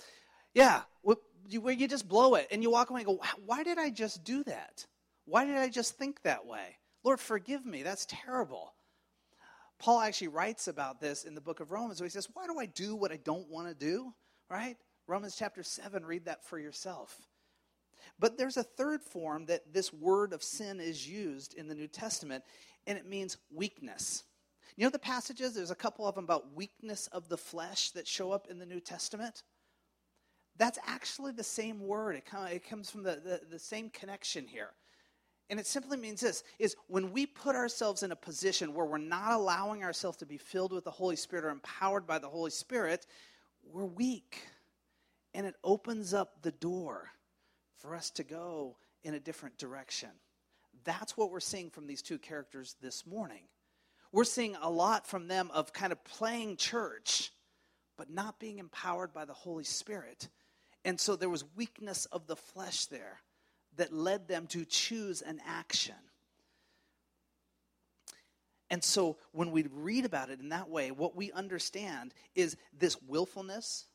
Yeah. 0.55 0.83
Where 1.03 1.73
you 1.73 1.87
just 1.87 2.09
blow 2.09 2.35
it 2.35 2.49
and 2.51 2.65
you 2.65 2.71
walk 2.71 2.91
away 2.91 3.03
and 3.03 3.07
go, 3.07 3.21
why 3.47 3.63
did 3.63 3.79
I 3.79 3.91
just 3.91 4.25
do 4.25 4.43
that? 4.45 4.85
Why 5.25 5.45
did 5.45 5.57
I 5.57 5.69
just 5.69 5.97
think 5.97 6.21
that 6.23 6.45
way? 6.45 6.77
Lord, 7.05 7.21
forgive 7.21 7.65
me. 7.65 7.85
That's 7.85 8.07
terrible. 8.07 8.75
Paul 9.79 10.01
actually 10.01 10.29
writes 10.29 10.67
about 10.67 11.01
this 11.01 11.23
in 11.23 11.37
the 11.37 11.41
book 11.41 11.61
of 11.61 11.71
Romans 11.71 12.01
he 12.01 12.09
says, 12.09 12.29
Why 12.35 12.47
do 12.47 12.59
I 12.59 12.67
do 12.67 12.97
what 12.97 13.13
I 13.13 13.19
don't 13.19 13.49
want 13.49 13.69
to 13.69 13.75
do? 13.75 14.13
Right? 14.51 14.77
Romans 15.07 15.37
chapter 15.39 15.63
7, 15.63 16.05
read 16.05 16.25
that 16.25 16.45
for 16.45 16.59
yourself. 16.59 17.28
But 18.19 18.37
there's 18.37 18.57
a 18.57 18.63
third 18.63 19.03
form 19.03 19.47
that 19.47 19.73
this 19.73 19.93
word 19.93 20.33
of 20.33 20.43
sin 20.43 20.81
is 20.81 21.09
used 21.09 21.55
in 21.55 21.69
the 21.69 21.75
New 21.75 21.89
Testament, 21.89 22.45
and 22.87 22.99
it 22.99 23.07
means 23.07 23.37
weakness. 23.51 24.25
You 24.77 24.85
know 24.85 24.91
the 24.91 24.99
passages? 24.99 25.55
There's 25.55 25.71
a 25.71 25.77
couple 25.77 26.07
of 26.07 26.15
them 26.15 26.25
about 26.25 26.55
weakness 26.55 27.09
of 27.09 27.29
the 27.29 27.37
flesh 27.37 27.91
that 27.91 28.07
show 28.07 28.31
up 28.31 28.47
in 28.49 28.59
the 28.59 28.67
New 28.67 28.81
Testament. 28.81 29.43
That's 30.57 30.79
actually 30.87 31.33
the 31.33 31.45
same 31.45 31.81
word. 31.81 32.17
It, 32.17 32.25
it 32.53 32.69
comes 32.69 32.91
from 32.91 33.03
the, 33.03 33.21
the, 33.25 33.41
the 33.51 33.59
same 33.59 33.91
connection 33.91 34.47
here. 34.47 34.71
And 35.51 35.59
it 35.59 35.67
simply 35.67 35.97
means 35.97 36.21
this 36.21 36.45
is 36.59 36.77
when 36.89 37.11
we 37.11 37.25
put 37.25 37.57
ourselves 37.57 38.03
in 38.03 38.13
a 38.13 38.17
position 38.17 38.75
where 38.75 38.85
we're 38.85 38.99
not 38.99 39.33
allowing 39.33 39.83
ourselves 39.83 40.19
to 40.19 40.27
be 40.27 40.37
filled 40.37 40.73
with 40.73 40.85
the 40.85 40.91
Holy 40.91 41.17
Spirit 41.17 41.45
or 41.45 41.51
empowered 41.51 42.07
by 42.07 42.19
the 42.19 42.29
Holy 42.29 42.51
Spirit, 42.51 43.07
we're 43.65 43.85
weak. 43.85 44.43
And 45.35 45.47
it 45.47 45.55
opens 45.65 46.13
up 46.13 46.43
the 46.43 46.53
door 46.53 47.11
for 47.79 47.95
us 47.95 48.11
to 48.13 48.25
go 48.25 48.77
in 49.03 49.15
a 49.15 49.21
different 49.21 49.59
direction. 49.59 50.11
That's 50.85 51.17
what 51.17 51.31
we're 51.31 51.41
seeing 51.41 51.71
from 51.71 51.87
these 51.87 52.03
two 52.03 52.19
characters 52.19 52.77
this 52.81 53.07
morning. 53.07 53.43
We're 54.13 54.25
seeing 54.25 54.57
a 54.61 54.71
lot 54.71 55.07
from 55.07 55.29
them 55.29 55.51
of 55.53 55.73
kind 55.73 55.93
of 55.93 56.03
playing 56.05 56.57
church, 56.57 57.31
but 57.97 58.11
not 58.11 58.39
being 58.39 58.59
empowered 58.59 59.13
by 59.13 59.25
the 59.25 59.35
Holy 59.35 59.65
Spirit. 59.65 60.29
And 60.85 60.99
so 60.99 61.17
there 61.17 61.29
was 61.29 61.45
weakness 61.57 62.07
of 62.07 62.27
the 62.27 62.37
flesh 62.37 62.87
there 62.87 63.21
that 63.77 63.93
led 63.93 64.29
them 64.29 64.47
to 64.49 64.65
choose 64.65 65.23
an 65.23 65.41
action. 65.47 65.95
And 68.71 68.85
so 68.85 69.17
when 69.33 69.51
we 69.51 69.65
read 69.73 70.05
about 70.05 70.31
it 70.31 70.41
in 70.41 70.51
that 70.51 70.69
way, 70.69 70.91
what 70.91 71.17
we 71.17 71.33
understand 71.33 72.13
is 72.35 72.57
this 72.79 73.01
willfulness, 73.03 73.87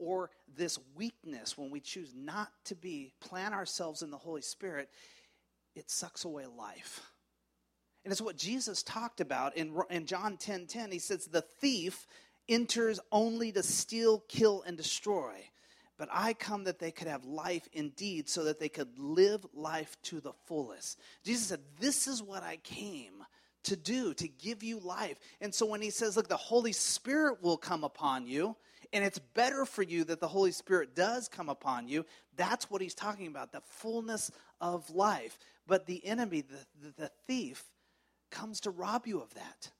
or 0.00 0.30
this 0.56 0.78
weakness 0.96 1.56
when 1.56 1.70
we 1.70 1.80
choose 1.80 2.12
not 2.16 2.48
to 2.64 2.74
be, 2.74 3.12
plant 3.20 3.54
ourselves 3.54 4.02
in 4.02 4.10
the 4.10 4.16
Holy 4.16 4.42
Spirit, 4.42 4.88
it 5.76 5.90
sucks 5.90 6.24
away 6.24 6.46
life. 6.46 7.00
And 8.04 8.10
it's 8.10 8.20
what 8.20 8.36
Jesus 8.36 8.82
talked 8.82 9.20
about 9.20 9.56
in, 9.56 9.76
in 9.90 10.06
John 10.06 10.36
10 10.38 10.66
10. 10.66 10.90
He 10.90 10.98
says, 10.98 11.26
The 11.26 11.42
thief 11.42 12.06
enters 12.48 12.98
only 13.12 13.52
to 13.52 13.62
steal, 13.62 14.24
kill, 14.28 14.62
and 14.66 14.76
destroy. 14.76 15.34
But 15.98 16.08
I 16.10 16.32
come 16.32 16.64
that 16.64 16.78
they 16.78 16.92
could 16.92 17.08
have 17.08 17.26
life 17.26 17.68
indeed, 17.74 18.28
so 18.28 18.44
that 18.44 18.58
they 18.58 18.70
could 18.70 18.98
live 18.98 19.44
life 19.52 19.98
to 20.04 20.20
the 20.20 20.32
fullest. 20.46 20.98
Jesus 21.24 21.48
said, 21.48 21.60
This 21.78 22.08
is 22.08 22.22
what 22.22 22.42
I 22.42 22.56
came 22.56 23.22
to 23.64 23.76
do, 23.76 24.14
to 24.14 24.26
give 24.26 24.62
you 24.62 24.80
life. 24.80 25.18
And 25.42 25.54
so 25.54 25.66
when 25.66 25.82
he 25.82 25.90
says, 25.90 26.16
Look, 26.16 26.28
the 26.28 26.36
Holy 26.38 26.72
Spirit 26.72 27.42
will 27.42 27.58
come 27.58 27.84
upon 27.84 28.26
you, 28.26 28.56
and 28.92 29.04
it's 29.04 29.18
better 29.18 29.64
for 29.64 29.82
you 29.82 30.04
that 30.04 30.20
the 30.20 30.28
Holy 30.28 30.50
Spirit 30.50 30.94
does 30.96 31.28
come 31.28 31.48
upon 31.48 31.88
you, 31.88 32.04
that's 32.36 32.70
what 32.70 32.82
he's 32.82 32.94
talking 32.94 33.28
about, 33.28 33.52
the 33.52 33.60
fullness 33.60 34.32
of 34.60 34.90
life. 34.90 35.38
But 35.66 35.86
the 35.86 36.04
enemy, 36.04 36.42
the, 36.42 36.92
the, 36.96 37.10
thief, 37.26 37.64
comes 38.30 38.60
to 38.60 38.70
rob 38.70 39.06
you 39.06 39.20
of 39.20 39.32
that, 39.34 39.70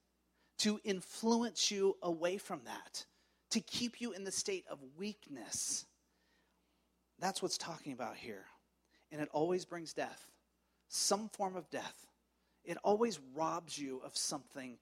to 0.58 0.80
influence 0.84 1.70
you 1.70 1.96
away 2.02 2.38
from 2.38 2.60
that, 2.66 3.04
to 3.50 3.60
keep 3.60 4.00
you 4.00 4.12
in 4.12 4.22
the 4.22 4.30
state 4.30 4.64
of 4.70 4.78
weakness. 4.96 5.86
That's 7.18 7.42
what's 7.42 7.58
talking 7.58 7.92
about 7.92 8.16
here. 8.16 8.44
And 9.10 9.20
it 9.20 9.28
always 9.32 9.64
brings 9.64 9.92
death, 9.92 10.30
some 10.88 11.28
form 11.30 11.56
of 11.56 11.68
death. 11.70 12.06
It 12.64 12.78
always 12.84 13.18
robs 13.34 13.76
you 13.76 14.00
of 14.04 14.16
something. 14.16 14.78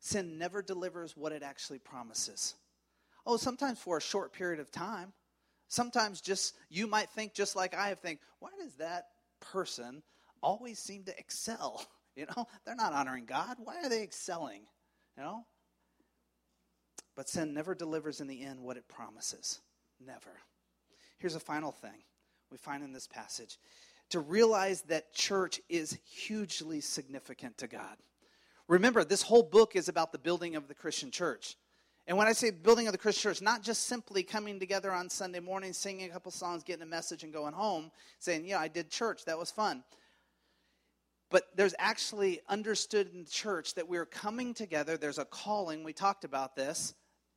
Sin 0.00 0.36
never 0.36 0.60
delivers 0.60 1.16
what 1.16 1.32
it 1.32 1.42
actually 1.42 1.78
promises. 1.78 2.54
Oh, 3.26 3.36
sometimes 3.36 3.78
for 3.78 3.96
a 3.96 4.02
short 4.02 4.32
period 4.32 4.60
of 4.60 4.70
time. 4.70 5.12
Sometimes 5.68 6.20
just 6.20 6.54
you 6.68 6.86
might 6.86 7.08
think 7.10 7.34
just 7.34 7.56
like 7.56 7.74
I 7.74 7.88
have 7.88 8.00
think, 8.00 8.20
why 8.38 8.50
does 8.58 8.74
that 8.74 9.06
person 9.40 10.02
always 10.42 10.78
seem 10.78 11.04
to 11.04 11.18
excel? 11.18 11.84
You 12.16 12.26
know, 12.26 12.46
they're 12.64 12.76
not 12.76 12.92
honoring 12.92 13.24
God. 13.24 13.56
Why 13.58 13.74
are 13.82 13.88
they 13.88 14.04
excelling? 14.04 14.60
You 15.16 15.24
know? 15.24 15.46
But 17.16 17.28
sin 17.28 17.52
never 17.52 17.74
delivers 17.74 18.20
in 18.20 18.28
the 18.28 18.40
end 18.40 18.60
what 18.60 18.76
it 18.76 18.86
promises. 18.86 19.58
Never. 19.98 20.30
Here's 21.18 21.34
a 21.34 21.40
final 21.40 21.72
thing 21.72 22.04
we 22.52 22.56
find 22.56 22.84
in 22.84 22.92
this 22.92 23.08
passage 23.08 23.58
to 24.10 24.20
realize 24.20 24.82
that 24.82 25.12
church 25.12 25.60
is 25.68 25.98
hugely 26.04 26.80
significant 26.80 27.58
to 27.58 27.66
God. 27.66 27.96
Remember, 28.68 29.04
this 29.04 29.22
whole 29.22 29.42
book 29.42 29.74
is 29.74 29.88
about 29.88 30.12
the 30.12 30.18
building 30.18 30.56
of 30.56 30.68
the 30.68 30.74
Christian 30.74 31.10
church. 31.10 31.56
And 32.06 32.18
when 32.18 32.26
I 32.26 32.32
say 32.32 32.50
building 32.50 32.86
of 32.86 32.92
the 32.92 32.98
Christian 32.98 33.30
church, 33.30 33.40
not 33.40 33.62
just 33.62 33.86
simply 33.86 34.22
coming 34.22 34.60
together 34.60 34.92
on 34.92 35.08
Sunday 35.08 35.40
morning, 35.40 35.72
singing 35.72 36.10
a 36.10 36.12
couple 36.12 36.30
songs, 36.30 36.62
getting 36.62 36.82
a 36.82 36.86
message, 36.86 37.24
and 37.24 37.32
going 37.32 37.54
home, 37.54 37.90
saying, 38.18 38.44
Yeah, 38.44 38.58
I 38.60 38.68
did 38.68 38.90
church, 38.90 39.24
that 39.24 39.38
was 39.38 39.50
fun. 39.50 39.82
But 41.30 41.44
there's 41.56 41.74
actually 41.78 42.40
understood 42.48 43.10
in 43.12 43.24
the 43.24 43.30
church 43.30 43.74
that 43.74 43.88
we're 43.88 44.06
coming 44.06 44.52
together. 44.52 44.96
There's 44.96 45.18
a 45.18 45.24
calling, 45.24 45.82
we 45.82 45.94
talked 45.94 46.24
about 46.24 46.54
this, 46.54 46.94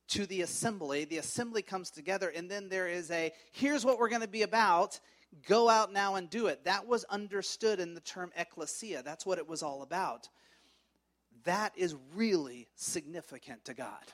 to 0.08 0.26
the 0.26 0.42
assembly. 0.42 1.04
The 1.04 1.18
assembly 1.18 1.62
comes 1.62 1.90
together, 1.90 2.28
and 2.28 2.50
then 2.50 2.68
there 2.68 2.88
is 2.88 3.10
a 3.10 3.32
here's 3.52 3.84
what 3.84 3.98
we're 3.98 4.08
going 4.08 4.22
to 4.22 4.28
be 4.28 4.42
about. 4.42 5.00
Go 5.46 5.68
out 5.68 5.92
now 5.92 6.14
and 6.14 6.30
do 6.30 6.46
it. 6.46 6.64
That 6.64 6.86
was 6.86 7.04
understood 7.04 7.80
in 7.80 7.94
the 7.94 8.00
term 8.00 8.32
ecclesia. 8.36 9.02
That's 9.02 9.26
what 9.26 9.38
it 9.38 9.46
was 9.46 9.62
all 9.62 9.82
about. 9.82 10.28
That 11.44 11.72
is 11.76 11.94
really 12.14 12.68
significant 12.76 13.64
to 13.66 13.74
God. 13.74 14.12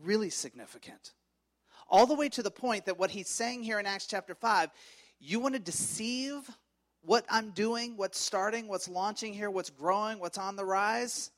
Really 0.00 0.30
significant. 0.30 1.12
All 1.88 2.06
the 2.06 2.14
way 2.14 2.28
to 2.30 2.42
the 2.42 2.50
point 2.50 2.86
that 2.86 2.98
what 2.98 3.10
he's 3.10 3.28
saying 3.28 3.62
here 3.62 3.78
in 3.78 3.86
Acts 3.86 4.06
chapter 4.06 4.34
5, 4.34 4.70
you 5.20 5.40
want 5.40 5.54
to 5.54 5.60
deceive 5.60 6.48
what 7.02 7.24
I'm 7.28 7.50
doing, 7.50 7.96
what's 7.96 8.18
starting, 8.18 8.68
what's 8.68 8.88
launching 8.88 9.34
here, 9.34 9.50
what's 9.50 9.70
growing, 9.70 10.18
what's 10.18 10.38
on 10.38 10.56
the 10.56 10.64
rise, 10.64 11.30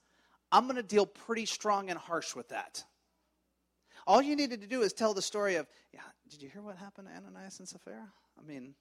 I'm 0.53 0.65
going 0.65 0.77
to 0.77 0.83
deal 0.83 1.07
pretty 1.07 1.47
strong 1.47 1.91
and 1.91 1.99
harsh 1.99 2.37
with 2.37 2.51
that. 2.51 2.85
All 4.07 4.23
you 4.23 4.37
needed 4.37 4.61
to 4.61 4.67
do 4.67 4.83
is 4.83 4.93
tell 4.93 5.15
the 5.15 5.23
story 5.23 5.57
of, 5.57 5.67
yeah, 5.93 6.01
did 6.31 6.43
you 6.43 6.49
hear 6.49 6.63
what 6.63 6.77
happened 6.77 7.09
to 7.09 7.15
Ananias 7.15 7.59
and 7.59 7.69
Sapphira? 7.69 8.07
I 8.39 8.47
mean, 8.47 8.75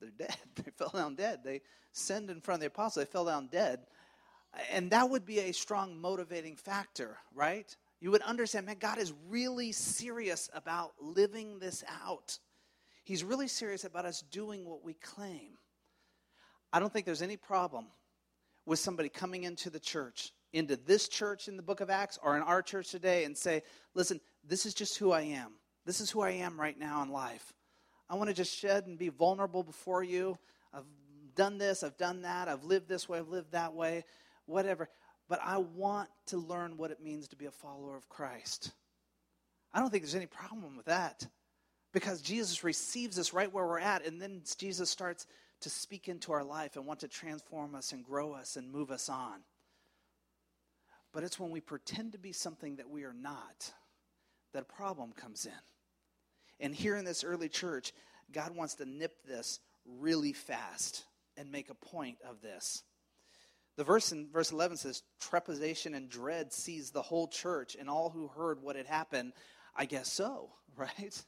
they're 0.00 0.10
dead. 0.10 0.36
They 0.64 0.70
fell 0.70 0.92
down 0.94 1.14
dead. 1.14 1.40
They 1.42 1.62
sinned 1.92 2.30
in 2.30 2.40
front 2.40 2.58
of 2.58 2.60
the 2.60 2.66
apostle. 2.68 3.00
They 3.00 3.10
fell 3.10 3.24
down 3.24 3.48
dead. 3.48 3.80
And 4.70 4.90
that 4.90 5.10
would 5.10 5.26
be 5.26 5.40
a 5.40 5.52
strong 5.52 6.00
motivating 6.00 6.56
factor, 6.56 7.18
right? 7.34 7.74
You 8.04 8.10
would 8.10 8.20
understand, 8.20 8.66
man, 8.66 8.76
God 8.78 8.98
is 8.98 9.14
really 9.30 9.72
serious 9.72 10.50
about 10.52 10.92
living 11.00 11.58
this 11.58 11.82
out. 12.04 12.38
He's 13.02 13.24
really 13.24 13.48
serious 13.48 13.84
about 13.84 14.04
us 14.04 14.20
doing 14.30 14.66
what 14.66 14.84
we 14.84 14.92
claim. 14.92 15.56
I 16.70 16.80
don't 16.80 16.92
think 16.92 17.06
there's 17.06 17.22
any 17.22 17.38
problem 17.38 17.86
with 18.66 18.78
somebody 18.78 19.08
coming 19.08 19.44
into 19.44 19.70
the 19.70 19.80
church, 19.80 20.34
into 20.52 20.76
this 20.76 21.08
church 21.08 21.48
in 21.48 21.56
the 21.56 21.62
book 21.62 21.80
of 21.80 21.88
Acts 21.88 22.18
or 22.22 22.36
in 22.36 22.42
our 22.42 22.60
church 22.60 22.90
today, 22.90 23.24
and 23.24 23.34
say, 23.34 23.62
listen, 23.94 24.20
this 24.46 24.66
is 24.66 24.74
just 24.74 24.98
who 24.98 25.10
I 25.10 25.22
am. 25.22 25.52
This 25.86 26.02
is 26.02 26.10
who 26.10 26.20
I 26.20 26.32
am 26.32 26.60
right 26.60 26.78
now 26.78 27.02
in 27.02 27.10
life. 27.10 27.54
I 28.10 28.16
want 28.16 28.28
to 28.28 28.34
just 28.34 28.54
shed 28.54 28.86
and 28.86 28.98
be 28.98 29.08
vulnerable 29.08 29.62
before 29.62 30.02
you. 30.02 30.36
I've 30.74 30.84
done 31.34 31.56
this, 31.56 31.82
I've 31.82 31.96
done 31.96 32.20
that, 32.20 32.48
I've 32.48 32.64
lived 32.64 32.86
this 32.86 33.08
way, 33.08 33.16
I've 33.16 33.30
lived 33.30 33.52
that 33.52 33.72
way, 33.72 34.04
whatever. 34.44 34.90
But 35.28 35.40
I 35.42 35.58
want 35.58 36.08
to 36.26 36.36
learn 36.36 36.76
what 36.76 36.90
it 36.90 37.02
means 37.02 37.28
to 37.28 37.36
be 37.36 37.46
a 37.46 37.50
follower 37.50 37.96
of 37.96 38.08
Christ. 38.08 38.72
I 39.72 39.80
don't 39.80 39.90
think 39.90 40.02
there's 40.02 40.14
any 40.14 40.26
problem 40.26 40.76
with 40.76 40.86
that 40.86 41.26
because 41.92 42.20
Jesus 42.20 42.62
receives 42.64 43.18
us 43.18 43.32
right 43.32 43.52
where 43.52 43.66
we're 43.66 43.78
at, 43.78 44.04
and 44.04 44.20
then 44.20 44.42
Jesus 44.58 44.90
starts 44.90 45.26
to 45.60 45.70
speak 45.70 46.08
into 46.08 46.32
our 46.32 46.44
life 46.44 46.76
and 46.76 46.84
want 46.84 47.00
to 47.00 47.08
transform 47.08 47.74
us 47.74 47.92
and 47.92 48.04
grow 48.04 48.34
us 48.34 48.56
and 48.56 48.70
move 48.70 48.90
us 48.90 49.08
on. 49.08 49.40
But 51.12 51.24
it's 51.24 51.38
when 51.38 51.50
we 51.50 51.60
pretend 51.60 52.12
to 52.12 52.18
be 52.18 52.32
something 52.32 52.76
that 52.76 52.90
we 52.90 53.04
are 53.04 53.14
not 53.14 53.72
that 54.52 54.62
a 54.62 54.72
problem 54.76 55.12
comes 55.12 55.46
in. 55.46 55.52
And 56.60 56.74
here 56.74 56.96
in 56.96 57.04
this 57.04 57.24
early 57.24 57.48
church, 57.48 57.92
God 58.32 58.54
wants 58.54 58.74
to 58.74 58.84
nip 58.84 59.12
this 59.26 59.60
really 59.86 60.32
fast 60.32 61.04
and 61.36 61.50
make 61.50 61.70
a 61.70 61.74
point 61.74 62.18
of 62.28 62.40
this. 62.42 62.82
The 63.76 63.84
verse 63.84 64.12
in 64.12 64.28
verse 64.30 64.52
11 64.52 64.76
says, 64.76 65.02
Trepidation 65.20 65.94
and 65.94 66.08
dread 66.08 66.52
seized 66.52 66.92
the 66.92 67.02
whole 67.02 67.26
church 67.26 67.76
and 67.78 67.90
all 67.90 68.10
who 68.10 68.28
heard 68.28 68.62
what 68.62 68.76
had 68.76 68.86
happened. 68.86 69.32
I 69.74 69.86
guess 69.86 70.10
so, 70.10 70.50
right? 70.76 71.24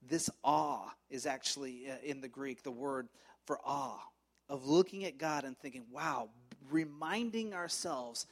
This 0.00 0.30
awe 0.44 0.90
is 1.10 1.26
actually 1.26 1.90
uh, 1.90 1.94
in 2.04 2.20
the 2.20 2.28
Greek, 2.28 2.62
the 2.62 2.70
word 2.70 3.08
for 3.46 3.58
awe, 3.64 4.00
of 4.48 4.66
looking 4.66 5.04
at 5.04 5.18
God 5.18 5.44
and 5.44 5.58
thinking, 5.58 5.84
wow, 5.90 6.30
reminding 6.70 7.54
ourselves 7.54 8.26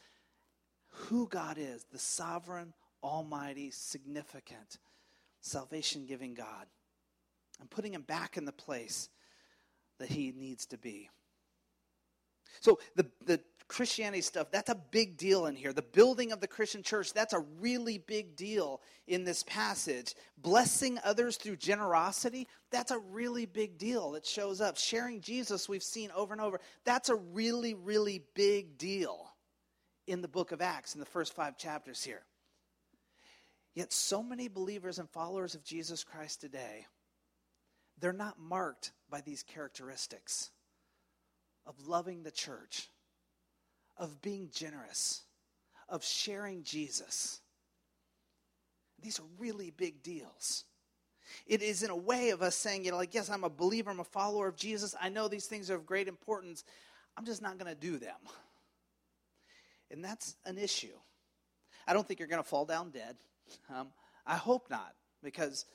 who 0.89 1.29
God 1.29 1.57
is, 1.59 1.85
the 1.93 1.99
sovereign, 1.99 2.73
almighty, 3.03 3.71
significant, 3.71 4.79
salvation 5.41 6.07
giving 6.07 6.35
God, 6.35 6.67
and 7.61 7.71
putting 7.71 7.95
him 7.95 8.03
back 8.03 8.37
in 8.37 8.45
the 8.45 8.53
place 8.53 9.09
that 9.99 10.09
he 10.09 10.33
needs 10.37 10.67
to 10.67 10.79
be. 10.79 11.09
So 12.61 12.81
the, 12.97 13.07
the 13.25 13.41
Christianity 13.71 14.21
stuff, 14.21 14.51
that's 14.51 14.69
a 14.69 14.75
big 14.75 15.17
deal 15.17 15.47
in 15.47 15.55
here. 15.55 15.73
The 15.73 15.81
building 15.81 16.33
of 16.33 16.41
the 16.41 16.49
Christian 16.49 16.83
church, 16.83 17.13
that's 17.13 17.33
a 17.33 17.39
really 17.61 17.99
big 17.99 18.35
deal 18.35 18.81
in 19.07 19.23
this 19.23 19.45
passage. 19.45 20.17
Blessing 20.37 20.99
others 21.05 21.37
through 21.37 21.57
generosity, 21.57 22.49
that's 22.73 22.91
a 22.91 22.99
really 22.99 23.47
big 23.47 23.79
deal. 23.79 24.17
It 24.17 24.27
shows 24.27 24.61
up. 24.61 24.77
Sharing 24.77 25.21
Jesus, 25.21 25.69
we've 25.69 25.85
seen 25.85 26.11
over 26.17 26.33
and 26.35 26.43
over, 26.43 26.61
that's 26.85 27.11
a 27.11 27.15
really, 27.15 27.75
really 27.75 28.25
big 28.35 28.77
deal 28.77 29.31
in 30.09 30.21
the 30.21 30.29
book 30.29 30.51
of 30.51 30.61
Acts, 30.61 30.95
in 30.95 31.01
the 31.01 31.07
first 31.07 31.33
five 31.35 31.57
chapters 31.57 32.03
here. 32.03 32.23
Yet, 33.75 33.93
so 33.93 34.21
many 34.21 34.49
believers 34.49 34.99
and 34.99 35.09
followers 35.09 35.55
of 35.55 35.63
Jesus 35.63 36.03
Christ 36.03 36.41
today, 36.41 36.87
they're 38.01 38.13
not 38.13 38.41
marked 38.41 38.91
by 39.09 39.21
these 39.21 39.45
characteristics 39.45 40.51
of 41.71 41.87
loving 41.87 42.25
the 42.25 42.33
church 42.33 42.89
of 43.97 44.21
being 44.21 44.51
generous, 44.53 45.23
of 45.89 46.05
sharing 46.05 46.65
Jesus. 46.65 47.41
These 49.01 49.21
are 49.21 49.25
really 49.39 49.71
big 49.71 50.03
deals. 50.03 50.65
It 51.47 51.63
is 51.63 51.85
in 51.85 51.91
a 51.91 51.97
way 51.97 52.31
of 52.31 52.43
us 52.43 52.57
saying, 52.57 52.85
you 52.85 52.91
know, 52.91 52.97
like, 52.97 53.15
yes, 53.15 53.31
I'm 53.31 53.45
a 53.45 53.49
believer, 53.49 53.89
I'm 53.89 54.01
a 54.01 54.05
follower 54.05 54.49
of 54.49 54.57
Jesus. 54.57 54.97
I 55.01 55.11
know 55.11 55.29
these 55.29 55.47
things 55.47 55.71
are 55.71 55.77
of 55.77 55.87
great 55.87 56.09
importance. 56.09 56.65
I'm 57.17 57.25
just 57.25 57.41
not 57.41 57.57
going 57.57 57.73
to 57.73 57.81
do 57.81 57.99
them. 57.99 58.17
And 59.93 60.05
that's 60.05 60.35
an 60.45 60.59
issue. 60.59 60.99
I 61.87 61.93
don't 61.93 62.07
think 62.07 62.19
you're 62.19 62.29
going 62.29 62.43
to 62.43 62.49
fall 62.49 62.65
down 62.65 62.91
dead. 62.91 63.17
Um, 63.73 63.89
I 64.27 64.37
hope 64.37 64.71
not, 64.71 64.95
because, 65.23 65.67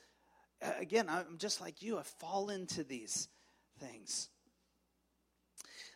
again, 0.62 1.08
I'm 1.08 1.38
just 1.38 1.62
like 1.62 1.82
you. 1.82 1.98
I 1.98 2.04
fall 2.04 2.50
into 2.50 2.84
these 2.84 3.30
things. 3.80 4.30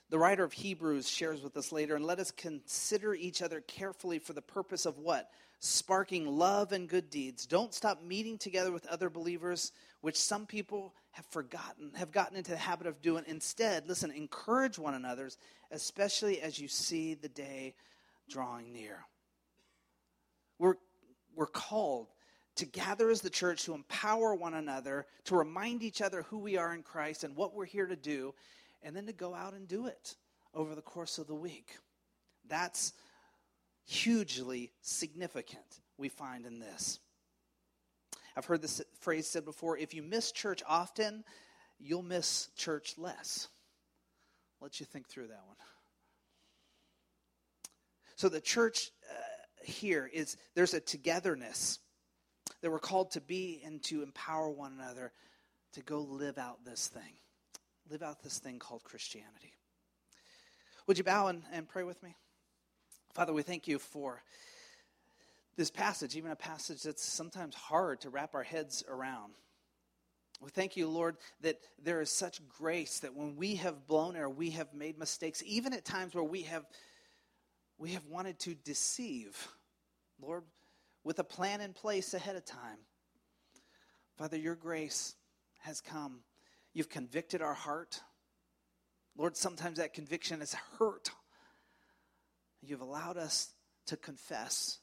The 0.10 0.18
writer 0.18 0.44
of 0.44 0.54
Hebrews 0.54 1.08
shares 1.08 1.42
with 1.42 1.56
us 1.56 1.72
later, 1.72 1.96
and 1.96 2.04
let 2.04 2.20
us 2.20 2.32
consider 2.32 3.14
each 3.14 3.44
other 3.44 3.62
carefully 3.62 4.18
for 4.18 4.34
the 4.34 4.42
purpose 4.42 4.88
of 4.88 4.98
what? 4.98 5.30
Sparking 5.60 6.26
love 6.26 6.72
and 6.72 6.90
good 6.90 7.12
deeds. 7.12 7.46
Don't 7.46 7.74
stop 7.74 8.02
meeting 8.02 8.38
together 8.38 8.72
with 8.72 8.88
other 8.88 9.10
believers, 9.10 9.72
which 10.02 10.16
some 10.16 10.48
people 10.48 10.96
have 11.12 11.26
forgotten, 11.28 11.92
have 11.96 12.12
gotten 12.12 12.38
into 12.38 12.52
the 12.52 12.58
habit 12.58 12.88
of 12.88 13.02
doing. 13.04 13.24
Instead, 13.28 13.88
listen, 13.88 14.10
encourage 14.12 14.80
one 14.80 14.96
another, 14.96 15.30
especially 15.70 16.42
as 16.42 16.58
you 16.60 16.68
see 16.68 17.14
the 17.14 17.30
day 17.30 17.76
drawing 18.28 18.74
near. 18.74 19.06
We're, 20.58 20.76
we're 21.36 21.46
called 21.46 22.08
to 22.56 22.66
gather 22.66 23.10
as 23.10 23.22
the 23.22 23.30
church 23.30 23.64
to 23.64 23.74
empower 23.74 24.36
one 24.36 24.54
another, 24.54 25.06
to 25.26 25.36
remind 25.36 25.84
each 25.84 26.02
other 26.02 26.24
who 26.24 26.40
we 26.40 26.58
are 26.58 26.74
in 26.74 26.84
Christ 26.84 27.24
and 27.24 27.36
what 27.36 27.54
we're 27.54 27.66
here 27.66 27.86
to 27.86 27.96
do, 27.96 28.34
and 28.84 28.96
then 28.96 29.06
to 29.08 29.14
go 29.14 29.34
out 29.34 29.54
and 29.54 29.68
do 29.68 29.88
it 29.88 30.16
over 30.54 30.76
the 30.76 30.82
course 30.82 31.18
of 31.18 31.28
the 31.28 31.36
week. 31.36 31.78
That's 32.48 32.94
hugely 33.86 34.72
significant, 34.82 35.82
we 35.98 36.10
find 36.10 36.46
in 36.46 36.60
this. 36.60 37.00
I've 38.36 38.46
heard 38.46 38.62
this 38.62 38.82
phrase 39.00 39.28
said 39.28 39.46
before 39.46 39.78
if 39.78 39.94
you 39.94 40.02
miss 40.02 40.32
church 40.32 40.64
often, 40.68 41.24
you'll 41.80 42.04
miss 42.04 42.50
church 42.56 42.96
less. 42.98 43.48
I'll 44.62 44.66
let 44.66 44.80
you 44.80 44.86
think 44.86 45.08
through 45.08 45.28
that 45.28 45.44
one. 45.46 45.58
So 48.16 48.30
the 48.30 48.42
church 48.42 48.92
uh, 49.10 49.16
here 49.64 50.10
is 50.12 50.38
there's 50.56 50.74
a 50.74 50.80
togetherness 50.80 51.80
that 52.62 52.70
we're 52.70 52.80
called 52.80 53.12
to 53.12 53.22
be 53.22 53.62
and 53.66 53.82
to 53.84 54.04
empower 54.04 54.50
one 54.50 54.74
another 54.74 55.14
to 55.74 55.82
go 55.82 56.02
live 56.02 56.38
out 56.38 56.66
this 56.66 56.88
thing. 56.88 57.14
Live 57.90 58.04
out 58.04 58.22
this 58.22 58.38
thing 58.38 58.60
called 58.60 58.84
Christianity. 58.84 59.54
Would 60.86 61.00
you 61.00 61.04
bow 61.04 61.28
and, 61.28 61.42
and 61.52 61.68
pray 61.68 61.84
with 61.84 62.02
me? 62.04 62.16
Father, 63.16 63.34
we 63.34 63.42
thank 63.42 63.68
you 63.68 63.80
for 63.80 64.22
this 65.56 65.72
passage, 65.72 66.16
even 66.16 66.30
a 66.30 66.36
passage 66.36 66.84
that's 66.84 67.04
sometimes 67.04 67.56
hard 67.56 68.02
to 68.02 68.10
wrap 68.10 68.36
our 68.36 68.44
heads 68.44 68.84
around. 68.88 69.34
We 70.40 70.52
thank 70.52 70.78
you, 70.78 70.88
Lord, 70.88 71.18
that 71.42 71.58
there 71.84 72.00
is 72.00 72.12
such 72.12 72.48
grace 72.48 73.00
that 73.00 73.16
when 73.16 73.36
we 73.36 73.56
have 73.56 73.88
blown 73.88 74.16
or 74.16 74.30
we 74.30 74.52
have 74.52 74.72
made 74.74 75.00
mistakes, 75.00 75.42
even 75.46 75.74
at 75.74 75.84
times 75.84 76.14
where 76.14 76.24
we 76.24 76.44
have 76.44 76.66
we 77.80 77.94
have 77.94 78.06
wanted 78.08 78.38
to 78.40 78.56
deceive, 78.56 79.48
Lord, 80.22 80.44
with 81.04 81.18
a 81.20 81.24
plan 81.24 81.62
in 81.62 81.74
place 81.74 82.14
ahead 82.14 82.36
of 82.36 82.46
time. 82.46 82.78
Father, 84.18 84.38
your 84.38 84.56
grace 84.56 85.16
has 85.60 85.80
come. 85.80 86.20
You've 86.80 86.88
convicted 86.88 87.42
our 87.42 87.54
heart. 87.54 88.02
Lord, 89.18 89.36
sometimes 89.36 89.80
that 89.80 89.94
conviction 89.94 90.40
has 90.40 90.56
hurt. 90.78 91.12
You've 92.62 92.80
allowed 92.80 93.18
us 93.18 93.52
to 93.88 93.98
confess. 93.98 94.80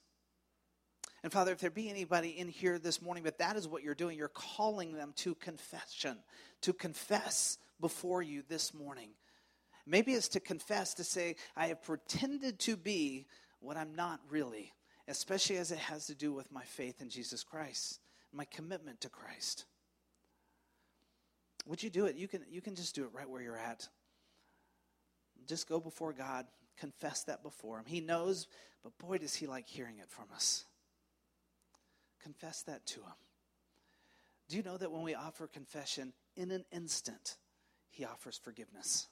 And 1.22 1.32
Father, 1.32 1.52
if 1.52 1.58
there 1.58 1.70
be 1.70 1.88
anybody 1.88 2.38
in 2.38 2.48
here 2.48 2.78
this 2.78 3.00
morning, 3.00 3.24
but 3.24 3.38
that 3.38 3.56
is 3.56 3.66
what 3.66 3.82
you're 3.82 3.94
doing, 3.94 4.18
you're 4.18 4.28
calling 4.28 4.92
them 4.92 5.14
to 5.16 5.34
confession, 5.36 6.18
to 6.60 6.74
confess 6.74 7.56
before 7.80 8.20
you 8.20 8.42
this 8.46 8.74
morning. 8.74 9.08
Maybe 9.86 10.12
it's 10.12 10.28
to 10.28 10.40
confess, 10.40 10.92
to 10.92 11.02
say, 11.02 11.36
I 11.56 11.68
have 11.68 11.82
pretended 11.82 12.58
to 12.58 12.76
be 12.76 13.24
what 13.60 13.78
I'm 13.78 13.94
not 13.94 14.20
really, 14.28 14.70
especially 15.08 15.56
as 15.56 15.72
it 15.72 15.78
has 15.78 16.08
to 16.08 16.14
do 16.14 16.34
with 16.34 16.52
my 16.52 16.64
faith 16.64 17.00
in 17.00 17.08
Jesus 17.08 17.42
Christ, 17.42 18.00
my 18.34 18.44
commitment 18.44 19.00
to 19.00 19.08
Christ. 19.08 19.64
Would 21.66 21.82
you 21.82 21.90
do 21.90 22.06
it? 22.06 22.16
You 22.16 22.28
can, 22.28 22.42
you 22.50 22.60
can 22.60 22.74
just 22.74 22.94
do 22.94 23.04
it 23.04 23.10
right 23.12 23.28
where 23.28 23.42
you're 23.42 23.58
at. 23.58 23.88
Just 25.46 25.68
go 25.68 25.80
before 25.80 26.12
God, 26.12 26.46
confess 26.76 27.24
that 27.24 27.42
before 27.42 27.78
Him. 27.78 27.84
He 27.86 28.00
knows, 28.00 28.46
but 28.82 28.96
boy, 28.98 29.18
does 29.18 29.34
He 29.34 29.46
like 29.46 29.68
hearing 29.68 29.98
it 29.98 30.08
from 30.08 30.26
us. 30.34 30.64
Confess 32.22 32.62
that 32.62 32.86
to 32.86 33.00
Him. 33.00 33.14
Do 34.48 34.56
you 34.56 34.62
know 34.62 34.76
that 34.76 34.90
when 34.90 35.02
we 35.02 35.14
offer 35.14 35.46
confession, 35.46 36.12
in 36.36 36.50
an 36.50 36.64
instant, 36.72 37.36
He 37.90 38.04
offers 38.04 38.38
forgiveness? 38.38 39.08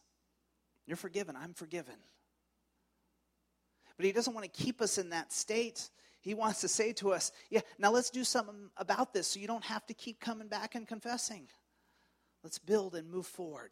You're 0.86 0.96
forgiven. 0.96 1.36
I'm 1.36 1.55
forgiven. 1.55 1.94
But 3.96 4.07
he 4.07 4.12
doesn't 4.12 4.34
want 4.34 4.44
to 4.44 4.62
keep 4.62 4.80
us 4.80 4.98
in 4.98 5.11
that 5.11 5.32
state. 5.32 5.88
He 6.20 6.34
wants 6.34 6.61
to 6.62 6.68
say 6.68 6.92
to 6.94 7.12
us, 7.12 7.32
yeah, 7.50 7.61
now 7.78 7.92
let's 7.92 8.11
do 8.11 8.24
something 8.24 8.70
about 8.76 9.12
this 9.12 9.28
so 9.28 9.40
you 9.40 9.46
don't 9.46 9.64
have 9.64 9.86
to 9.86 9.94
keep 9.94 10.20
coming 10.20 10.48
back 10.48 10.74
and 10.74 10.86
confessing. 10.86 11.46
Let's 12.45 12.59
build 12.59 12.95
and 12.95 13.11
move 13.11 13.26
forward. 13.26 13.70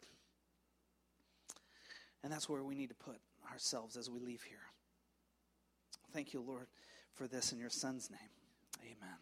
And 2.23 2.33
that's 2.33 2.49
where 2.49 2.63
we 2.63 2.73
need 2.73 2.89
to 2.89 2.95
put 2.95 3.17
ourselves 3.51 3.95
as 3.95 4.09
we 4.09 4.19
leave 4.19 4.41
here. 4.41 4.57
Thank 6.11 6.33
you, 6.33 6.41
Lord, 6.41 6.67
for 7.13 7.27
this 7.27 7.53
in 7.53 7.59
your 7.59 7.69
Son's 7.69 8.09
name. 8.09 8.19
Amen. 8.81 9.17